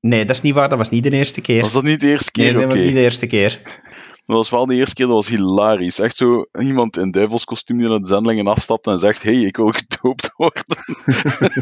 Nee, 0.00 0.24
dat 0.24 0.36
is 0.36 0.42
niet 0.42 0.54
waar. 0.54 0.68
Dat 0.68 0.78
was 0.78 0.90
niet 0.90 1.02
de 1.02 1.10
eerste 1.10 1.40
keer. 1.40 1.60
Was 1.60 1.72
dat 1.72 1.82
niet 1.82 2.00
de 2.00 2.08
eerste 2.08 2.30
keer? 2.30 2.52
Nee, 2.52 2.62
dat 2.62 2.70
was 2.72 2.80
niet 2.80 2.94
de 2.94 3.00
eerste 3.00 3.26
keer. 3.26 3.80
Dat 4.28 4.36
was 4.36 4.50
wel 4.50 4.66
de 4.66 4.74
eerste 4.74 4.94
keer, 4.94 5.06
dat 5.06 5.14
was 5.14 5.28
hilarisch. 5.28 5.98
Echt 5.98 6.16
zo 6.16 6.44
iemand 6.58 6.96
in 6.96 7.10
duivelskostuum 7.10 7.78
die 7.78 7.88
naar 7.88 7.98
de 7.98 8.06
zendelingen 8.06 8.46
afstapt 8.46 8.86
en 8.86 8.98
zegt: 8.98 9.22
hey, 9.22 9.34
ik 9.34 9.56
wil 9.56 9.72
gedoopt 9.72 10.32
worden. 10.36 10.64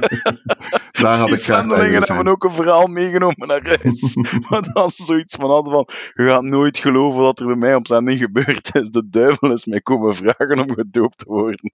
Daar 1.02 1.16
had 1.16 1.30
ik 1.30 1.38
zendelingen 1.38 2.02
hebben 2.02 2.28
ook 2.28 2.44
een 2.44 2.50
verhaal 2.50 2.86
meegenomen 2.86 3.48
naar 3.48 3.78
huis. 3.82 4.16
maar 4.48 4.72
dan 4.72 4.90
ze 4.90 5.04
zoiets 5.04 5.36
van 5.36 5.50
hadden 5.50 5.72
van: 5.72 5.88
je 6.14 6.30
gaat 6.30 6.42
nooit 6.42 6.78
geloven 6.78 7.20
wat 7.20 7.40
er 7.40 7.46
bij 7.46 7.56
mij 7.56 7.74
op 7.74 7.86
zending 7.86 8.18
gebeurd 8.18 8.74
is. 8.74 8.90
De 8.90 9.08
duivel 9.08 9.52
is 9.52 9.64
mij 9.64 9.80
komen 9.80 10.14
vragen 10.14 10.58
om 10.58 10.74
gedoopt 10.74 11.18
te 11.18 11.24
worden. 11.28 11.72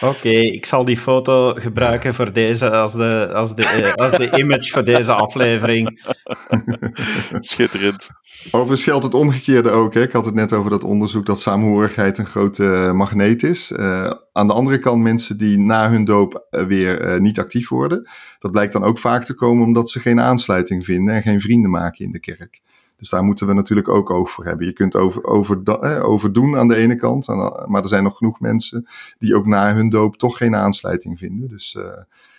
Oké, 0.00 0.28
ik 0.28 0.66
zal 0.66 0.84
die 0.84 0.96
foto 0.96 1.54
gebruiken 1.54 2.14
voor 2.14 2.32
deze 2.32 2.70
als 2.70 2.92
de, 2.92 3.32
als 3.32 3.54
de, 3.54 3.62
eh, 3.62 3.92
als 3.94 4.12
de 4.12 4.38
image 4.38 4.70
voor 4.70 4.84
deze 4.84 5.12
aflevering. 5.12 6.02
Schitterend. 7.38 8.08
Overigens 8.50 8.84
geldt 8.84 9.04
het 9.04 9.14
omgekeerde 9.14 9.70
ook. 9.70 9.94
Hè? 9.94 10.02
Ik 10.02 10.12
had 10.12 10.24
het 10.24 10.34
net 10.34 10.52
over 10.52 10.70
dat 10.70 10.84
onderzoek 10.84 11.26
dat 11.26 11.40
saamhorigheid 11.40 12.18
een 12.18 12.26
grote 12.26 12.64
uh, 12.64 12.92
magneet 12.92 13.42
is. 13.42 13.70
Uh, 13.70 14.10
aan 14.32 14.46
de 14.46 14.52
andere 14.52 14.78
kant 14.78 15.02
mensen 15.02 15.38
die 15.38 15.58
na 15.58 15.90
hun 15.90 16.04
doop 16.04 16.46
weer 16.50 17.20
niet 17.20 17.38
actief 17.38 17.68
worden. 17.68 18.08
Dat 18.38 18.50
blijkt 18.50 18.72
dan 18.72 18.84
ook 18.84 18.98
vaak 18.98 19.24
te 19.24 19.34
komen 19.34 19.66
omdat 19.66 19.90
ze 19.90 20.00
geen 20.00 20.20
aansluiting 20.20 20.84
vinden 20.84 21.14
en 21.14 21.22
geen 21.22 21.40
vrienden 21.40 21.70
maken 21.70 22.04
in 22.04 22.12
de 22.12 22.20
kerk. 22.20 22.60
Dus 23.00 23.08
daar 23.08 23.24
moeten 23.24 23.46
we 23.46 23.52
natuurlijk 23.52 23.88
ook 23.88 24.28
voor 24.28 24.44
hebben. 24.44 24.66
Je 24.66 24.72
kunt 24.72 24.96
over, 24.96 25.24
over, 25.24 25.62
eh, 25.62 26.04
overdoen 26.04 26.56
aan 26.56 26.68
de 26.68 26.76
ene 26.76 26.96
kant, 26.96 27.26
maar 27.66 27.82
er 27.82 27.88
zijn 27.88 28.02
nog 28.02 28.16
genoeg 28.16 28.40
mensen 28.40 28.86
die 29.18 29.34
ook 29.34 29.46
na 29.46 29.74
hun 29.74 29.88
doop 29.88 30.16
toch 30.16 30.36
geen 30.36 30.56
aansluiting 30.56 31.18
vinden. 31.18 31.48
Dus 31.48 31.74
uh, 31.74 31.84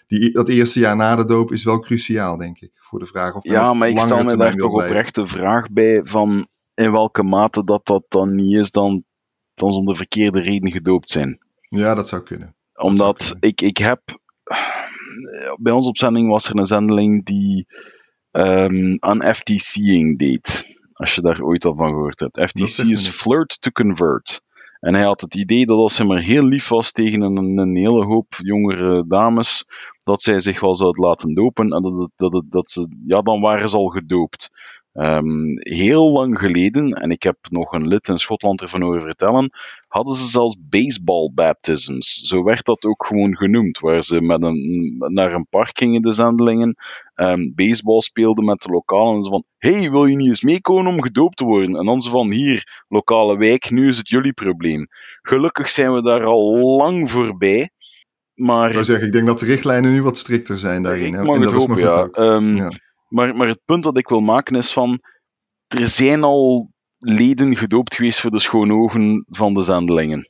die, 0.08 0.32
dat 0.32 0.50
eerste 0.50 0.80
jaar 0.80 0.95
na 0.95 1.15
de 1.15 1.26
doop 1.26 1.52
is 1.52 1.63
wel 1.63 1.80
cruciaal, 1.80 2.38
denk 2.38 2.60
ik, 2.60 2.71
voor 2.76 3.00
de 3.00 3.06
vraag 3.06 3.36
of 3.36 3.43
Ja, 3.43 3.74
maar 3.74 3.89
ik 3.89 4.00
stel 4.00 4.24
me 4.24 4.38
daar 4.38 4.56
toch 4.56 4.74
oprecht 4.74 5.15
de 5.15 5.28
vraag 5.28 5.71
bij 5.71 6.02
van 6.04 6.47
in 6.74 6.91
welke 6.91 7.24
mate 7.24 7.63
dat 7.63 7.86
dat 7.86 8.04
dan 8.08 8.36
niet 8.36 8.58
is 8.58 8.71
dan, 8.71 9.04
dan 9.54 9.71
om 9.71 9.86
de 9.86 9.95
verkeerde 9.95 10.39
reden 10.39 10.71
gedoopt 10.71 11.10
zijn. 11.10 11.39
Ja, 11.69 11.95
dat 11.95 12.08
zou 12.08 12.21
kunnen. 12.24 12.56
Omdat 12.74 13.36
Ik, 13.39 13.62
ik 13.62 13.78
heb... 13.78 14.02
Bij 15.56 15.74
ons 15.74 15.88
op 15.88 15.97
zending 15.97 16.30
was 16.30 16.50
er 16.50 16.58
een 16.58 16.65
zendeling 16.65 17.26
die 17.26 17.67
um, 18.32 18.98
aan 19.00 19.24
FTCing 19.36 20.20
deed. 20.20 20.70
Als 20.94 21.15
je 21.15 21.22
daar 21.22 21.41
ooit 21.41 21.65
al 21.65 21.76
van 21.76 21.89
gehoord 21.89 22.20
hebt. 22.20 22.41
FTC 22.50 22.78
is 22.78 23.08
Flirt 23.08 23.62
to 23.62 23.72
Convert. 23.72 24.41
En 24.80 24.94
hij 24.94 25.04
had 25.04 25.22
het 25.22 25.36
idee 25.36 25.65
dat 25.65 25.78
als 25.78 25.98
hij 25.98 26.08
maar 26.08 26.22
heel 26.22 26.44
lief 26.44 26.67
was 26.67 26.91
tegen 26.91 27.22
een, 27.22 27.58
een 27.58 27.76
hele 27.76 28.06
hoop 28.06 28.34
jongere 28.38 29.08
dames, 29.08 29.65
dat 29.98 30.22
zij 30.22 30.39
zich 30.39 30.60
wel 30.60 30.76
zouden 30.76 31.06
laten 31.06 31.34
dopen 31.34 31.72
en 31.72 31.82
dat, 31.82 32.10
dat, 32.15 32.32
dat, 32.32 32.44
dat 32.50 32.70
ze, 32.70 32.88
ja, 33.06 33.22
dan 33.22 33.41
waren 33.41 33.70
ze 33.70 33.78
al 33.78 33.88
gedoopt. 33.88 34.52
Um, 34.93 35.60
heel 35.60 36.12
lang 36.12 36.39
geleden, 36.39 36.91
en 36.91 37.12
ik 37.12 37.23
heb 37.23 37.38
nog 37.49 37.73
een 37.73 37.88
lid 37.88 38.08
in 38.08 38.17
Schotland 38.17 38.62
ervan 38.62 38.82
horen 38.82 39.01
vertellen, 39.01 39.49
hadden 39.88 40.15
ze 40.15 40.25
zelfs 40.25 40.58
baseball 40.69 41.32
baptisms. 41.34 42.13
Zo 42.13 42.43
werd 42.43 42.65
dat 42.65 42.86
ook 42.86 43.06
gewoon 43.06 43.38
genoemd, 43.38 43.80
waar 43.80 44.04
ze 44.04 44.21
met 44.21 44.43
een, 44.43 44.95
naar 44.97 45.34
een 45.34 45.47
park 45.49 45.77
gingen, 45.77 46.01
de 46.01 46.12
zendelingen, 46.13 46.75
um, 47.15 47.54
baseball 47.56 48.01
speelden 48.01 48.45
met 48.45 48.62
de 48.62 48.69
lokalen 48.69 49.15
en 49.15 49.23
ze 49.23 49.30
van, 49.30 49.43
hey, 49.58 49.91
wil 49.91 50.06
je 50.06 50.15
niet 50.15 50.27
eens 50.27 50.41
meekomen 50.41 50.88
om 50.88 51.01
gedoopt 51.01 51.38
te 51.38 51.45
worden? 51.45 51.75
En 51.75 51.86
dan 51.86 52.01
ze 52.01 52.10
van, 52.10 52.32
hier, 52.32 52.84
lokale 52.88 53.38
wijk, 53.38 53.71
nu 53.71 53.88
is 53.88 53.97
het 53.97 54.10
jullie 54.10 54.34
probleem. 54.34 54.88
Gelukkig 55.21 55.69
zijn 55.69 55.93
we 55.93 56.01
daar 56.01 56.23
al 56.23 56.77
lang 56.77 57.12
voorbij. 57.12 57.69
Maar, 58.34 58.75
ik, 58.75 58.84
zeggen, 58.84 59.08
ik 59.08 59.13
denk 59.13 59.27
dat 59.27 59.39
de 59.39 59.45
richtlijnen 59.45 59.91
nu 59.91 60.04
wat 60.04 60.17
strikter 60.17 60.58
zijn 60.58 60.84
daarin. 60.84 61.13
Ik 61.13 61.23
mag 61.23 61.39
het 61.39 61.51
hopen, 61.51 61.77
ja. 61.77 62.10
Um, 62.12 62.56
ja. 62.56 62.71
Maar, 63.12 63.36
maar 63.36 63.47
het 63.47 63.62
punt 63.65 63.84
dat 63.84 63.97
ik 63.97 64.08
wil 64.08 64.19
maken 64.19 64.56
is 64.56 64.74
van, 64.74 65.00
er 65.67 65.88
zijn 65.88 66.24
al 66.24 66.71
leden 66.97 67.58
gedoopt 67.58 67.96
geweest 67.96 68.19
voor 68.19 68.31
de 68.31 68.40
schone 68.40 68.73
ogen 68.73 69.25
van 69.29 69.54
de 69.54 69.62
zendelingen. 69.62 70.29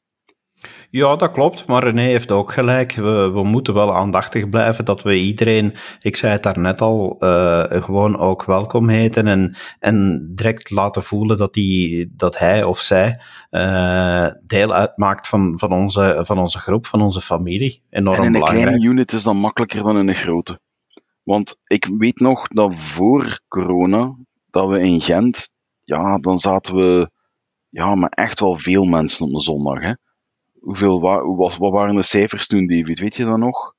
Ja, 0.89 1.15
dat 1.15 1.31
klopt, 1.31 1.67
maar 1.67 1.83
René 1.83 2.01
heeft 2.01 2.31
ook 2.31 2.51
gelijk. 2.51 2.93
We, 2.93 3.31
we 3.33 3.43
moeten 3.43 3.73
wel 3.73 3.95
aandachtig 3.95 4.49
blijven 4.49 4.85
dat 4.85 5.01
we 5.01 5.15
iedereen, 5.15 5.75
ik 5.99 6.15
zei 6.15 6.31
het 6.31 6.43
daarnet 6.43 6.81
al, 6.81 7.17
uh, 7.19 7.63
gewoon 7.69 8.17
ook 8.17 8.43
welkom 8.43 8.89
heten 8.89 9.27
en, 9.27 9.55
en 9.79 10.27
direct 10.33 10.69
laten 10.69 11.03
voelen 11.03 11.37
dat, 11.37 11.53
die, 11.53 12.11
dat 12.15 12.37
hij 12.37 12.63
of 12.63 12.79
zij 12.79 13.19
uh, 13.51 14.27
deel 14.45 14.73
uitmaakt 14.73 15.27
van, 15.27 15.59
van, 15.59 15.71
onze, 15.71 16.19
van 16.21 16.39
onze 16.39 16.59
groep, 16.59 16.85
van 16.85 17.01
onze 17.01 17.21
familie. 17.21 17.81
Enorm 17.89 18.17
en 18.17 18.23
in 18.23 18.35
een 18.35 18.41
kleine 18.41 18.85
unit 18.85 19.11
is 19.11 19.23
dat 19.23 19.33
makkelijker 19.33 19.83
dan 19.83 19.97
in 19.97 20.07
een 20.07 20.15
grote. 20.15 20.59
Want 21.31 21.59
ik 21.67 21.85
weet 21.97 22.19
nog 22.19 22.47
dat 22.47 22.75
voor 22.75 23.41
corona, 23.47 24.15
dat 24.49 24.69
we 24.69 24.79
in 24.79 25.01
Gent 25.01 25.53
ja, 25.79 26.17
dan 26.17 26.39
zaten 26.39 26.75
we 26.75 27.11
ja, 27.69 27.95
maar 27.95 28.09
echt 28.09 28.39
wel 28.39 28.55
veel 28.55 28.83
mensen 28.83 29.25
op 29.25 29.33
een 29.33 29.39
zondag. 29.39 29.81
Hè? 29.81 29.93
Hoeveel, 30.59 31.01
wat, 31.01 31.57
wat 31.57 31.71
waren 31.71 31.95
de 31.95 32.01
cijfers 32.01 32.47
toen, 32.47 32.67
David? 32.67 32.99
Weet 32.99 33.15
je 33.15 33.25
dat 33.25 33.37
nog? 33.37 33.73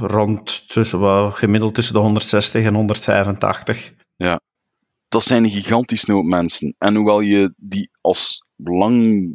Rond 0.00 0.68
tussen, 0.68 1.00
well, 1.00 1.30
gemiddeld 1.30 1.74
tussen 1.74 1.94
de 1.94 2.00
160 2.00 2.64
en 2.64 2.74
185. 2.74 3.94
Ja, 4.16 4.40
dat 5.08 5.22
zijn 5.22 5.44
een 5.44 5.50
gigantisch 5.50 6.06
hoop 6.06 6.24
mensen. 6.24 6.74
En 6.78 6.94
hoewel 6.94 7.20
je 7.20 7.54
die 7.56 7.90
als 8.00 8.44
lang 8.56 9.26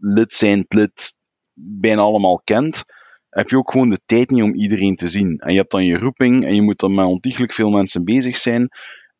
lid 0.00 0.34
zijn 0.34 0.64
lid 0.68 1.16
bijna 1.54 2.00
allemaal 2.00 2.40
kent, 2.44 2.84
heb 3.30 3.48
je 3.48 3.56
ook 3.56 3.70
gewoon 3.70 3.88
de 3.88 4.00
tijd 4.06 4.30
niet 4.30 4.42
om 4.42 4.54
iedereen 4.54 4.96
te 4.96 5.08
zien. 5.08 5.38
En 5.38 5.52
je 5.52 5.58
hebt 5.58 5.70
dan 5.70 5.84
je 5.84 5.98
roeping 5.98 6.46
en 6.46 6.54
je 6.54 6.62
moet 6.62 6.78
dan 6.78 6.94
met 6.94 7.06
ontiegelijk 7.06 7.52
veel 7.52 7.70
mensen 7.70 8.04
bezig 8.04 8.36
zijn. 8.36 8.68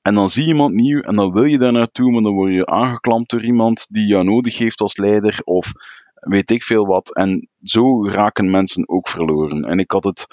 En 0.03 0.15
dan 0.15 0.29
zie 0.29 0.43
je 0.43 0.49
iemand 0.49 0.75
nieuw 0.75 1.01
en 1.01 1.17
dan 1.17 1.33
wil 1.33 1.45
je 1.45 1.59
daar 1.59 1.73
naartoe, 1.73 2.11
maar 2.11 2.23
dan 2.23 2.35
word 2.35 2.53
je 2.53 2.67
aangeklampt 2.67 3.31
door 3.31 3.45
iemand 3.45 3.87
die 3.89 4.07
jou 4.07 4.25
nodig 4.25 4.59
heeft 4.59 4.81
als 4.81 4.97
leider 4.97 5.41
of 5.45 5.73
weet 6.15 6.51
ik 6.51 6.63
veel 6.63 6.87
wat. 6.87 7.15
En 7.15 7.49
zo 7.63 8.07
raken 8.09 8.51
mensen 8.51 8.89
ook 8.89 9.09
verloren. 9.09 9.65
En 9.65 9.79
ik 9.79 9.91
had 9.91 10.05
het 10.05 10.27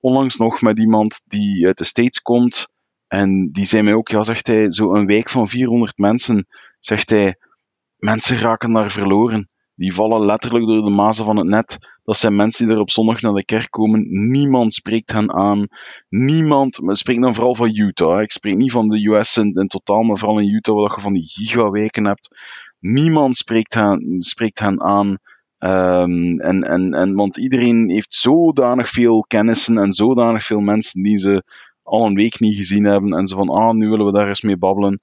onlangs 0.00 0.36
nog 0.36 0.60
met 0.60 0.78
iemand 0.78 1.22
die 1.26 1.66
uit 1.66 1.78
de 1.78 1.84
States 1.84 2.22
komt 2.22 2.68
en 3.08 3.50
die 3.52 3.64
zei 3.64 3.82
mij 3.82 3.94
ook, 3.94 4.08
ja, 4.08 4.22
zegt 4.22 4.46
hij, 4.46 4.70
zo 4.70 4.94
een 4.94 5.06
wijk 5.06 5.30
van 5.30 5.48
400 5.48 5.98
mensen, 5.98 6.46
zegt 6.78 7.10
hij, 7.10 7.36
mensen 7.96 8.38
raken 8.38 8.72
daar 8.72 8.90
verloren. 8.90 9.50
Die 9.74 9.94
vallen 9.94 10.24
letterlijk 10.24 10.66
door 10.66 10.84
de 10.84 10.90
mazen 10.90 11.24
van 11.24 11.36
het 11.36 11.46
net. 11.46 11.78
Dat 12.06 12.16
zijn 12.16 12.36
mensen 12.36 12.66
die 12.66 12.74
er 12.74 12.80
op 12.80 12.90
zondag 12.90 13.20
naar 13.20 13.32
de 13.32 13.44
kerk 13.44 13.70
komen. 13.70 14.06
Niemand 14.30 14.74
spreekt 14.74 15.12
hen 15.12 15.32
aan. 15.32 15.66
Niemand, 16.08 16.80
maar 16.80 16.96
spreekt 16.96 17.20
dan 17.20 17.34
vooral 17.34 17.54
van 17.54 17.76
Utah. 17.76 18.22
Ik 18.22 18.30
spreek 18.30 18.56
niet 18.56 18.72
van 18.72 18.88
de 18.88 19.08
US 19.08 19.36
in, 19.36 19.54
in 19.54 19.66
totaal, 19.66 20.02
maar 20.02 20.18
vooral 20.18 20.38
in 20.38 20.54
Utah, 20.54 20.74
waar 20.74 20.94
je 20.94 21.00
van 21.00 21.12
die 21.12 21.28
gigaweken 21.28 22.04
hebt. 22.04 22.28
Niemand 22.80 23.36
spreekt 23.36 23.74
hen, 23.74 24.16
spreekt 24.18 24.58
hen 24.58 24.82
aan. 24.82 25.08
Um, 25.58 26.40
en, 26.40 26.62
en, 26.62 26.94
en, 26.94 27.14
want 27.14 27.36
iedereen 27.36 27.90
heeft 27.90 28.14
zodanig 28.14 28.88
veel 28.88 29.24
kennissen 29.26 29.78
en 29.78 29.92
zodanig 29.92 30.44
veel 30.44 30.60
mensen 30.60 31.02
die 31.02 31.16
ze 31.16 31.44
al 31.82 32.06
een 32.06 32.14
week 32.14 32.40
niet 32.40 32.56
gezien 32.56 32.84
hebben. 32.84 33.12
En 33.12 33.26
ze 33.26 33.34
van, 33.34 33.48
ah, 33.48 33.74
nu 33.74 33.88
willen 33.88 34.06
we 34.06 34.12
daar 34.12 34.28
eens 34.28 34.42
mee 34.42 34.58
babbelen. 34.58 35.00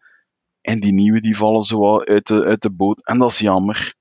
En 0.62 0.80
die 0.80 0.94
nieuwe 0.94 1.22
die 1.22 1.38
vallen 1.38 1.64
zo 1.64 2.00
uit 2.00 2.28
de, 2.28 2.44
uit 2.44 2.62
de 2.62 2.72
boot. 2.72 3.06
En 3.06 3.18
dat 3.18 3.32
is 3.32 3.40
jammer. 3.40 3.96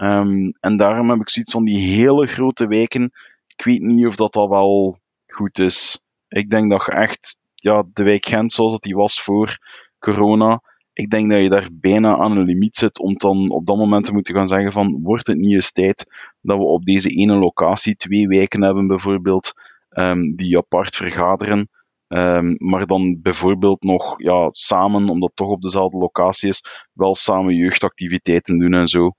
Um, 0.00 0.48
en 0.60 0.76
daarom 0.76 1.10
heb 1.10 1.20
ik 1.20 1.30
zoiets 1.30 1.52
van 1.52 1.64
die 1.64 1.78
hele 1.78 2.26
grote 2.26 2.66
wijken. 2.66 3.10
Ik 3.46 3.64
weet 3.64 3.82
niet 3.82 4.06
of 4.06 4.16
dat 4.16 4.36
al 4.36 4.48
wel 4.48 4.98
goed 5.26 5.58
is. 5.58 6.02
Ik 6.28 6.50
denk 6.50 6.70
dat 6.70 6.84
je 6.84 6.92
echt, 6.92 7.36
ja, 7.54 7.84
de 7.92 8.02
wijk 8.02 8.26
Gent 8.26 8.52
zoals 8.52 8.72
dat 8.72 8.82
die 8.82 8.94
was 8.94 9.22
voor 9.22 9.58
corona, 9.98 10.62
ik 10.92 11.10
denk 11.10 11.30
dat 11.30 11.42
je 11.42 11.48
daar 11.48 11.68
bijna 11.72 12.16
aan 12.16 12.36
een 12.36 12.44
limiet 12.44 12.76
zit 12.76 12.98
om 12.98 13.16
dan 13.16 13.50
op 13.50 13.66
dat 13.66 13.76
moment 13.76 14.04
te 14.04 14.12
moeten 14.12 14.34
gaan 14.34 14.46
zeggen 14.46 14.72
van, 14.72 15.00
wordt 15.02 15.26
het 15.26 15.36
niet 15.36 15.52
eens 15.52 15.72
tijd 15.72 16.06
dat 16.40 16.58
we 16.58 16.64
op 16.64 16.84
deze 16.84 17.08
ene 17.08 17.34
locatie 17.34 17.96
twee 17.96 18.28
wijken 18.28 18.62
hebben 18.62 18.86
bijvoorbeeld, 18.86 19.52
um, 19.90 20.36
die 20.36 20.56
apart 20.58 20.96
vergaderen, 20.96 21.68
um, 22.08 22.54
maar 22.58 22.86
dan 22.86 23.18
bijvoorbeeld 23.22 23.82
nog 23.82 24.22
ja, 24.22 24.48
samen, 24.52 25.08
omdat 25.08 25.28
het 25.28 25.36
toch 25.36 25.50
op 25.50 25.62
dezelfde 25.62 25.98
locatie 25.98 26.48
is, 26.48 26.88
wel 26.92 27.14
samen 27.14 27.54
jeugdactiviteiten 27.54 28.58
doen 28.58 28.74
en 28.74 28.88
zo. 28.88 29.12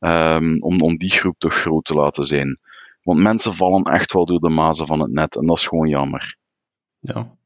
Um, 0.00 0.62
om, 0.62 0.80
om 0.80 0.96
die 0.96 1.10
groep 1.10 1.38
toch 1.38 1.54
groot 1.54 1.84
te 1.84 1.94
laten 1.94 2.24
zijn. 2.24 2.58
Want 3.02 3.20
mensen 3.20 3.54
vallen 3.54 3.82
echt 3.82 4.12
wel 4.12 4.26
door 4.26 4.40
de 4.40 4.48
mazen 4.48 4.86
van 4.86 5.00
het 5.00 5.10
net 5.10 5.36
en 5.36 5.46
dat 5.46 5.58
is 5.58 5.66
gewoon 5.66 5.88
jammer. 5.88 6.36
Ja, 7.00 7.36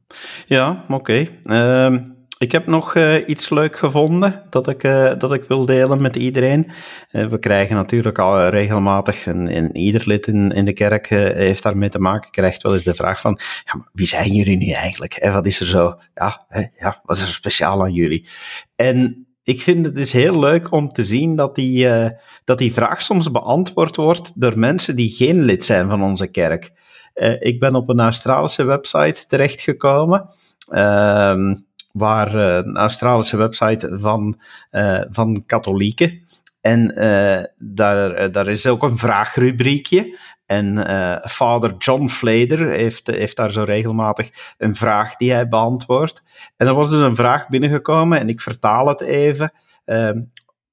ja 0.47 0.85
oké. 0.89 1.29
Um, 1.45 2.19
ik 2.39 2.53
heb 2.53 2.67
nog 2.67 2.95
uh, 2.95 3.29
iets 3.29 3.51
leuk 3.51 3.77
gevonden 3.77 4.43
dat 4.51 4.69
ik, 4.69 4.85
uh, 4.85 5.13
dat 5.19 5.33
ik 5.33 5.45
wil 5.45 5.67
delen 5.67 6.01
met 6.01 6.17
iedereen. 6.17 6.71
Uh, 7.13 7.27
we 7.27 7.39
krijgen 7.39 7.77
natuurlijk 7.77 8.19
al 8.19 8.49
regelmatig, 8.49 9.27
en, 9.27 9.77
ieder 9.77 10.03
lid 10.07 10.27
in, 10.27 10.51
in 10.51 10.65
de 10.65 10.73
kerk 10.73 11.07
heeft 11.09 11.63
daarmee 11.63 11.89
te 11.89 11.99
maken, 11.99 12.31
krijgt 12.31 12.63
wel 12.63 12.73
eens 12.73 12.85
de 12.85 12.95
vraag 12.95 13.21
van, 13.21 13.39
ja, 13.65 13.89
wie 13.93 14.07
zijn 14.07 14.33
jullie 14.33 14.57
nu 14.57 14.71
eigenlijk? 14.71 15.15
En 15.15 15.33
wat 15.33 15.47
is 15.47 15.61
er 15.61 15.67
zo, 15.67 15.99
ja, 16.15 16.45
hè, 16.49 16.65
ja, 16.77 17.01
wat 17.05 17.17
is 17.17 17.23
er 17.23 17.29
speciaal 17.29 17.83
aan 17.83 17.93
jullie? 17.93 18.29
En 18.77 19.27
ik 19.43 19.61
vind 19.61 19.85
het 19.85 19.97
dus 19.97 20.13
heel 20.13 20.39
leuk 20.39 20.73
om 20.73 20.89
te 20.89 21.03
zien 21.03 21.37
dat 21.37 21.55
die, 21.55 21.87
uh, 21.87 22.09
dat 22.45 22.59
die 22.59 22.73
vraag 22.73 23.03
soms 23.03 23.31
beantwoord 23.31 23.97
wordt 23.97 24.41
door 24.41 24.59
mensen 24.59 24.97
die 24.97 25.11
geen 25.11 25.43
lid 25.43 25.65
zijn 25.65 25.89
van 25.89 26.03
onze 26.03 26.31
kerk. 26.31 26.73
Uh, 27.15 27.35
ik 27.41 27.61
ben 27.61 27.75
op 27.75 27.89
een 27.89 28.01
Australische 28.01 28.65
website 28.65 29.27
terechtgekomen. 29.27 30.29
Uh, 30.69 31.55
waar 31.93 32.35
uh, 32.35 32.55
een 32.55 32.77
Australische 32.77 33.37
website 33.37 33.99
van, 33.99 34.41
van 35.11 35.43
katholieken. 35.47 36.23
En 36.61 36.95
daar, 37.59 38.33
daar 38.33 38.49
is 38.49 38.67
ook 38.67 38.83
een 38.83 38.99
vraagrubriekje. 38.99 40.19
En 40.51 40.77
uh, 40.77 41.17
vader 41.21 41.75
John 41.79 42.09
Flader 42.09 42.69
heeft, 42.69 43.37
daar 43.37 43.53
zo 43.53 43.63
regelmatig 43.63 44.55
een 44.59 44.75
vraag 44.75 45.17
die 45.17 45.33
hij 45.33 45.49
beantwoordt. 45.49 46.23
En 46.57 46.67
er 46.67 46.75
was 46.75 46.91
dus 46.91 47.01
een 47.01 47.15
vraag 47.15 47.49
binnengekomen, 47.49 48.19
en 48.19 48.29
ik 48.29 48.41
vertaal 48.41 48.87
het 48.87 49.01
even. 49.01 49.53
Uh, 49.87 50.11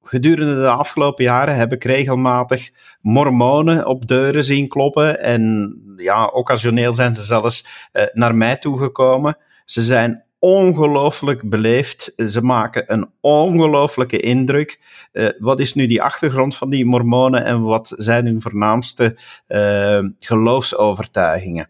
gedurende 0.04 0.56
de 0.56 0.70
afgelopen 0.70 1.24
jaren 1.24 1.56
heb 1.56 1.74
ik 1.74 1.84
regelmatig 1.84 2.70
mormonen 3.02 3.86
op 3.86 4.08
deuren 4.08 4.44
zien 4.44 4.68
kloppen. 4.68 5.22
En 5.22 5.76
ja, 5.98 6.26
occasioneel 6.26 6.94
zijn 6.94 7.16
ze 7.16 7.24
zelfs 7.24 7.68
uh, 7.94 8.04
naar 8.14 8.36
mij 8.36 8.58
toegekomen. 8.58 9.38
Ze 9.66 9.82
zijn 9.82 10.24
ongelooflijk 10.40 11.50
beleefd. 11.50 12.14
Ze 12.16 12.42
maken 12.42 12.84
een 12.94 13.10
ongelooflijke 13.22 14.20
indruk. 14.20 14.80
Uh, 15.14 15.30
wat 15.40 15.60
is 15.60 15.74
nu 15.74 15.86
die 15.86 16.02
achtergrond 16.02 16.56
van 16.56 16.70
die 16.70 16.86
mormonen 16.86 17.46
en 17.46 17.62
wat 17.62 17.94
zijn 17.96 18.26
hun 18.26 18.42
voornaamste 18.42 19.18
uh, 19.48 20.04
geloofsovertuigingen? 20.20 21.70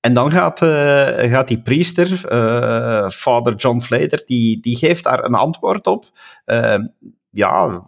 En 0.00 0.14
dan 0.14 0.30
gaat, 0.30 0.62
uh, 0.62 0.68
gaat 1.30 1.48
die 1.48 1.62
priester, 1.62 2.06
Father 3.12 3.54
John 3.54 3.80
Flader, 3.80 4.22
die, 4.26 4.60
die 4.60 4.76
geeft 4.76 5.04
daar 5.04 5.24
een 5.24 5.34
antwoord 5.34 5.86
op. 5.86 6.04
Ja, 7.30 7.86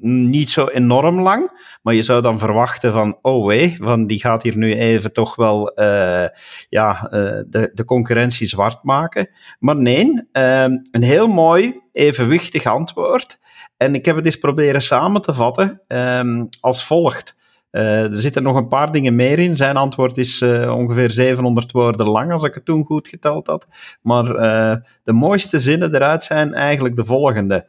niet 0.00 0.50
zo 0.50 0.66
enorm 0.66 1.20
lang, 1.20 1.50
maar 1.82 1.94
je 1.94 2.02
zou 2.02 2.22
dan 2.22 2.38
verwachten 2.38 2.92
van, 2.92 3.18
oh 3.22 3.46
wee, 3.46 3.76
want 3.78 4.08
die 4.08 4.20
gaat 4.20 4.42
hier 4.42 4.56
nu 4.56 4.74
even 4.74 5.12
toch 5.12 5.36
wel 5.36 5.80
uh, 5.80 6.26
ja, 6.68 7.02
uh, 7.04 7.10
de, 7.46 7.70
de 7.74 7.84
concurrentie 7.84 8.46
zwart 8.46 8.82
maken. 8.82 9.30
Maar 9.58 9.76
nee, 9.76 10.04
uh, 10.32 10.62
een 10.62 11.02
heel 11.02 11.26
mooi, 11.26 11.80
evenwichtig 11.92 12.64
antwoord. 12.66 13.38
En 13.76 13.94
ik 13.94 14.04
heb 14.04 14.16
het 14.16 14.24
eens 14.24 14.38
proberen 14.38 14.82
samen 14.82 15.22
te 15.22 15.34
vatten 15.34 15.82
um, 15.88 16.48
als 16.60 16.84
volgt. 16.84 17.36
Uh, 17.70 18.02
er 18.02 18.16
zitten 18.16 18.42
nog 18.42 18.56
een 18.56 18.68
paar 18.68 18.92
dingen 18.92 19.14
meer 19.14 19.38
in. 19.38 19.56
Zijn 19.56 19.76
antwoord 19.76 20.18
is 20.18 20.42
ongeveer 20.68 21.10
700 21.10 21.72
woorden 21.72 22.08
lang, 22.08 22.32
als 22.32 22.42
ik 22.42 22.54
het 22.54 22.64
toen 22.64 22.84
goed 22.84 23.08
geteld 23.08 23.46
had. 23.46 23.66
Maar 24.02 24.24
de 25.04 25.12
mooiste 25.12 25.58
zinnen 25.58 25.94
eruit 25.94 26.24
zijn 26.24 26.54
eigenlijk 26.54 26.96
de 26.96 27.04
volgende. 27.04 27.66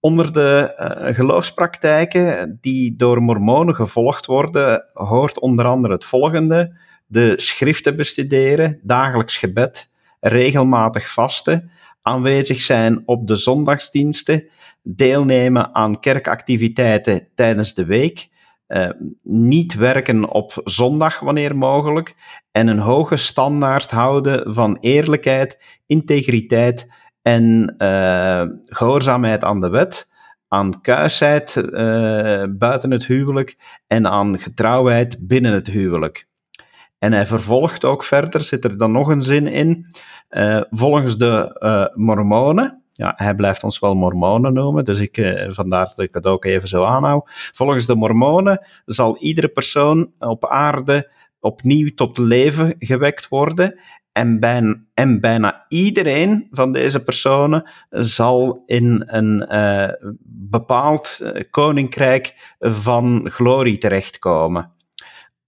Onder 0.00 0.32
de 0.32 0.74
uh, 0.78 1.14
geloofspraktijken 1.14 2.58
die 2.60 2.96
door 2.96 3.22
mormonen 3.22 3.74
gevolgd 3.74 4.26
worden, 4.26 4.84
hoort 4.92 5.38
onder 5.38 5.64
andere 5.64 5.94
het 5.94 6.04
volgende: 6.04 6.76
de 7.06 7.32
schriften 7.36 7.96
bestuderen, 7.96 8.80
dagelijks 8.82 9.36
gebed, 9.36 9.90
regelmatig 10.20 11.12
vasten, 11.12 11.70
aanwezig 12.02 12.60
zijn 12.60 13.02
op 13.06 13.26
de 13.26 13.36
zondagsdiensten, 13.36 14.48
deelnemen 14.82 15.74
aan 15.74 16.00
kerkactiviteiten 16.00 17.28
tijdens 17.34 17.74
de 17.74 17.84
week, 17.84 18.28
uh, 18.68 18.88
niet 19.22 19.74
werken 19.74 20.30
op 20.30 20.60
zondag 20.64 21.20
wanneer 21.20 21.56
mogelijk 21.56 22.14
en 22.52 22.68
een 22.68 22.78
hoge 22.78 23.16
standaard 23.16 23.90
houden 23.90 24.54
van 24.54 24.76
eerlijkheid, 24.80 25.80
integriteit 25.86 26.86
en 27.22 27.74
uh, 27.78 28.42
gehoorzaamheid 28.64 29.44
aan 29.44 29.60
de 29.60 29.68
wet, 29.68 30.08
aan 30.48 30.80
kuisheid 30.80 31.56
uh, 31.56 32.44
buiten 32.48 32.90
het 32.90 33.06
huwelijk 33.06 33.56
en 33.86 34.06
aan 34.06 34.38
getrouwheid 34.38 35.18
binnen 35.20 35.52
het 35.52 35.66
huwelijk. 35.66 36.26
En 36.98 37.12
hij 37.12 37.26
vervolgt 37.26 37.84
ook 37.84 38.04
verder, 38.04 38.40
zit 38.40 38.64
er 38.64 38.78
dan 38.78 38.92
nog 38.92 39.08
een 39.08 39.20
zin 39.20 39.46
in, 39.46 39.86
uh, 40.30 40.60
volgens 40.70 41.18
de 41.18 41.90
mormonen, 41.94 42.82
ja, 42.92 43.12
hij 43.16 43.34
blijft 43.34 43.64
ons 43.64 43.78
wel 43.78 43.94
mormonen 43.94 44.52
noemen, 44.52 44.84
dus 44.84 44.98
ik, 44.98 45.46
vandaar 45.48 45.86
dat 45.86 45.98
ik 45.98 46.14
het 46.14 46.26
ook 46.26 46.44
even 46.44 46.68
zo 46.68 46.84
aanhoud. 46.84 47.30
Volgens 47.52 47.86
de 47.86 47.94
mormonen 47.94 48.66
zal 48.84 49.18
iedere 49.18 49.48
persoon 49.48 50.12
op 50.18 50.46
aarde 50.46 51.10
opnieuw 51.40 51.88
tot 51.94 52.18
leven 52.18 52.74
gewekt 52.78 53.28
worden 53.28 53.80
en 54.18 54.40
bijna, 54.40 54.84
en 54.94 55.64
iedereen 55.68 56.48
van 56.50 56.72
deze 56.72 57.02
personen 57.02 57.70
zal 57.90 58.62
in 58.66 59.02
een 59.06 59.46
uh, 59.50 60.10
bepaald 60.24 61.18
uh, 61.22 61.42
koninkrijk 61.50 62.54
van 62.58 63.30
glorie 63.30 63.78
terechtkomen. 63.78 64.72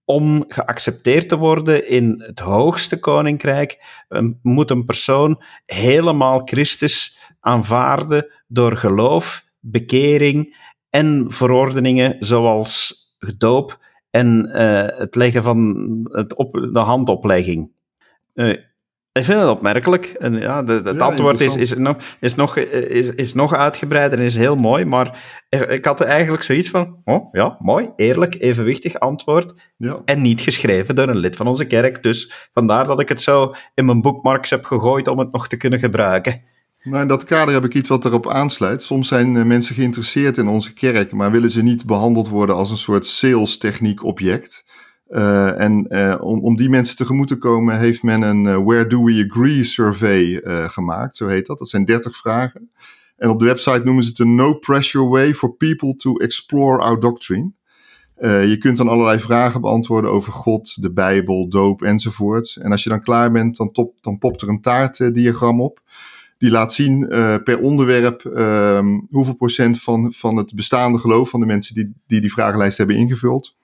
Om 0.05 0.45
geaccepteerd 0.49 1.29
te 1.29 1.37
worden 1.37 1.89
in 1.89 2.23
het 2.27 2.39
hoogste 2.39 3.01
koninkrijk, 3.01 3.85
uh, 4.09 4.31
moet 4.43 4.71
een 4.71 4.85
persoon 4.85 5.43
helemaal 5.67 6.41
Christus 6.45 7.19
aanvaarden 7.41 8.27
door 8.47 8.77
geloof, 8.77 9.45
bekering 9.61 10.57
en 10.91 11.27
verordeningen 11.29 12.17
zoals 12.19 12.99
doop 13.39 13.79
en 14.11 14.49
het 14.97 15.15
leggen 15.15 15.43
van 15.43 15.89
het 16.13 16.35
op, 16.35 16.53
de 16.53 16.79
handoplegging. 16.79 17.71
Uh, 18.41 18.57
ik 19.13 19.25
vind 19.25 19.41
het 19.41 19.49
opmerkelijk. 19.49 20.07
En 20.07 20.39
ja, 20.39 20.63
de, 20.63 20.73
het 20.73 20.97
ja, 20.97 21.05
antwoord 21.05 21.41
is, 21.41 21.57
is, 21.57 21.77
nog, 21.77 21.97
is, 22.21 22.35
nog, 22.35 22.57
is, 22.57 23.15
is 23.15 23.35
nog 23.35 23.55
uitgebreider 23.55 24.19
en 24.19 24.25
is 24.25 24.37
heel 24.37 24.57
mooi, 24.57 24.85
maar 24.85 25.23
ik 25.49 25.85
had 25.85 26.01
eigenlijk 26.01 26.43
zoiets 26.43 26.69
van, 26.69 27.01
oh 27.05 27.29
ja, 27.33 27.57
mooi, 27.59 27.91
eerlijk, 27.97 28.37
evenwichtig 28.39 28.99
antwoord 28.99 29.55
ja. 29.77 30.01
en 30.05 30.23
niet 30.23 30.41
geschreven 30.41 30.95
door 30.95 31.09
een 31.09 31.17
lid 31.17 31.37
van 31.37 31.47
onze 31.47 31.67
kerk. 31.67 32.03
Dus 32.03 32.49
vandaar 32.53 32.85
dat 32.85 33.01
ik 33.01 33.09
het 33.09 33.21
zo 33.21 33.55
in 33.75 33.85
mijn 33.85 34.01
bookmarks 34.01 34.51
heb 34.51 34.65
gegooid 34.65 35.09
om 35.09 35.19
het 35.19 35.33
nog 35.33 35.49
te 35.49 35.57
kunnen 35.57 35.79
gebruiken. 35.79 36.43
Nou, 36.83 37.03
in 37.03 37.09
dat 37.09 37.25
kader 37.25 37.55
heb 37.55 37.65
ik 37.65 37.75
iets 37.75 37.89
wat 37.89 38.05
erop 38.05 38.29
aansluit. 38.29 38.83
Soms 38.83 39.09
zijn 39.09 39.37
eh, 39.37 39.45
mensen 39.45 39.75
geïnteresseerd 39.75 40.39
in 40.39 40.49
onze 40.49 40.73
kerk, 40.73 41.13
maar 41.13 41.31
willen 41.31 41.51
ze 41.51 41.63
niet 41.63 41.87
behandeld 41.87 42.29
worden 42.29 42.57
als 42.57 42.71
een 42.71 42.77
soort 42.77 43.07
sales 43.07 43.59
techniek 43.59 44.05
object. 44.05 44.65
Uh, 45.11 45.61
en 45.61 45.87
uh, 45.89 46.17
om, 46.21 46.41
om 46.41 46.57
die 46.57 46.69
mensen 46.69 46.97
tegemoet 46.97 47.29
te 47.29 47.39
komen, 47.39 47.79
heeft 47.79 48.03
men 48.03 48.23
een 48.23 48.45
uh, 48.45 48.65
Where 48.65 48.87
Do 48.87 49.05
We 49.05 49.27
Agree 49.29 49.65
survey 49.65 50.41
gemaakt, 50.69 51.17
zo 51.17 51.27
heet 51.27 51.47
dat. 51.47 51.59
Dat 51.59 51.69
zijn 51.69 51.85
30 51.85 52.17
vragen. 52.17 52.71
En 53.17 53.29
op 53.29 53.39
de 53.39 53.45
website 53.45 53.83
noemen 53.85 54.03
ze 54.03 54.09
het 54.09 54.19
een 54.19 54.35
no 54.35 54.55
pressure 54.55 55.05
way 55.05 55.35
for 55.35 55.55
people 55.55 55.97
to 55.97 56.17
explore 56.17 56.83
our 56.83 57.01
doctrine. 57.01 57.53
je 58.21 58.57
kunt 58.59 58.77
dan 58.77 58.89
allerlei 58.89 59.19
vragen 59.19 59.61
beantwoorden 59.61 60.11
over 60.11 60.33
God, 60.33 60.83
de 60.83 60.93
Bijbel, 60.93 61.49
doop 61.49 61.83
enzovoort. 61.83 62.57
En 62.63 62.71
als 62.71 62.83
je 62.83 62.91
dan 62.91 63.03
klaar 63.03 63.33
bent, 63.33 63.57
dan, 63.57 63.73
top, 63.73 63.95
dan 64.01 64.19
popt 64.19 64.43
er 64.43 64.49
een 64.49 64.61
taartdiagram 64.61 65.61
op. 65.61 65.81
Die 66.39 66.51
laat 66.51 66.75
zien 66.75 67.07
per 67.45 67.61
onderwerp 67.61 68.25
ehm, 68.25 69.01
hoeveel 69.11 69.37
procent 69.37 69.83
van, 69.83 70.13
van 70.13 70.37
het 70.37 70.55
bestaande 70.55 70.99
geloof 70.99 71.31
van 71.31 71.41
de 71.41 71.47
mensen 71.47 71.75
die 71.75 71.93
die, 72.07 72.21
die 72.21 72.33
vragenlijst 72.33 72.79
hebben 72.79 72.97
ingevuld 72.97 73.59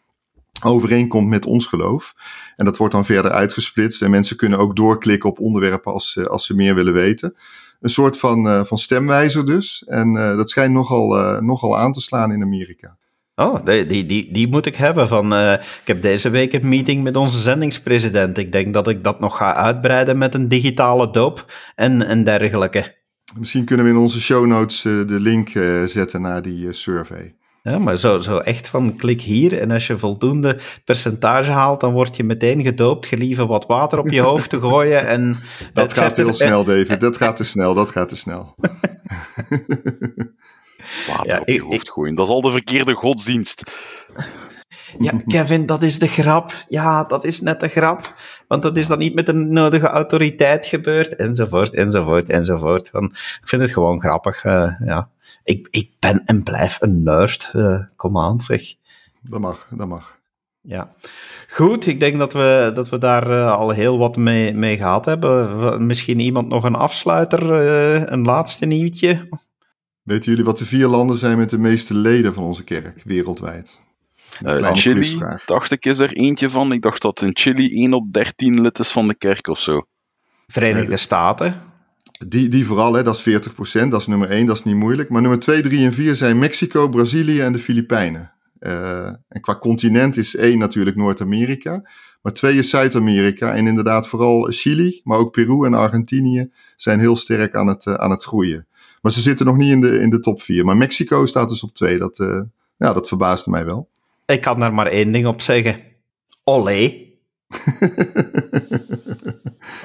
overeenkomt 0.65 1.29
met 1.29 1.47
ons 1.47 1.67
geloof. 1.67 2.15
En 2.57 2.65
dat 2.65 2.77
wordt 2.77 2.95
dan 2.95 3.05
verder 3.05 3.31
uitgesplitst. 3.31 4.03
En 4.03 4.11
mensen 4.11 4.37
kunnen 4.37 4.59
ook 4.59 4.77
doorklikken 4.77 5.31
op 5.31 5.41
onderwerpen 5.41 5.93
als, 5.93 6.29
als 6.29 6.47
ze 6.47 6.55
meer 6.55 6.75
willen 6.75 6.93
weten. 6.93 7.37
Een 7.81 7.91
soort 7.91 8.19
van, 8.19 8.47
uh, 8.47 8.65
van 8.65 8.79
stemwijzer 8.79 9.47
dus. 9.47 9.85
En 9.87 10.15
uh, 10.15 10.37
dat 10.37 10.51
schijnt 10.51 10.73
nogal, 10.73 11.19
uh, 11.19 11.41
nogal 11.41 11.79
aan 11.79 11.93
te 11.93 12.01
slaan 12.01 12.33
in 12.33 12.43
Amerika. 12.43 12.97
Oh, 13.35 13.65
die, 13.65 13.87
die, 13.87 14.07
die, 14.07 14.33
die 14.33 14.49
moet 14.49 14.67
ik 14.67 14.75
hebben. 14.75 15.09
Van, 15.09 15.35
ik 15.53 15.61
heb 15.85 16.03
deze 16.03 16.31
week 16.31 16.53
een 16.53 16.69
meeting 16.69 17.03
met 17.03 17.17
onze 17.17 17.39
zendingspresident. 17.39 18.39
Ik 18.39 18.53
denk 18.53 18.75
dat 18.75 18.89
ik 18.89 19.05
dat 19.05 19.21
nog 19.21 19.37
ga 19.37 19.55
uitbreiden 19.55 20.19
met 20.19 20.35
een 20.35 20.49
digitale 20.49 21.11
doop 21.11 21.53
en, 21.75 22.07
en 22.07 22.25
dergelijke. 22.25 22.95
Misschien 23.39 23.65
kunnen 23.65 23.87
we 23.87 23.93
in 23.93 23.99
onze 23.99 24.21
show 24.21 24.47
notes 24.47 24.83
de 24.83 25.21
link 25.21 25.49
zetten 25.87 26.21
naar 26.21 26.43
die 26.43 26.73
survey. 26.73 27.35
Ja, 27.67 27.79
maar 27.79 27.97
zo, 27.97 28.19
zo 28.19 28.39
echt 28.39 28.69
van 28.69 28.97
klik 28.97 29.21
hier 29.21 29.61
en 29.61 29.71
als 29.71 29.87
je 29.87 29.99
voldoende 29.99 30.59
percentage 30.85 31.51
haalt, 31.51 31.81
dan 31.81 31.93
word 31.93 32.17
je 32.17 32.25
meteen 32.25 32.62
gedoopt. 32.62 33.07
Gelieve 33.07 33.47
wat 33.47 33.67
water 33.67 33.99
op 33.99 34.11
je 34.11 34.21
hoofd 34.21 34.51
te 34.51 34.61
gooien. 34.61 35.07
En 35.07 35.37
dat 35.73 35.93
gaat 35.93 36.17
heel 36.17 36.33
snel, 36.33 36.64
David. 36.64 37.01
Dat 37.01 37.17
gaat 37.17 37.37
te 37.37 37.45
snel. 37.45 37.75
Dat 37.75 37.91
gaat 37.91 38.09
te 38.09 38.17
snel. 38.17 38.55
water 41.09 41.27
ja, 41.27 41.39
op 41.41 41.49
je 41.49 41.62
hoofd 41.62 41.91
gooien. 41.91 42.14
Dat 42.14 42.27
is 42.27 42.33
al 42.33 42.41
de 42.41 42.51
verkeerde 42.51 42.95
godsdienst. 42.95 43.73
Ja, 44.99 45.12
Kevin, 45.27 45.67
dat 45.67 45.83
is 45.83 45.99
de 45.99 46.09
grap. 46.09 46.53
Ja, 46.69 47.05
dat 47.05 47.25
is 47.25 47.41
net 47.41 47.61
de 47.61 47.69
grap. 47.69 48.14
Want 48.49 48.62
dat 48.62 48.77
is 48.77 48.87
dan 48.87 48.99
niet 48.99 49.14
met 49.14 49.27
de 49.27 49.33
nodige 49.33 49.87
autoriteit 49.87 50.67
gebeurd, 50.67 51.17
enzovoort, 51.17 51.75
enzovoort, 51.75 52.29
enzovoort. 52.29 52.89
Van, 52.89 53.05
ik 53.14 53.49
vind 53.49 53.62
het 53.62 53.71
gewoon 53.71 54.01
grappig, 54.01 54.45
uh, 54.45 54.73
ja 54.85 55.11
ik, 55.45 55.68
ik 55.70 55.91
ben 55.99 56.24
en 56.24 56.43
blijf 56.43 56.77
een 56.81 57.03
nerd. 57.03 57.53
Uh, 57.57 57.81
kom 57.97 58.18
aan, 58.18 58.41
zeg. 58.41 58.74
Dat 59.22 59.41
mag, 59.41 59.68
dat 59.70 59.89
mag. 59.89 60.18
Ja, 60.61 60.95
goed. 61.49 61.87
Ik 61.87 62.01
denk 62.01 62.18
dat 62.18 62.33
we, 62.33 62.72
dat 62.74 62.89
we 62.89 62.99
daar 62.99 63.31
uh, 63.31 63.53
al 63.53 63.70
heel 63.70 63.99
wat 63.99 64.16
mee, 64.16 64.55
mee 64.55 64.77
gehad 64.77 65.05
hebben. 65.05 65.87
Misschien 65.87 66.20
iemand 66.20 66.49
nog 66.49 66.64
een 66.64 66.74
afsluiter, 66.74 67.43
uh, 67.43 68.03
een 68.07 68.22
laatste 68.22 68.66
nieuwtje. 68.66 69.29
Weten 70.03 70.31
jullie 70.31 70.45
wat 70.45 70.59
de 70.59 70.64
vier 70.64 70.87
landen 70.87 71.16
zijn 71.16 71.39
met 71.39 71.51
de 71.51 71.59
meeste 71.59 71.95
leden 71.95 72.35
van 72.35 72.45
onze 72.45 72.64
kerk 72.64 73.03
wereldwijd? 73.05 73.81
Uh, 74.43 74.72
Chili, 74.72 75.18
dacht 75.47 75.70
ik, 75.70 75.85
is 75.85 75.99
er 75.99 76.12
eentje 76.12 76.51
van. 76.51 76.72
Ik 76.72 76.83
dacht 76.83 77.03
dat 77.03 77.22
in 77.22 77.31
Chili 77.33 77.83
1 77.83 77.93
op 77.93 78.12
13 78.12 78.61
lid 78.61 78.79
is 78.79 78.91
van 78.91 79.09
de 79.09 79.14
kerk 79.14 79.49
of 79.49 79.61
zo. 79.61 79.87
Verenigde 80.47 80.97
Staten. 80.97 81.55
Die, 82.19 82.49
die 82.49 82.67
vooral, 82.67 82.93
hè, 82.93 83.03
dat 83.03 83.17
is 83.17 83.49
40%, 83.85 83.89
dat 83.89 84.01
is 84.01 84.07
nummer 84.07 84.31
1, 84.31 84.47
dat 84.47 84.57
is 84.57 84.62
niet 84.62 84.75
moeilijk. 84.75 85.09
Maar 85.09 85.21
nummer 85.21 85.39
2, 85.41 85.62
3 85.62 85.85
en 85.85 85.93
4 85.93 86.14
zijn 86.14 86.39
Mexico, 86.39 86.89
Brazilië 86.89 87.41
en 87.41 87.53
de 87.53 87.59
Filipijnen. 87.59 88.33
Uh, 88.61 89.07
en 89.07 89.41
qua 89.41 89.59
continent 89.59 90.17
is 90.17 90.37
1 90.37 90.59
natuurlijk 90.59 90.97
Noord-Amerika, 90.97 91.89
maar 92.23 92.33
2 92.33 92.57
is 92.57 92.71
Zuid-Amerika. 92.71 93.55
En 93.55 93.67
inderdaad 93.67 94.09
vooral 94.09 94.47
Chili, 94.51 95.01
maar 95.05 95.19
ook 95.19 95.33
Peru 95.33 95.67
en 95.67 95.75
Argentinië 95.75 96.51
zijn 96.77 97.01
heel 97.01 97.17
sterk 97.17 97.55
aan 97.55 97.67
het, 97.67 97.87
uh, 97.87 97.95
aan 97.95 98.11
het 98.11 98.25
groeien. 98.25 98.67
Maar 99.03 99.12
ze 99.12 99.21
zitten 99.21 99.47
nog 99.47 99.57
niet 99.57 99.71
in 99.71 99.81
de, 99.81 99.99
in 100.01 100.11
de 100.11 100.21
top 100.21 100.41
4. 100.41 100.64
Maar 100.64 100.77
Mexico 100.77 101.27
staat 101.27 101.49
dus 101.49 101.62
op 101.62 101.75
2. 101.75 101.99
Dat, 101.99 102.19
uh, 102.19 102.41
ja, 102.77 102.93
dat 102.93 103.09
verbaasde 103.09 103.51
mij 103.51 103.64
wel. 103.64 103.89
Ik 104.27 104.41
kan 104.41 104.59
daar 104.59 104.75
maar 104.75 104.87
één 104.87 105.12
ding 105.12 105.27
op 105.27 105.41
zeggen. 105.41 105.77
Olé. 106.45 107.06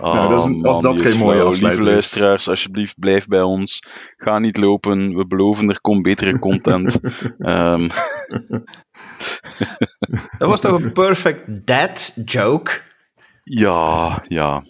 Oh, 0.01 0.13
nou, 0.13 0.29
dat 0.29 0.49
is 0.49 0.63
als 0.63 0.81
dat 0.81 1.01
geen 1.01 1.17
mooie 1.17 1.41
afsluiting 1.41 1.61
Lieve 1.61 1.83
luisteraars, 1.83 2.49
alsjeblieft 2.49 2.99
blijf 2.99 3.27
bij 3.27 3.41
ons. 3.41 3.83
Ga 4.17 4.39
niet 4.39 4.57
lopen. 4.57 5.15
We 5.15 5.27
beloven 5.27 5.69
er 5.69 5.81
komt 5.81 6.01
betere 6.01 6.39
content. 6.39 6.99
um. 7.37 7.89
dat 10.37 10.49
was 10.49 10.61
toch 10.61 10.81
een 10.81 10.91
perfect 10.91 11.67
dad 11.67 12.21
joke? 12.25 12.81
Ja, 13.43 14.23
ja. 14.27 14.63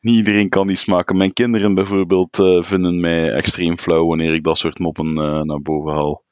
Niet 0.00 0.14
iedereen 0.14 0.48
kan 0.48 0.66
die 0.66 0.76
smaken. 0.76 1.16
Mijn 1.16 1.32
kinderen 1.32 1.74
bijvoorbeeld 1.74 2.38
uh, 2.38 2.62
vinden 2.62 3.00
mij 3.00 3.32
extreem 3.32 3.78
flauw 3.78 4.06
wanneer 4.06 4.34
ik 4.34 4.44
dat 4.44 4.58
soort 4.58 4.78
moppen 4.78 5.06
uh, 5.06 5.40
naar 5.40 5.60
boven 5.62 5.92
haal. 5.92 6.23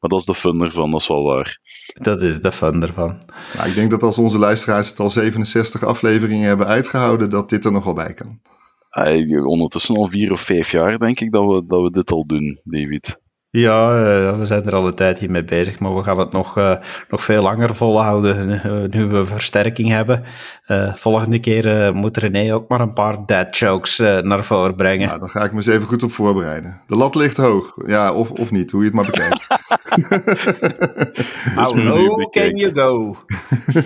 Maar 0.00 0.10
dat 0.10 0.18
is 0.18 0.24
de 0.24 0.34
fun 0.34 0.60
ervan, 0.60 0.90
dat 0.90 1.00
is 1.00 1.08
wel 1.08 1.22
waar. 1.22 1.58
Dat 1.94 2.22
is 2.22 2.40
de 2.40 2.52
fun 2.52 2.82
ervan. 2.82 3.18
Nou, 3.56 3.68
ik 3.68 3.74
denk 3.74 3.90
dat 3.90 4.02
als 4.02 4.18
onze 4.18 4.38
luisteraars 4.38 4.88
het 4.88 5.00
al 5.00 5.10
67 5.10 5.84
afleveringen 5.84 6.48
hebben 6.48 6.66
uitgehouden, 6.66 7.30
dat 7.30 7.48
dit 7.48 7.64
er 7.64 7.72
nog 7.72 7.84
wel 7.84 7.94
bij 7.94 8.14
kan. 8.14 8.40
Ondertussen 9.46 9.96
al 9.96 10.08
vier 10.08 10.32
of 10.32 10.40
vijf 10.40 10.70
jaar 10.70 10.98
denk 10.98 11.20
ik 11.20 11.32
dat 11.32 11.44
we, 11.46 11.64
dat 11.66 11.82
we 11.82 11.90
dit 11.90 12.12
al 12.12 12.26
doen, 12.26 12.60
David. 12.64 13.18
Ja, 13.52 13.96
uh, 13.96 14.38
we 14.38 14.44
zijn 14.44 14.64
er 14.64 14.74
al 14.74 14.86
een 14.86 14.94
tijdje 14.94 15.28
mee 15.28 15.44
bezig, 15.44 15.78
maar 15.78 15.94
we 15.94 16.02
gaan 16.02 16.18
het 16.18 16.32
nog, 16.32 16.58
uh, 16.58 16.76
nog 17.08 17.24
veel 17.24 17.42
langer 17.42 17.74
volhouden 17.74 18.48
uh, 18.48 18.88
nu 18.90 19.06
we 19.06 19.24
versterking 19.24 19.88
hebben. 19.88 20.24
volgende 20.94 21.38
keer 21.38 21.94
moet 21.94 22.16
René 22.16 22.54
ook 22.54 22.68
maar 22.68 22.80
een 22.80 22.92
paar 22.92 23.26
dad 23.26 23.56
jokes 23.56 23.98
naar 23.98 24.44
voren 24.44 24.74
brengen. 24.74 25.06
Nou, 25.06 25.18
dan 25.18 25.28
ga 25.28 25.44
ik 25.44 25.50
me 25.50 25.56
eens 25.56 25.66
even 25.66 25.86
goed 25.86 26.02
op 26.02 26.12
voorbereiden. 26.12 26.80
De 26.86 26.96
lat 26.96 27.14
ligt 27.14 27.36
hoog, 27.36 27.76
ja, 27.86 28.12
of, 28.12 28.30
of 28.30 28.50
niet, 28.50 28.70
hoe 28.70 28.80
je 28.80 28.86
het 28.86 28.96
maar 28.96 29.06
bekijkt. 29.06 29.46
How 31.60 31.76
low 31.76 32.30
can 32.30 32.56
you 32.56 32.74
go? 32.74 33.16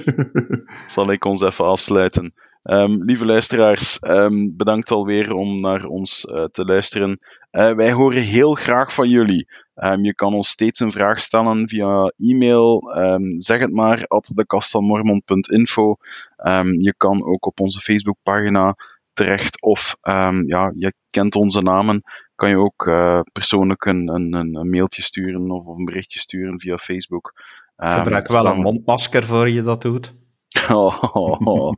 Zal 0.87 1.11
ik 1.11 1.25
ons 1.25 1.43
even 1.43 1.65
afsluiten. 1.65 2.35
Um, 2.71 3.05
lieve 3.05 3.25
luisteraars, 3.25 3.99
um, 4.03 4.57
bedankt 4.57 4.91
alweer 4.91 5.35
om 5.35 5.61
naar 5.61 5.85
ons 5.85 6.25
uh, 6.25 6.45
te 6.45 6.65
luisteren. 6.65 7.19
Uh, 7.53 7.73
wij 7.73 7.93
horen 7.93 8.23
heel 8.23 8.55
graag 8.55 8.95
van 8.95 9.09
jullie. 9.09 9.49
Um, 9.75 10.05
je 10.05 10.15
kan 10.15 10.35
ons 10.35 10.49
steeds 10.49 10.81
een 10.81 10.93
vraag 10.93 11.21
stellen 11.21 11.69
via 11.69 12.13
e-mail. 12.17 12.93
zeg 13.37 13.61
het 13.61 13.73
maar 13.73 14.05
at 14.07 14.33
dekastelmormon.info. 14.35 15.97
je 16.79 16.95
kan 16.97 17.25
ook 17.25 17.47
op 17.47 17.61
onze 17.61 17.81
Facebookpagina 17.81 18.77
terecht 19.13 19.63
of 19.63 19.97
ja, 20.47 20.73
je 20.77 20.93
kent 21.11 21.35
onze 21.35 21.63
namen. 21.63 22.03
Kan 22.35 22.49
je 22.49 22.59
ook 22.59 22.87
uh, 22.87 23.21
persoonlijk 23.33 23.85
een, 23.85 24.09
een, 24.09 24.35
een, 24.35 24.71
mailtje 24.71 25.03
sturen 25.03 25.51
of 25.51 25.67
een 25.67 25.85
berichtje 25.85 26.19
sturen 26.19 26.61
via 26.61 26.77
Facebook. 26.77 27.33
Gebruik 27.77 28.29
wel 28.29 28.47
een 28.47 28.61
mondmasker 28.61 29.25
voor 29.25 29.49
je 29.49 29.63
dat 29.63 29.83
doet. 29.83 30.15
Oh, 30.71 31.73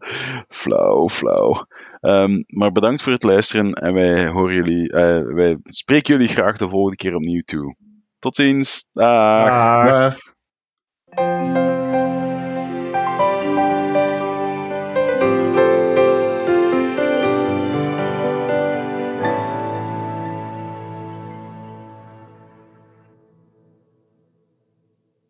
flauw, 0.49 1.09
flauw. 1.09 1.67
Um, 2.01 2.45
maar 2.47 2.73
bedankt 2.73 3.03
voor 3.03 3.13
het 3.13 3.23
luisteren 3.23 3.73
en 3.73 3.95
wij, 3.95 4.27
horen 4.27 4.55
jullie, 4.55 4.93
uh, 4.93 5.35
wij 5.35 5.59
spreken 5.63 6.15
jullie 6.15 6.29
graag 6.29 6.57
de 6.57 6.69
volgende 6.69 6.97
keer 6.97 7.15
opnieuw 7.15 7.43
toe. 7.45 7.77
Tot 8.19 8.37
ziens. 8.37 8.89
Dag. 8.93 9.87
Dag. 9.87 10.19